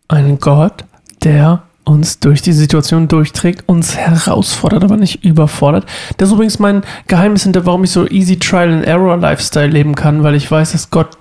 einen 0.08 0.38
Gott, 0.40 0.84
der 1.22 1.62
uns 1.86 2.18
durch 2.18 2.42
die 2.42 2.52
Situation 2.52 3.06
durchträgt, 3.08 3.64
uns 3.68 3.96
herausfordert, 3.96 4.82
aber 4.84 4.96
nicht 4.96 5.24
überfordert. 5.24 5.86
Das 6.18 6.28
ist 6.28 6.34
übrigens 6.34 6.58
mein 6.58 6.82
Geheimnis 7.06 7.44
hinter, 7.44 7.64
warum 7.64 7.84
ich 7.84 7.90
so 7.90 8.06
easy 8.08 8.38
Trial 8.38 8.72
and 8.72 8.84
Error 8.84 9.16
Lifestyle 9.16 9.68
leben 9.68 9.94
kann, 9.94 10.22
weil 10.24 10.34
ich 10.34 10.50
weiß, 10.50 10.72
dass 10.72 10.90
Gott, 10.90 11.16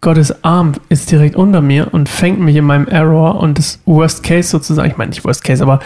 Gottes 0.00 0.42
Arm 0.44 0.72
ist 0.88 1.12
direkt 1.12 1.36
unter 1.36 1.60
mir 1.60 1.94
und 1.94 2.08
fängt 2.08 2.40
mich 2.40 2.56
in 2.56 2.64
meinem 2.64 2.88
Error 2.88 3.40
und 3.40 3.58
das 3.58 3.78
Worst 3.86 4.24
Case 4.24 4.48
sozusagen, 4.48 4.90
ich 4.90 4.96
meine 4.96 5.10
nicht 5.10 5.24
Worst 5.24 5.44
Case, 5.44 5.62
aber 5.62 5.78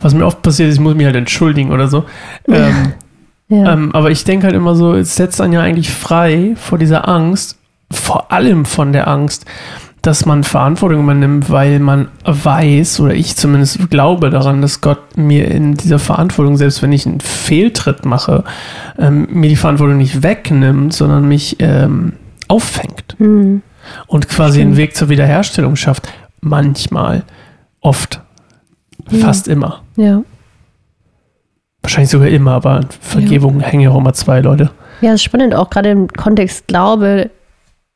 was 0.00 0.14
mir 0.14 0.26
oft 0.26 0.42
passiert 0.42 0.68
ist, 0.68 0.74
ich 0.74 0.80
muss 0.80 0.96
mich 0.96 1.06
halt 1.06 1.14
entschuldigen 1.16 1.70
oder 1.70 1.86
so. 1.86 2.04
Ähm, 2.48 2.94
Ja. 3.48 3.72
ähm, 3.72 3.92
aber 3.94 4.10
ich 4.10 4.24
denke 4.24 4.46
halt 4.46 4.56
immer 4.56 4.74
so, 4.74 4.94
es 4.94 5.14
setzt 5.14 5.40
einen 5.40 5.52
ja 5.52 5.60
eigentlich 5.60 5.90
frei 5.90 6.54
vor 6.56 6.78
dieser 6.78 7.08
Angst, 7.08 7.56
vor 7.92 8.32
allem 8.32 8.64
von 8.64 8.92
der 8.92 9.06
Angst, 9.08 9.44
dass 10.02 10.24
man 10.24 10.44
Verantwortung 10.44 11.02
übernimmt, 11.04 11.50
weil 11.50 11.78
man 11.78 12.08
weiß, 12.24 13.00
oder 13.00 13.14
ich 13.14 13.36
zumindest 13.36 13.90
glaube 13.90 14.30
daran, 14.30 14.62
dass 14.62 14.80
Gott 14.80 15.16
mir 15.16 15.48
in 15.50 15.74
dieser 15.74 15.98
Verantwortung, 15.98 16.56
selbst 16.56 16.82
wenn 16.82 16.92
ich 16.92 17.06
einen 17.06 17.20
Fehltritt 17.20 18.04
mache, 18.06 18.44
ähm, 18.98 19.28
mir 19.30 19.48
die 19.50 19.56
Verantwortung 19.56 19.98
nicht 19.98 20.22
wegnimmt, 20.22 20.94
sondern 20.94 21.28
mich 21.28 21.56
ähm, 21.60 22.14
auffängt 22.48 23.14
Hm. 23.18 23.62
und 24.06 24.28
quasi 24.28 24.60
einen 24.60 24.70
Stimmt. 24.70 24.78
Weg 24.78 24.96
zur 24.96 25.08
Wiederherstellung 25.10 25.76
schafft. 25.76 26.08
Manchmal, 26.40 27.24
oft, 27.80 28.22
Ja. 29.10 29.18
fast 29.26 29.48
immer. 29.48 29.82
ja. 29.96 30.22
Wahrscheinlich 31.82 32.10
sogar 32.10 32.28
immer, 32.28 32.52
aber 32.52 32.82
Vergebung 33.00 33.60
hängen 33.60 33.82
ja 33.84 33.90
auch 33.90 33.96
immer 33.98 34.12
zwei 34.12 34.40
Leute. 34.40 34.64
Ja, 35.00 35.12
das 35.12 35.14
ist 35.14 35.22
spannend, 35.24 35.54
auch 35.54 35.70
gerade 35.70 35.90
im 35.90 36.08
Kontext 36.08 36.66
Glaube, 36.66 37.30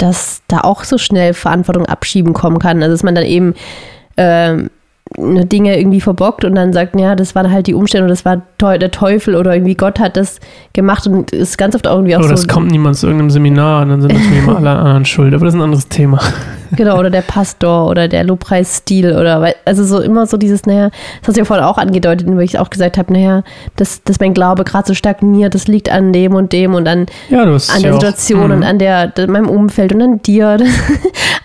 dass 0.04 0.42
da 0.48 0.60
auch 0.60 0.84
so 0.84 0.98
schnell 0.98 1.32
Verantwortung 1.32 1.86
abschieben 1.86 2.34
kommen 2.34 2.58
kann. 2.58 2.82
Also 2.82 2.94
dass 2.94 3.02
man 3.02 3.14
dann 3.14 3.24
eben 3.24 3.54
ähm, 4.18 4.70
Dinge 5.16 5.78
irgendwie 5.78 6.00
verbockt 6.00 6.44
und 6.44 6.54
dann 6.54 6.72
sagt, 6.72 6.98
ja, 6.98 7.14
das 7.14 7.34
waren 7.34 7.50
halt 7.52 7.66
die 7.66 7.74
Umstände 7.74 8.04
oder 8.06 8.12
das 8.12 8.24
war 8.24 8.42
der 8.78 8.90
Teufel 8.90 9.36
oder 9.36 9.54
irgendwie 9.54 9.74
Gott 9.74 10.00
hat 10.00 10.16
das 10.16 10.40
gemacht 10.72 11.06
und 11.06 11.30
ist 11.32 11.56
ganz 11.58 11.74
oft 11.74 11.86
auch 11.86 11.94
irgendwie 11.96 12.16
auch 12.16 12.20
Oder 12.20 12.28
so. 12.28 12.34
es 12.34 12.48
kommt 12.48 12.70
niemand 12.70 12.96
zu 12.96 13.06
irgendeinem 13.06 13.30
Seminar 13.30 13.82
und 13.82 13.90
dann 13.90 14.00
sind 14.02 14.12
natürlich 14.12 14.38
immer 14.42 14.56
alle 14.56 14.70
anderen 14.70 15.04
schuld. 15.04 15.34
Aber 15.34 15.44
das 15.44 15.54
ist 15.54 15.60
ein 15.60 15.64
anderes 15.64 15.88
Thema. 15.88 16.20
Genau, 16.76 16.98
oder 16.98 17.08
der 17.10 17.20
Pastor 17.20 17.88
oder 17.88 18.08
der 18.08 18.24
Lobpreisstil 18.24 19.12
oder 19.16 19.54
also 19.64 19.84
so 19.84 20.00
immer 20.00 20.26
so 20.26 20.36
dieses, 20.36 20.66
naja, 20.66 20.88
das 21.20 21.28
hast 21.28 21.36
du 21.36 21.40
ja 21.42 21.44
vorhin 21.44 21.64
auch 21.64 21.78
angedeutet, 21.78 22.26
wo 22.28 22.40
ich 22.40 22.58
auch 22.58 22.68
gesagt 22.68 22.98
habe, 22.98 23.12
naja, 23.12 23.44
dass, 23.76 24.02
dass 24.02 24.18
mein 24.18 24.34
Glaube 24.34 24.64
gerade 24.64 24.88
so 24.88 24.92
stagniert, 24.94 25.54
das 25.54 25.68
liegt 25.68 25.88
an 25.92 26.12
dem 26.12 26.34
und 26.34 26.52
dem 26.52 26.74
und 26.74 26.88
an, 26.88 27.06
Ja, 27.30 27.42
an 27.42 27.48
ja 27.48 27.52
der 27.52 27.54
auch- 27.94 28.00
Situation 28.00 28.46
Mhm. 28.48 28.52
und 28.56 28.62
an 28.64 28.80
der, 28.80 29.06
der 29.06 29.30
meinem 29.30 29.48
Umfeld 29.48 29.94
und 29.94 30.02
an 30.02 30.22
dir. 30.22 30.56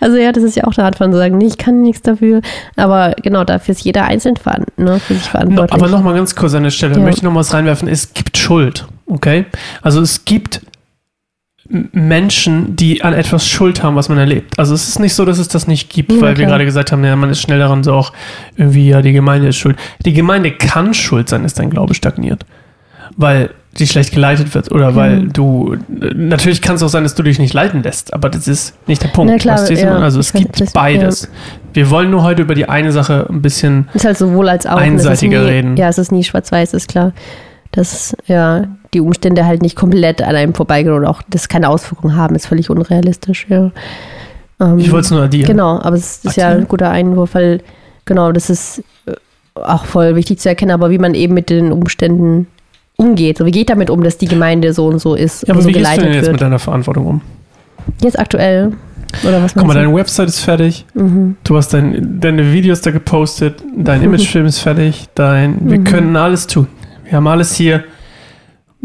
Also 0.02 0.16
ja, 0.16 0.32
das 0.32 0.42
ist 0.42 0.56
ja 0.56 0.64
auch 0.64 0.72
eine 0.78 0.86
Art 0.86 0.96
von 0.96 1.12
sagen, 1.12 1.36
nee, 1.36 1.44
ich 1.46 1.58
kann 1.58 1.82
nichts 1.82 2.00
dafür. 2.00 2.40
Aber 2.74 3.14
genau, 3.22 3.44
dafür 3.44 3.59
ist 3.68 3.82
jeder 3.82 4.04
einzeln 4.04 4.36
ver 4.36 4.64
ne, 4.76 4.98
für 5.00 5.14
sich 5.14 5.24
No, 5.24 5.30
verantwortlich. 5.30 5.82
aber 5.82 5.90
nochmal 5.90 6.14
ganz 6.14 6.34
kurz 6.34 6.54
an 6.54 6.62
der 6.64 6.70
Stelle, 6.70 6.94
Ja. 6.94 7.00
möchte 7.00 7.18
ich 7.18 7.22
noch 7.22 7.32
mal 7.32 7.40
was 7.40 7.52
reinwerfen. 7.54 7.88
Es 7.88 8.12
gibt 8.14 8.36
Schuld, 8.38 8.86
okay? 9.06 9.46
Also 9.82 10.00
es 10.00 10.24
gibt 10.24 10.62
Menschen, 11.92 12.74
die 12.74 13.02
an 13.04 13.12
etwas 13.12 13.46
Schuld 13.46 13.82
haben, 13.82 13.94
was 13.94 14.08
man 14.08 14.18
erlebt. 14.18 14.58
Also 14.58 14.74
es 14.74 14.88
ist 14.88 14.98
nicht 14.98 15.14
so, 15.14 15.24
dass 15.24 15.38
es 15.38 15.46
das 15.46 15.68
nicht 15.68 15.88
gibt, 15.88 16.10
Ja, 16.10 16.20
weil 16.20 16.28
wir 16.30 16.34
klar. 16.34 16.48
gerade 16.50 16.64
gesagt 16.64 16.90
haben, 16.90 17.04
ja, 17.04 17.14
man 17.14 17.30
ist 17.30 17.40
schnell 17.40 17.60
daran 17.60 17.84
so 17.84 17.92
auch 17.94 18.12
irgendwie, 18.56 18.88
ja, 18.88 19.02
die 19.02 19.12
Gemeinde 19.12 19.48
ist 19.48 19.56
schuld. 19.56 19.76
Die 20.04 20.12
Gemeinde 20.12 20.50
kann 20.50 20.94
schuld 20.94 21.28
sein, 21.28 21.44
ist 21.44 21.58
dein 21.60 21.70
Glaube 21.70 21.94
stagniert. 21.94 22.44
Weil 23.16 23.50
die 23.78 23.86
schlecht 23.86 24.12
geleitet 24.12 24.52
wird 24.54 24.72
oder 24.72 24.96
weil 24.96 25.20
Mhm. 25.20 25.32
du, 25.32 25.76
natürlich 25.88 26.60
kann 26.60 26.74
es 26.74 26.82
auch 26.82 26.88
sein, 26.88 27.04
dass 27.04 27.14
du 27.14 27.22
dich 27.22 27.38
nicht 27.38 27.54
leiten 27.54 27.84
lässt, 27.84 28.12
aber 28.14 28.28
das 28.28 28.48
ist 28.48 28.74
nicht 28.88 29.02
der 29.04 29.08
Punkt. 29.08 29.30
Na 29.32 29.38
klar, 29.38 29.70
ja, 29.70 29.96
also 29.98 30.18
es 30.18 30.32
gibt 30.32 30.72
beides. 30.72 31.28
Wir 31.72 31.90
wollen 31.90 32.10
nur 32.10 32.22
heute 32.22 32.42
über 32.42 32.54
die 32.54 32.68
eine 32.68 32.92
Sache 32.92 33.26
ein 33.30 33.42
bisschen 33.42 33.88
ist 33.94 34.04
halt 34.04 34.18
sowohl 34.18 34.48
als 34.48 34.66
auch. 34.66 34.76
Einseitiger 34.76 35.40
nie, 35.42 35.48
reden. 35.48 35.76
Ja, 35.76 35.88
es 35.88 35.98
ist 35.98 36.10
nie 36.12 36.24
schwarz-weiß, 36.24 36.74
ist 36.74 36.88
klar. 36.88 37.12
Dass 37.72 38.16
ja 38.26 38.64
die 38.92 39.00
Umstände 39.00 39.46
halt 39.46 39.62
nicht 39.62 39.76
komplett 39.76 40.20
an 40.22 40.34
einem 40.34 40.54
vorbeigehen 40.54 40.94
und 40.94 41.04
auch 41.06 41.22
das 41.28 41.48
keine 41.48 41.68
Auswirkungen 41.68 42.16
haben, 42.16 42.34
ist 42.34 42.46
völlig 42.46 42.70
unrealistisch, 42.70 43.46
ja. 43.48 43.70
Ähm, 44.60 44.78
Ich 44.78 44.90
wollte 44.90 45.04
es 45.04 45.10
nur 45.12 45.22
addieren. 45.22 45.46
Genau, 45.46 45.78
aber 45.80 45.94
es 45.94 46.24
ist 46.24 46.36
ja 46.36 46.46
Erzähl. 46.48 46.62
ein 46.62 46.68
guter 46.68 46.90
Einwurf, 46.90 47.34
weil 47.34 47.60
genau, 48.04 48.32
das 48.32 48.50
ist 48.50 48.82
äh, 49.06 49.12
auch 49.54 49.84
voll 49.84 50.16
wichtig 50.16 50.40
zu 50.40 50.48
erkennen, 50.48 50.72
aber 50.72 50.90
wie 50.90 50.98
man 50.98 51.14
eben 51.14 51.34
mit 51.34 51.48
den 51.50 51.70
Umständen 51.70 52.48
umgeht. 52.96 53.38
So, 53.38 53.46
wie 53.46 53.52
geht 53.52 53.70
damit 53.70 53.88
um, 53.90 54.02
dass 54.02 54.18
die 54.18 54.26
Gemeinde 54.26 54.72
so 54.72 54.86
und 54.88 54.98
so 54.98 55.14
ist 55.14 55.42
Ja, 55.46 55.54
und 55.54 55.58
aber 55.58 55.62
so 55.62 55.68
wie 55.68 55.72
gehst 55.74 55.84
du 55.84 55.88
geleitet 55.90 56.04
denn 56.06 56.12
jetzt 56.14 56.22
wird? 56.24 56.32
mit 56.32 56.40
deiner 56.42 56.58
Verantwortung 56.58 57.06
um? 57.06 57.20
Jetzt 58.02 58.18
aktuell? 58.18 58.72
Oder 59.26 59.42
was 59.42 59.54
Guck 59.54 59.66
mal, 59.66 59.74
deine 59.74 59.92
Website 59.94 60.28
ist 60.28 60.40
fertig, 60.40 60.86
du? 60.94 61.02
Mhm. 61.04 61.36
du 61.44 61.56
hast 61.56 61.68
dein, 61.74 62.20
deine 62.20 62.52
Videos 62.52 62.80
da 62.80 62.90
gepostet, 62.90 63.62
dein 63.76 63.98
Mhm. 64.00 64.04
Imagefilm 64.14 64.46
ist 64.46 64.58
fertig, 64.58 65.08
dein, 65.14 65.56
wir 65.68 65.78
Mhm. 65.80 65.84
können 65.84 66.16
alles 66.16 66.46
tun. 66.46 66.66
Wir 67.04 67.14
haben 67.14 67.26
alles 67.26 67.54
hier. 67.54 67.84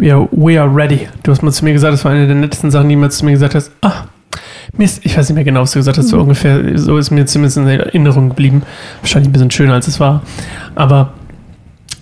Are, 0.02 0.28
we 0.32 0.60
are 0.60 0.74
ready. 0.76 1.08
Du 1.24 1.32
hast 1.32 1.42
mal 1.42 1.52
zu 1.52 1.64
mir 1.64 1.72
gesagt, 1.74 1.94
das 1.94 2.04
war 2.04 2.12
eine 2.12 2.26
der 2.28 2.36
nettesten 2.36 2.70
Sachen, 2.70 2.90
die 2.90 2.96
du 2.96 3.02
mal 3.02 3.12
zu 3.12 3.24
mir 3.24 3.32
gesagt 3.32 3.56
hast. 3.56 3.72
Ah, 3.82 4.06
Mir 4.78 4.84
ist, 4.86 5.06
ich 5.06 5.18
weiß 5.18 5.30
nicht 5.30 5.36
mehr 5.36 5.46
genau, 5.46 5.62
was 5.62 5.72
du 5.72 5.80
gesagt 5.80 5.98
hast, 5.98 6.10
so 6.10 6.20
ungefähr, 6.20 6.78
so 6.78 6.98
ist 6.98 7.12
mir 7.12 7.26
zumindest 7.26 7.56
in 7.58 7.68
Erinnerung 7.68 8.30
geblieben. 8.30 8.64
Wahrscheinlich 9.02 9.30
ein 9.30 9.32
bisschen 9.32 9.52
schöner, 9.52 9.74
als 9.76 9.88
es 9.88 10.00
war. 10.02 10.22
Aber 10.74 11.14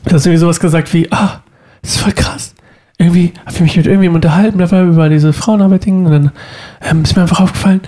du 0.05 0.13
hast 0.15 0.25
irgendwie 0.25 0.39
sowas 0.39 0.59
gesagt 0.59 0.91
wie, 0.93 1.11
ah, 1.11 1.41
das 1.83 1.91
ist 1.95 2.01
voll 2.01 2.13
krass. 2.13 2.55
Irgendwie 2.97 3.33
habe 3.45 3.53
ich 3.55 3.61
mich 3.61 3.77
mit 3.77 3.85
irgendjemandem 3.85 4.15
unterhalten, 4.29 4.57
da 4.59 4.71
war 4.71 4.83
über 4.83 5.09
diese 5.09 5.33
Frauenarbeit-Ding 5.33 6.05
und 6.05 6.11
dann 6.11 6.31
ähm, 6.81 7.03
ist 7.03 7.15
mir 7.15 7.23
einfach 7.23 7.41
aufgefallen, 7.41 7.81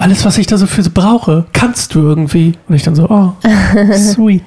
alles, 0.00 0.24
was 0.24 0.38
ich 0.38 0.46
da 0.46 0.56
so 0.56 0.66
für 0.66 0.82
brauche, 0.88 1.44
kannst 1.52 1.94
du 1.94 2.00
irgendwie. 2.00 2.54
Und 2.68 2.74
ich 2.74 2.82
dann 2.82 2.94
so, 2.94 3.06
oh, 3.08 3.32
sweet. 3.94 4.42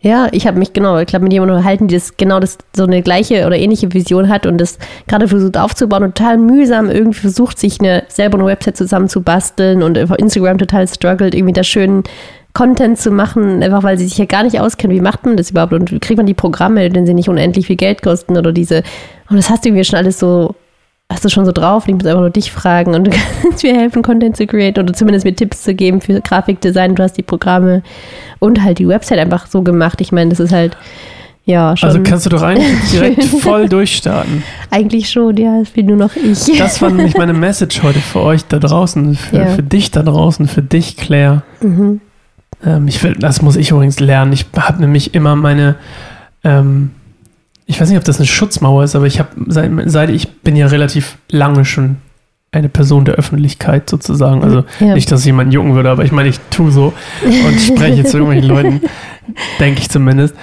Ja, 0.00 0.28
ich 0.32 0.46
habe 0.46 0.58
mich 0.58 0.72
genau, 0.72 0.98
ich 0.98 1.06
glaube, 1.06 1.24
mit 1.24 1.32
jemandem 1.32 1.56
unterhalten, 1.56 1.88
die 1.88 1.94
das 1.94 2.16
genau 2.16 2.40
das 2.40 2.58
so 2.74 2.84
eine 2.84 3.02
gleiche 3.02 3.46
oder 3.46 3.56
ähnliche 3.56 3.92
Vision 3.92 4.28
hat 4.28 4.46
und 4.46 4.58
das 4.58 4.78
gerade 5.06 5.28
versucht 5.28 5.56
aufzubauen 5.56 6.04
und 6.04 6.16
total 6.16 6.38
mühsam 6.38 6.90
irgendwie 6.90 7.20
versucht, 7.20 7.58
sich 7.58 7.80
eine 7.80 8.04
selber 8.08 8.38
eine 8.38 8.46
Website 8.46 8.76
zusammenzubasteln 8.76 9.82
und 9.82 9.98
auf 9.98 10.10
Instagram 10.18 10.58
total 10.58 10.88
struggelt, 10.88 11.34
irgendwie 11.34 11.52
da 11.52 11.62
schönen 11.62 12.02
Content 12.52 12.98
zu 12.98 13.10
machen, 13.10 13.62
einfach 13.62 13.82
weil 13.82 13.96
sie 13.96 14.06
sich 14.06 14.18
ja 14.18 14.24
gar 14.24 14.42
nicht 14.42 14.60
auskennen, 14.60 14.96
wie 14.96 15.00
macht 15.00 15.24
man 15.24 15.36
das 15.36 15.50
überhaupt 15.50 15.72
und 15.72 15.90
wie 15.90 16.00
kriegt 16.00 16.18
man 16.18 16.26
die 16.26 16.34
Programme, 16.34 16.90
denn 16.90 17.06
sie 17.06 17.14
nicht 17.14 17.28
unendlich 17.28 17.68
viel 17.68 17.76
Geld 17.76 18.02
kosten 18.02 18.36
oder 18.36 18.52
diese, 18.52 18.82
und 19.30 19.36
das 19.36 19.50
hast 19.50 19.64
du 19.64 19.68
irgendwie 19.68 19.84
schon 19.84 19.98
alles 19.98 20.18
so 20.18 20.54
hast 21.12 21.24
du 21.24 21.28
schon 21.28 21.44
so 21.44 21.52
drauf, 21.52 21.84
ich 21.86 21.94
muss 21.94 22.06
einfach 22.06 22.20
nur 22.20 22.30
dich 22.30 22.50
fragen 22.50 22.94
und 22.94 23.04
du 23.04 23.10
kannst 23.42 23.62
mir 23.62 23.74
helfen, 23.76 24.02
Content 24.02 24.36
zu 24.36 24.46
create 24.46 24.78
oder 24.78 24.92
zumindest 24.92 25.24
mir 25.24 25.34
Tipps 25.34 25.62
zu 25.62 25.74
geben 25.74 26.00
für 26.00 26.20
Grafikdesign. 26.20 26.94
Du 26.94 27.02
hast 27.02 27.14
die 27.14 27.22
Programme 27.22 27.82
und 28.38 28.62
halt 28.62 28.78
die 28.78 28.88
Website 28.88 29.18
einfach 29.18 29.46
so 29.46 29.62
gemacht. 29.62 30.00
Ich 30.00 30.12
meine, 30.12 30.30
das 30.30 30.40
ist 30.40 30.52
halt, 30.52 30.76
ja, 31.44 31.76
schon. 31.76 31.88
Also 31.88 32.02
kannst 32.02 32.26
du 32.26 32.30
doch 32.30 32.42
eigentlich 32.42 32.90
direkt 32.90 33.24
voll 33.24 33.68
durchstarten. 33.68 34.42
Eigentlich 34.70 35.10
schon, 35.10 35.36
ja, 35.36 35.60
es 35.60 35.70
bin 35.70 35.86
nur 35.86 35.96
noch 35.96 36.14
ich. 36.16 36.56
Das 36.58 36.80
war 36.80 36.90
nämlich 36.90 37.16
meine 37.16 37.32
Message 37.32 37.82
heute 37.82 37.98
für 38.00 38.20
euch 38.20 38.44
da 38.46 38.58
draußen, 38.58 39.14
für, 39.16 39.36
Ja. 39.36 39.46
für 39.46 39.62
dich 39.62 39.90
da 39.90 40.02
draußen, 40.02 40.46
für 40.48 40.62
dich, 40.62 40.96
Claire. 40.96 41.42
Mhm. 41.60 42.00
Ähm, 42.64 42.86
ich 42.86 43.02
will, 43.02 43.14
das 43.18 43.42
muss 43.42 43.56
ich 43.56 43.70
übrigens 43.70 43.98
lernen. 43.98 44.32
Ich 44.32 44.46
habe 44.56 44.80
nämlich 44.80 45.14
immer 45.14 45.34
meine, 45.34 45.74
ähm, 46.44 46.90
ich 47.72 47.80
weiß 47.80 47.88
nicht, 47.88 47.98
ob 47.98 48.04
das 48.04 48.18
eine 48.18 48.26
Schutzmauer 48.26 48.84
ist, 48.84 48.94
aber 48.94 49.06
ich 49.06 49.18
habe, 49.18 49.30
seit, 49.48 49.70
seit 49.86 50.10
ich 50.10 50.30
bin 50.42 50.56
ja 50.56 50.66
relativ 50.66 51.16
lange 51.30 51.64
schon 51.64 51.96
eine 52.52 52.68
Person 52.68 53.04
der 53.06 53.14
Öffentlichkeit 53.14 53.88
sozusagen. 53.88 54.42
Also 54.44 54.64
Ja. 54.80 54.94
nicht, 54.94 55.10
dass 55.10 55.20
ich 55.20 55.26
jemanden 55.26 55.52
jucken 55.52 55.74
würde, 55.74 55.88
aber 55.90 56.04
ich 56.04 56.12
meine, 56.12 56.28
ich 56.28 56.38
tue 56.50 56.70
so 56.70 56.92
und 57.24 57.60
spreche 57.60 58.04
zu 58.04 58.18
irgendwelchen 58.18 58.48
Leuten, 58.54 58.80
denke 59.58 59.80
ich 59.80 59.88
zumindest. 59.88 60.34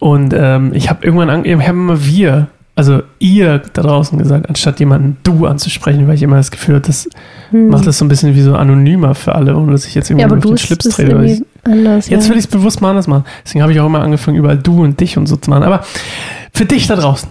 Und 0.00 0.32
ähm, 0.36 0.70
ich 0.74 0.88
habe 0.88 1.04
irgendwann, 1.04 1.28
an, 1.28 1.44
ich 1.44 1.52
habe 1.52 1.64
immer 1.78 2.02
wir, 2.04 2.46
also 2.74 3.02
ihr 3.18 3.60
da 3.72 3.82
draußen 3.82 4.16
gesagt, 4.18 4.48
anstatt 4.48 4.78
jemanden 4.80 5.16
du 5.24 5.44
anzusprechen, 5.46 6.06
weil 6.08 6.14
ich 6.14 6.22
immer 6.22 6.36
das 6.36 6.50
Gefühl 6.50 6.76
habe, 6.76 6.86
das 6.86 7.08
macht 7.50 7.86
das 7.86 7.98
so 7.98 8.04
ein 8.04 8.08
bisschen 8.08 8.34
wie 8.34 8.40
so 8.42 8.54
anonymer 8.54 9.14
für 9.14 9.34
alle, 9.34 9.56
ohne 9.56 9.72
dass 9.72 9.84
ich 9.86 9.94
jetzt 9.94 10.08
irgendwie 10.10 10.24
Hm. 10.24 10.30
ja, 10.30 10.36
auf 10.38 10.44
den 10.44 10.58
Schlips 10.58 10.88
trete. 10.88 11.42
Ich- 11.68 11.78
anders. 11.78 12.08
Jetzt 12.08 12.24
ja. 12.24 12.30
will 12.30 12.38
ich 12.38 12.44
es 12.44 12.50
bewusst 12.50 12.80
mal 12.80 12.90
anders 12.90 13.06
machen. 13.06 13.24
Deswegen 13.44 13.62
habe 13.62 13.72
ich 13.72 13.80
auch 13.80 13.86
immer 13.86 14.00
angefangen, 14.00 14.36
überall 14.36 14.58
du 14.58 14.82
und 14.82 14.98
dich 15.00 15.16
und 15.18 15.26
so 15.26 15.36
zu 15.36 15.50
machen. 15.50 15.62
Aber 15.62 15.84
für 16.52 16.64
dich 16.64 16.86
da 16.86 16.96
draußen 16.96 17.28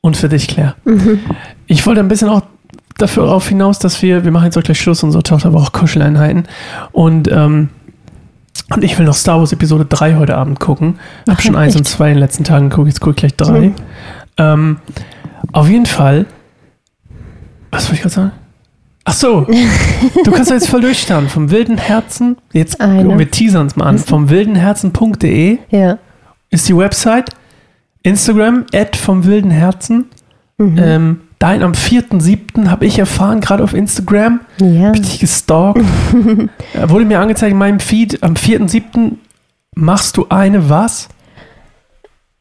und 0.00 0.16
für 0.16 0.28
dich, 0.28 0.48
Claire. 0.48 0.74
Mhm. 0.84 1.20
Ich 1.66 1.86
wollte 1.86 2.00
ein 2.00 2.08
bisschen 2.08 2.28
auch 2.28 2.42
dafür 2.98 3.24
darauf 3.26 3.48
hinaus, 3.48 3.78
dass 3.78 4.00
wir, 4.02 4.24
wir 4.24 4.30
machen 4.30 4.44
jetzt 4.44 4.56
auch 4.58 4.62
gleich 4.62 4.80
Schluss, 4.80 5.02
unsere 5.02 5.22
Tochter 5.22 5.48
aber 5.48 5.58
auch 5.60 5.72
Kuscheleinheiten. 5.72 6.44
Und, 6.92 7.30
ähm, 7.30 7.70
und 8.74 8.84
ich 8.84 8.98
will 8.98 9.06
noch 9.06 9.14
Star 9.14 9.38
Wars 9.40 9.52
Episode 9.52 9.84
3 9.84 10.16
heute 10.16 10.36
Abend 10.36 10.60
gucken. 10.60 10.98
Hab 11.28 11.36
Ach, 11.38 11.40
schon 11.40 11.56
eins 11.56 11.74
und 11.74 11.82
echt? 11.82 11.90
zwei 11.90 12.08
in 12.08 12.14
den 12.14 12.20
letzten 12.20 12.44
Tagen 12.44 12.70
geguckt, 12.70 12.88
jetzt 12.88 13.00
gucke 13.00 13.10
ich 13.12 13.16
gleich 13.16 13.34
drei. 13.34 13.60
Mhm. 13.68 13.74
Ähm, 14.38 14.76
auf 15.52 15.68
jeden 15.68 15.86
Fall. 15.86 16.26
Was 17.70 17.84
wollte 17.86 17.94
ich 17.96 18.00
gerade 18.02 18.14
sagen? 18.14 18.32
Ach 19.06 19.12
so, 19.12 19.46
du 20.24 20.30
kannst 20.32 20.50
jetzt 20.50 20.68
voll 20.68 20.80
durchstarten. 20.80 21.28
Vom 21.28 21.50
wilden 21.50 21.76
Herzen, 21.76 22.36
jetzt 22.52 22.80
Eine. 22.80 23.18
wir 23.18 23.30
teasern 23.30 23.66
es 23.66 23.76
mal 23.76 23.84
an, 23.86 23.98
vom 23.98 24.30
wildenherzen.de 24.30 25.58
Ja. 25.70 25.98
ist 26.50 26.68
die 26.68 26.76
Website. 26.76 27.30
Instagram, 28.02 28.64
at 28.74 28.96
vom 28.96 29.24
wilden 29.24 29.50
Herzen. 29.50 30.06
Mhm. 30.58 30.78
Ähm, 30.78 31.20
dahin 31.38 31.62
am 31.62 31.72
4.7. 31.72 32.70
habe 32.70 32.86
ich 32.86 32.98
erfahren, 32.98 33.40
gerade 33.40 33.62
auf 33.64 33.74
Instagram, 33.74 34.40
Ja. 34.58 34.88
hab 34.88 34.94
ich 34.96 35.02
dich 35.02 35.18
gestalkt. 35.20 35.80
Äh, 36.74 36.88
wurde 36.88 37.04
mir 37.04 37.20
angezeigt 37.20 37.52
in 37.52 37.58
meinem 37.58 37.80
Feed, 37.80 38.22
am 38.22 38.34
4.7. 38.34 39.12
machst 39.74 40.16
du 40.16 40.26
eine 40.28 40.68
was? 40.70 41.08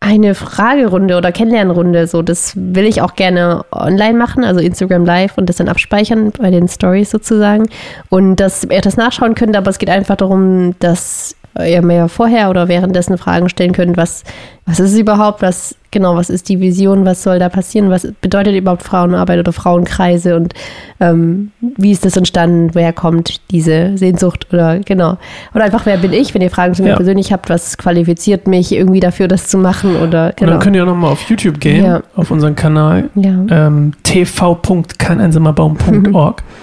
Eine 0.05 0.35
Fragerunde 0.35 1.15
oder 1.15 1.31
Kennenlernrunde, 1.31 2.07
so 2.07 2.21
das 2.21 2.53
will 2.57 2.83
ich 2.83 3.01
auch 3.01 3.15
gerne 3.15 3.63
online 3.71 4.15
machen, 4.15 4.43
also 4.43 4.59
Instagram 4.59 5.05
Live 5.05 5.37
und 5.37 5.47
das 5.47 5.55
dann 5.55 5.69
abspeichern 5.69 6.33
bei 6.37 6.51
den 6.51 6.67
Stories 6.67 7.09
sozusagen. 7.09 7.69
Und 8.09 8.35
dass 8.35 8.65
ihr 8.65 8.81
das 8.81 8.97
nachschauen 8.97 9.33
könnt, 9.33 9.55
aber 9.55 9.69
es 9.69 9.79
geht 9.79 9.89
einfach 9.89 10.17
darum, 10.17 10.75
dass 10.79 11.37
ihr 11.61 11.81
mir 11.81 12.07
vorher 12.07 12.49
oder 12.49 12.67
währenddessen 12.67 13.17
Fragen 13.17 13.49
stellen 13.49 13.73
könnt, 13.73 13.97
was, 13.97 14.23
was 14.65 14.79
ist 14.79 14.93
es 14.93 14.97
überhaupt, 14.97 15.41
was 15.41 15.75
genau, 15.91 16.15
was 16.15 16.29
ist 16.31 16.49
die 16.49 16.59
Vision, 16.59 17.05
was 17.05 17.21
soll 17.21 17.37
da 17.37 17.49
passieren, 17.49 17.91
was 17.91 18.07
bedeutet 18.21 18.55
überhaupt 18.55 18.81
Frauenarbeit 18.81 19.37
oder 19.39 19.53
Frauenkreise 19.53 20.35
und 20.35 20.53
ähm, 20.99 21.51
wie 21.77 21.91
ist 21.91 22.03
das 22.05 22.17
entstanden, 22.17 22.71
woher 22.73 22.93
kommt 22.93 23.41
diese 23.51 23.95
Sehnsucht 23.97 24.47
oder 24.51 24.79
genau. 24.79 25.17
Oder 25.53 25.65
einfach, 25.65 25.85
wer 25.85 25.97
bin 25.97 26.11
ich, 26.13 26.33
wenn 26.33 26.41
ihr 26.41 26.49
Fragen 26.49 26.73
zu 26.73 26.81
mir 26.81 26.89
Ja. 26.89 26.95
persönlich 26.95 27.31
habt, 27.31 27.49
was 27.49 27.77
qualifiziert 27.77 28.47
mich 28.47 28.71
irgendwie 28.73 29.01
dafür, 29.01 29.27
das 29.27 29.47
zu 29.47 29.57
machen 29.59 29.95
oder 29.97 30.27
Und 30.29 30.37
genau. 30.37 30.51
dann 30.53 30.59
könnt 30.61 30.75
ihr 30.75 30.81
auch 30.83 30.87
nochmal 30.87 31.11
auf 31.11 31.21
YouTube 31.29 31.59
gehen, 31.59 31.85
Ja. 31.85 32.01
auf 32.15 32.31
unseren 32.31 32.55
Kanal 32.55 33.09
ja. 33.13 33.45
ähm, 33.51 33.91
tv.keineinsamerbaum.org. 34.03 36.41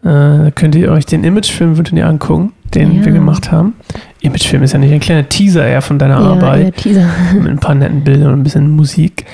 Äh, 0.00 0.04
da 0.04 0.50
könnt 0.54 0.76
ihr 0.76 0.92
euch 0.92 1.06
den 1.06 1.24
Imagefilm 1.24 1.74
ihr 1.92 2.06
angucken, 2.06 2.52
den 2.72 2.98
Ja. 3.00 3.06
wir 3.06 3.12
gemacht 3.12 3.50
haben. 3.50 3.74
Imagefilm 4.20 4.62
ist 4.62 4.72
ja 4.72 4.78
nicht 4.78 4.92
ein 4.92 5.00
kleiner 5.00 5.28
Teaser 5.28 5.64
eher 5.66 5.82
von 5.82 5.98
deiner 5.98 6.20
ja, 6.20 6.26
Arbeit. 6.26 6.76
Teaser. 6.76 7.06
mit 7.34 7.48
ein 7.48 7.58
paar 7.58 7.74
netten 7.74 8.02
Bildern 8.02 8.32
und 8.32 8.40
ein 8.40 8.42
bisschen 8.42 8.70
Musik. 8.70 9.24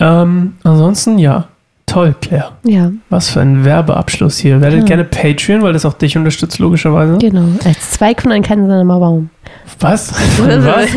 Ähm, 0.00 0.54
ansonsten, 0.64 1.18
ja, 1.18 1.44
toll, 1.86 2.14
Claire. 2.20 2.52
Ja, 2.64 2.90
Was 3.10 3.30
für 3.30 3.40
ein 3.40 3.64
Werbeabschluss 3.64 4.38
hier. 4.38 4.60
Werdet 4.60 4.80
Ja. 4.80 4.84
gerne 4.86 5.04
Patreon, 5.04 5.62
weil 5.62 5.72
das 5.72 5.86
auch 5.86 5.94
dich 5.94 6.16
unterstützt, 6.16 6.58
logischerweise. 6.58 7.18
genau. 7.18 7.46
Als 7.64 7.92
Zweig 7.92 8.20
von 8.22 8.32
einem 8.32 8.88
Baum. 8.88 9.30
Was? 9.80 10.12
Was? 10.38 10.90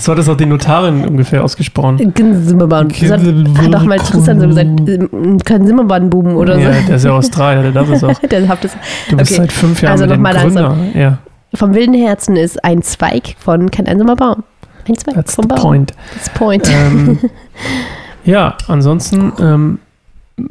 so 0.00 0.12
hat 0.12 0.18
das 0.18 0.28
auch 0.28 0.36
die 0.36 0.46
Notarin 0.46 1.04
ungefähr 1.06 1.44
ausgesprochen. 1.44 1.98
Zimmermann. 2.14 2.88
Das 2.88 3.10
hat, 3.10 3.74
auch 3.74 3.84
mal 3.84 3.98
Tristan 3.98 4.40
so 4.40 4.48
gesagt, 4.48 4.68
ähm, 4.88 5.38
kein 5.44 5.66
Zimmermann-Buben 5.66 6.34
oder 6.34 6.58
Ja, 6.58 6.72
so. 6.72 6.86
der 6.88 6.96
ist 6.96 7.04
ja 7.04 7.10
Australier, 7.12 7.62
der 7.62 7.72
darf 7.72 7.90
es 7.90 8.02
auch. 8.04 8.18
Der 8.30 8.48
hat 8.48 8.64
das. 8.64 8.72
Du 9.08 9.16
bist 9.16 9.32
Okay. 9.32 9.40
seit 9.42 9.52
fünf 9.52 9.82
Jahren 9.82 9.92
Also 9.92 10.06
mit 10.06 10.16
dem 10.16 10.24
Gründer. 10.24 10.76
Ja, 10.94 11.18
Vom 11.54 11.74
wilden 11.74 11.94
Herzen 11.94 12.36
ist 12.36 12.62
ein 12.64 12.82
Zweig 12.82 13.36
von 13.38 13.70
kein 13.70 13.86
einsamer 13.86 14.16
Baum. 14.16 14.42
Ein 14.88 14.96
Zweig 14.96 15.14
that's 15.14 15.34
vom 15.34 15.44
the 15.44 15.48
Baum. 15.48 15.58
point. 15.60 15.94
That's 16.14 16.30
point. 16.30 16.68
Ähm, 16.72 17.18
ja, 18.24 18.56
ansonsten, 18.68 19.32
ähm, 19.38 19.78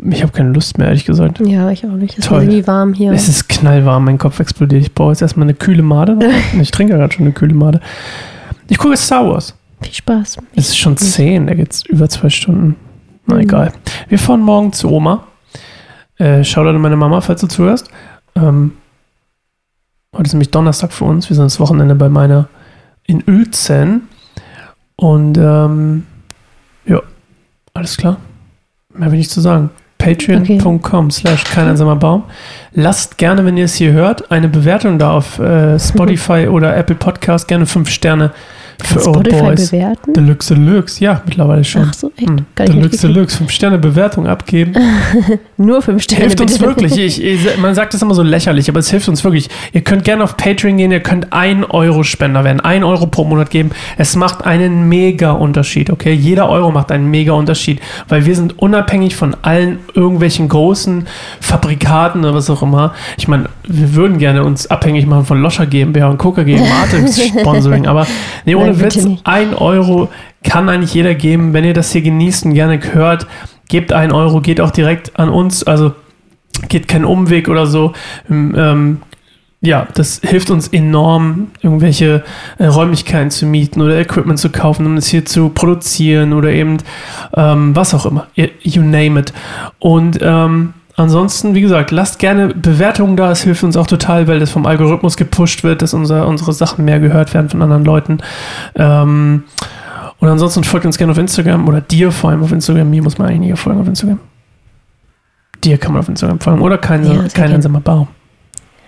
ich 0.10 0.22
habe 0.22 0.32
keine 0.32 0.50
Lust 0.52 0.78
mehr, 0.78 0.88
ehrlich 0.88 1.06
gesagt. 1.06 1.40
ja, 1.40 1.70
ich 1.72 1.86
auch 1.86 1.90
nicht. 1.92 2.18
Es 2.18 2.26
ist 2.26 2.32
irgendwie 2.32 2.66
warm 2.68 2.94
hier. 2.94 3.12
Es 3.12 3.28
ist 3.28 3.50
knallwarm, 3.50 4.06
mein 4.06 4.18
Kopf 4.18 4.40
explodiert. 4.40 4.82
Ich 4.84 4.94
brauche 4.94 5.12
jetzt 5.12 5.22
erstmal 5.22 5.46
eine 5.46 5.54
kühle 5.56 5.82
Made. 5.84 6.18
Ich 6.62 6.72
trinke 6.72 6.94
gerade 6.96 7.14
schon 7.14 7.26
eine 7.26 7.34
kühle 7.34 7.54
Made. 7.56 7.82
Ich 8.68 8.78
gucke 8.78 8.96
Star 8.96 9.28
Wars. 9.28 9.56
Viel 9.82 9.94
Spaß. 9.94 10.38
Es 10.56 10.70
ist 10.70 10.78
schon 10.78 10.96
zehn, 10.96 11.48
da 11.48 11.56
geht's 11.56 11.84
über 11.88 12.08
zwei 12.08 12.30
Stunden. 12.30 12.76
Na 13.26 13.36
Mhm. 13.36 13.42
egal. 13.42 13.72
Wir 14.08 14.20
fahren 14.20 14.42
morgen 14.42 14.72
zu 14.72 14.90
Oma. 14.92 15.24
Äh, 16.18 16.44
schau 16.44 16.62
an 16.66 16.80
meine 16.80 16.96
Mama, 16.96 17.20
falls 17.20 17.42
du 17.42 17.48
zuhörst. 17.48 17.90
Ähm, 18.36 18.74
heute 20.14 20.28
ist 20.28 20.34
nämlich 20.34 20.52
Donnerstag 20.52 20.92
für 20.92 21.06
uns. 21.06 21.30
Wir 21.30 21.36
sind 21.36 21.46
das 21.46 21.60
Wochenende 21.60 21.96
bei 21.96 22.10
meiner 22.10 22.50
in 23.06 23.24
Uelzen. 23.28 24.10
Und 24.96 25.38
ähm, 25.38 26.06
ja, 26.86 27.02
alles 27.74 27.98
klar. 27.98 28.18
Mehr 28.94 29.12
will 29.12 29.20
ich 29.20 29.30
zu 29.30 29.42
sagen. 29.42 29.70
Patreon.com 29.98 31.12
slash 31.12 31.44
kein 31.44 31.68
einsamer 31.68 31.96
Baum. 31.96 32.24
Lasst 32.74 33.18
gerne, 33.18 33.46
wenn 33.46 33.56
ihr 33.56 33.66
es 33.66 33.76
hier 33.76 33.92
hört, 33.92 34.32
eine 34.32 34.50
Bewertung 34.50 34.98
da 34.98 35.12
auf 35.12 35.38
äh, 35.40 35.80
Spotify 35.80 36.48
oder 36.52 36.76
Apple 36.76 36.96
Podcast. 36.96 37.48
Gerne 37.48 37.66
fünf 37.66 37.90
Sterne 37.90 38.32
für 38.84 39.00
eure 39.00 39.14
Spotify 39.14 39.42
Boys. 39.42 39.72
bewerten? 39.72 40.14
Deluxe 40.14 40.56
Deluxe, 40.56 41.04
ja, 41.04 41.22
mittlerweile 41.26 41.64
schon. 41.64 41.88
Ach 41.90 41.94
so, 41.94 42.12
echt? 42.16 42.28
Hm. 42.28 42.46
Deluxe. 42.58 43.08
Deluxe, 43.08 43.38
5 43.38 43.52
Sterne 43.52 43.78
Bewertung 43.78 44.28
abgeben. 44.28 44.74
Nur 45.58 45.82
fünf 45.82 46.04
Sterne. 46.04 46.24
hilft 46.24 46.42
uns 46.42 46.54
bitte. 46.54 46.66
wirklich. 46.66 46.98
Ich, 46.98 47.24
ich, 47.24 47.58
man 47.58 47.76
sagt 47.76 47.94
das 47.94 48.02
immer 48.02 48.16
so 48.16 48.24
lächerlich, 48.24 48.70
aber 48.70 48.80
es 48.80 48.90
hilft 48.90 49.08
uns 49.08 49.24
wirklich. 49.24 49.50
Ihr 49.74 49.82
könnt 49.82 50.04
gerne 50.04 50.24
auf 50.24 50.38
Patreon 50.38 50.78
gehen, 50.78 50.92
ihr 50.92 51.02
könnt 51.02 51.32
1 51.32 51.70
Euro 51.70 52.04
Spender 52.04 52.44
werden, 52.44 52.60
1 52.60 52.84
Euro 52.84 53.08
pro 53.08 53.24
Monat 53.24 53.50
geben. 53.50 53.72
Es 53.98 54.16
macht 54.16 54.46
einen 54.46 54.90
mega 54.90 55.32
Unterschied, 55.32 55.90
okay? 55.90 56.14
Jeder 56.14 56.50
Euro 56.50 56.72
macht 56.72 56.92
einen 56.92 57.10
mega 57.10 57.34
Unterschied, 57.34 57.82
weil 58.08 58.26
wir 58.26 58.36
sind 58.36 58.60
unabhängig 58.60 59.16
von 59.16 59.36
allen 59.42 59.80
irgendwelchen 59.94 60.48
großen 60.50 61.08
Fabrikaten 61.40 62.22
oder 62.24 62.34
was 62.34 62.50
auch 62.50 62.62
immer. 62.62 62.94
Ich 63.18 63.28
meine, 63.28 63.50
wir 63.68 63.96
würden 63.96 64.18
gerne 64.18 64.44
uns 64.44 64.68
abhängig 64.68 65.06
machen 65.06 65.26
von 65.26 65.42
Loscher 65.42 65.66
GmbH 65.66 66.10
und 66.10 66.18
Coca 66.18 66.44
GmbH 66.44 66.88
Sponsoring, 67.42 67.88
aber 67.88 68.08
nee, 68.46 68.56
ohne 68.62 68.80
Witz. 68.80 69.08
1 69.24 69.56
Euro 69.56 70.10
kann 70.44 70.70
eigentlich 70.70 70.94
jeder 70.94 71.16
geben. 71.16 71.54
Wenn 71.54 71.64
ihr 71.64 71.74
das 71.74 71.92
hier 71.92 72.02
genießt 72.02 72.46
und 72.46 72.54
gerne 72.54 72.80
hört, 72.94 73.28
gebt 73.70 73.94
1 73.94 74.14
Euro, 74.14 74.42
geht 74.42 74.62
auch 74.62 74.72
direkt 74.72 75.18
an 75.20 75.30
uns. 75.30 75.64
Also 75.64 75.94
geht 76.68 76.88
keinen 76.88 77.06
Umweg 77.06 77.50
oder 77.50 77.66
so. 77.68 77.94
Ähm, 78.30 79.02
ja, 79.64 79.88
das 79.94 80.22
hilft 80.24 80.50
uns 80.50 80.70
enorm, 80.70 81.52
irgendwelche 81.62 82.24
äh, 82.58 82.66
Räumlichkeiten 82.66 83.30
zu 83.30 83.46
mieten 83.46 83.80
oder 83.82 84.00
Equipment 84.00 84.40
zu 84.40 84.50
kaufen, 84.50 84.88
um 84.88 84.98
es 84.98 85.08
hier 85.08 85.24
zu 85.24 85.50
produzieren 85.50 86.34
oder 86.34 86.50
eben 86.50 86.78
ähm, 87.36 87.76
was 87.76 87.94
auch 87.94 88.08
immer. 88.08 88.28
You 88.36 88.82
name 88.82 89.20
it. 89.20 89.34
Und 89.78 90.18
ähm, 90.22 90.74
ansonsten, 90.96 91.56
wie 91.56 91.62
gesagt, 91.62 91.92
lasst 91.92 92.20
gerne 92.20 92.50
Bewertungen 92.50 93.18
da. 93.18 93.32
Es 93.32 93.42
hilft 93.44 93.64
uns 93.64 93.78
auch 93.78 93.88
total, 93.88 94.28
weil 94.28 94.40
das 94.40 94.52
vom 94.52 94.66
Algorithmus 94.66 95.18
gepusht 95.18 95.64
wird, 95.64 95.82
dass 95.82 95.94
unser, 95.94 96.28
unsere 96.28 96.54
Sachen 96.54 96.86
mehr 96.86 97.00
gehört 97.00 97.34
werden 97.34 97.50
von 97.50 97.62
anderen 97.62 97.86
Leuten. 97.86 98.20
Ähm, 98.76 99.44
und 100.20 100.28
ansonsten 100.28 100.64
folgt 100.64 100.86
uns 100.86 100.98
gerne 100.98 101.12
auf 101.12 101.18
Instagram 101.18 101.68
oder 101.68 101.82
dir 101.82 102.12
vor 102.12 102.30
allem 102.30 102.44
auf 102.44 102.52
Instagram. 102.52 102.90
Mir 102.90 103.02
muss 103.02 103.18
man 103.18 103.28
eigentlich 103.28 103.52
nicht 103.52 103.60
folgen 103.60 103.82
auf 103.82 103.88
Instagram. 103.88 104.20
Dir 105.64 105.78
kann 105.78 105.94
man 105.94 106.02
auf 106.02 106.10
Instagram 106.10 106.40
folgen 106.40 106.62
oder 106.62 106.78
kein, 106.78 107.06
ja, 107.06 107.28
kein 107.34 107.52
einsamer 107.52 107.82
Baum. 107.82 108.08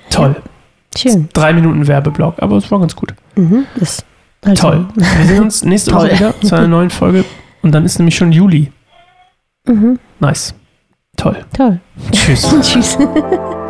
Toll. 0.09 0.35
Ja. 0.35 0.99
Schön. 0.99 1.29
Drei 1.33 1.53
Minuten 1.53 1.87
Werbeblock, 1.87 2.35
aber 2.37 2.57
es 2.57 2.69
war 2.69 2.79
ganz 2.79 2.95
gut. 2.95 3.13
Mhm, 3.35 3.65
ist 3.75 4.05
also 4.43 4.69
Toll. 4.69 4.87
Wir 4.95 5.25
sehen 5.25 5.41
uns 5.41 5.63
nächste 5.65 5.93
Woche 5.93 6.11
wieder 6.11 6.39
zu 6.41 6.55
einer 6.55 6.67
neuen 6.67 6.89
Folge 6.89 7.25
und 7.61 7.71
dann 7.71 7.85
ist 7.85 7.97
nämlich 7.97 8.15
schon 8.15 8.31
Juli. 8.31 8.71
Mhm. 9.67 9.99
Nice. 10.19 10.53
Toll. 11.23 11.45
Toll. 11.55 11.79
Tschüss. 12.11 12.41
Tschüss. 12.61 12.97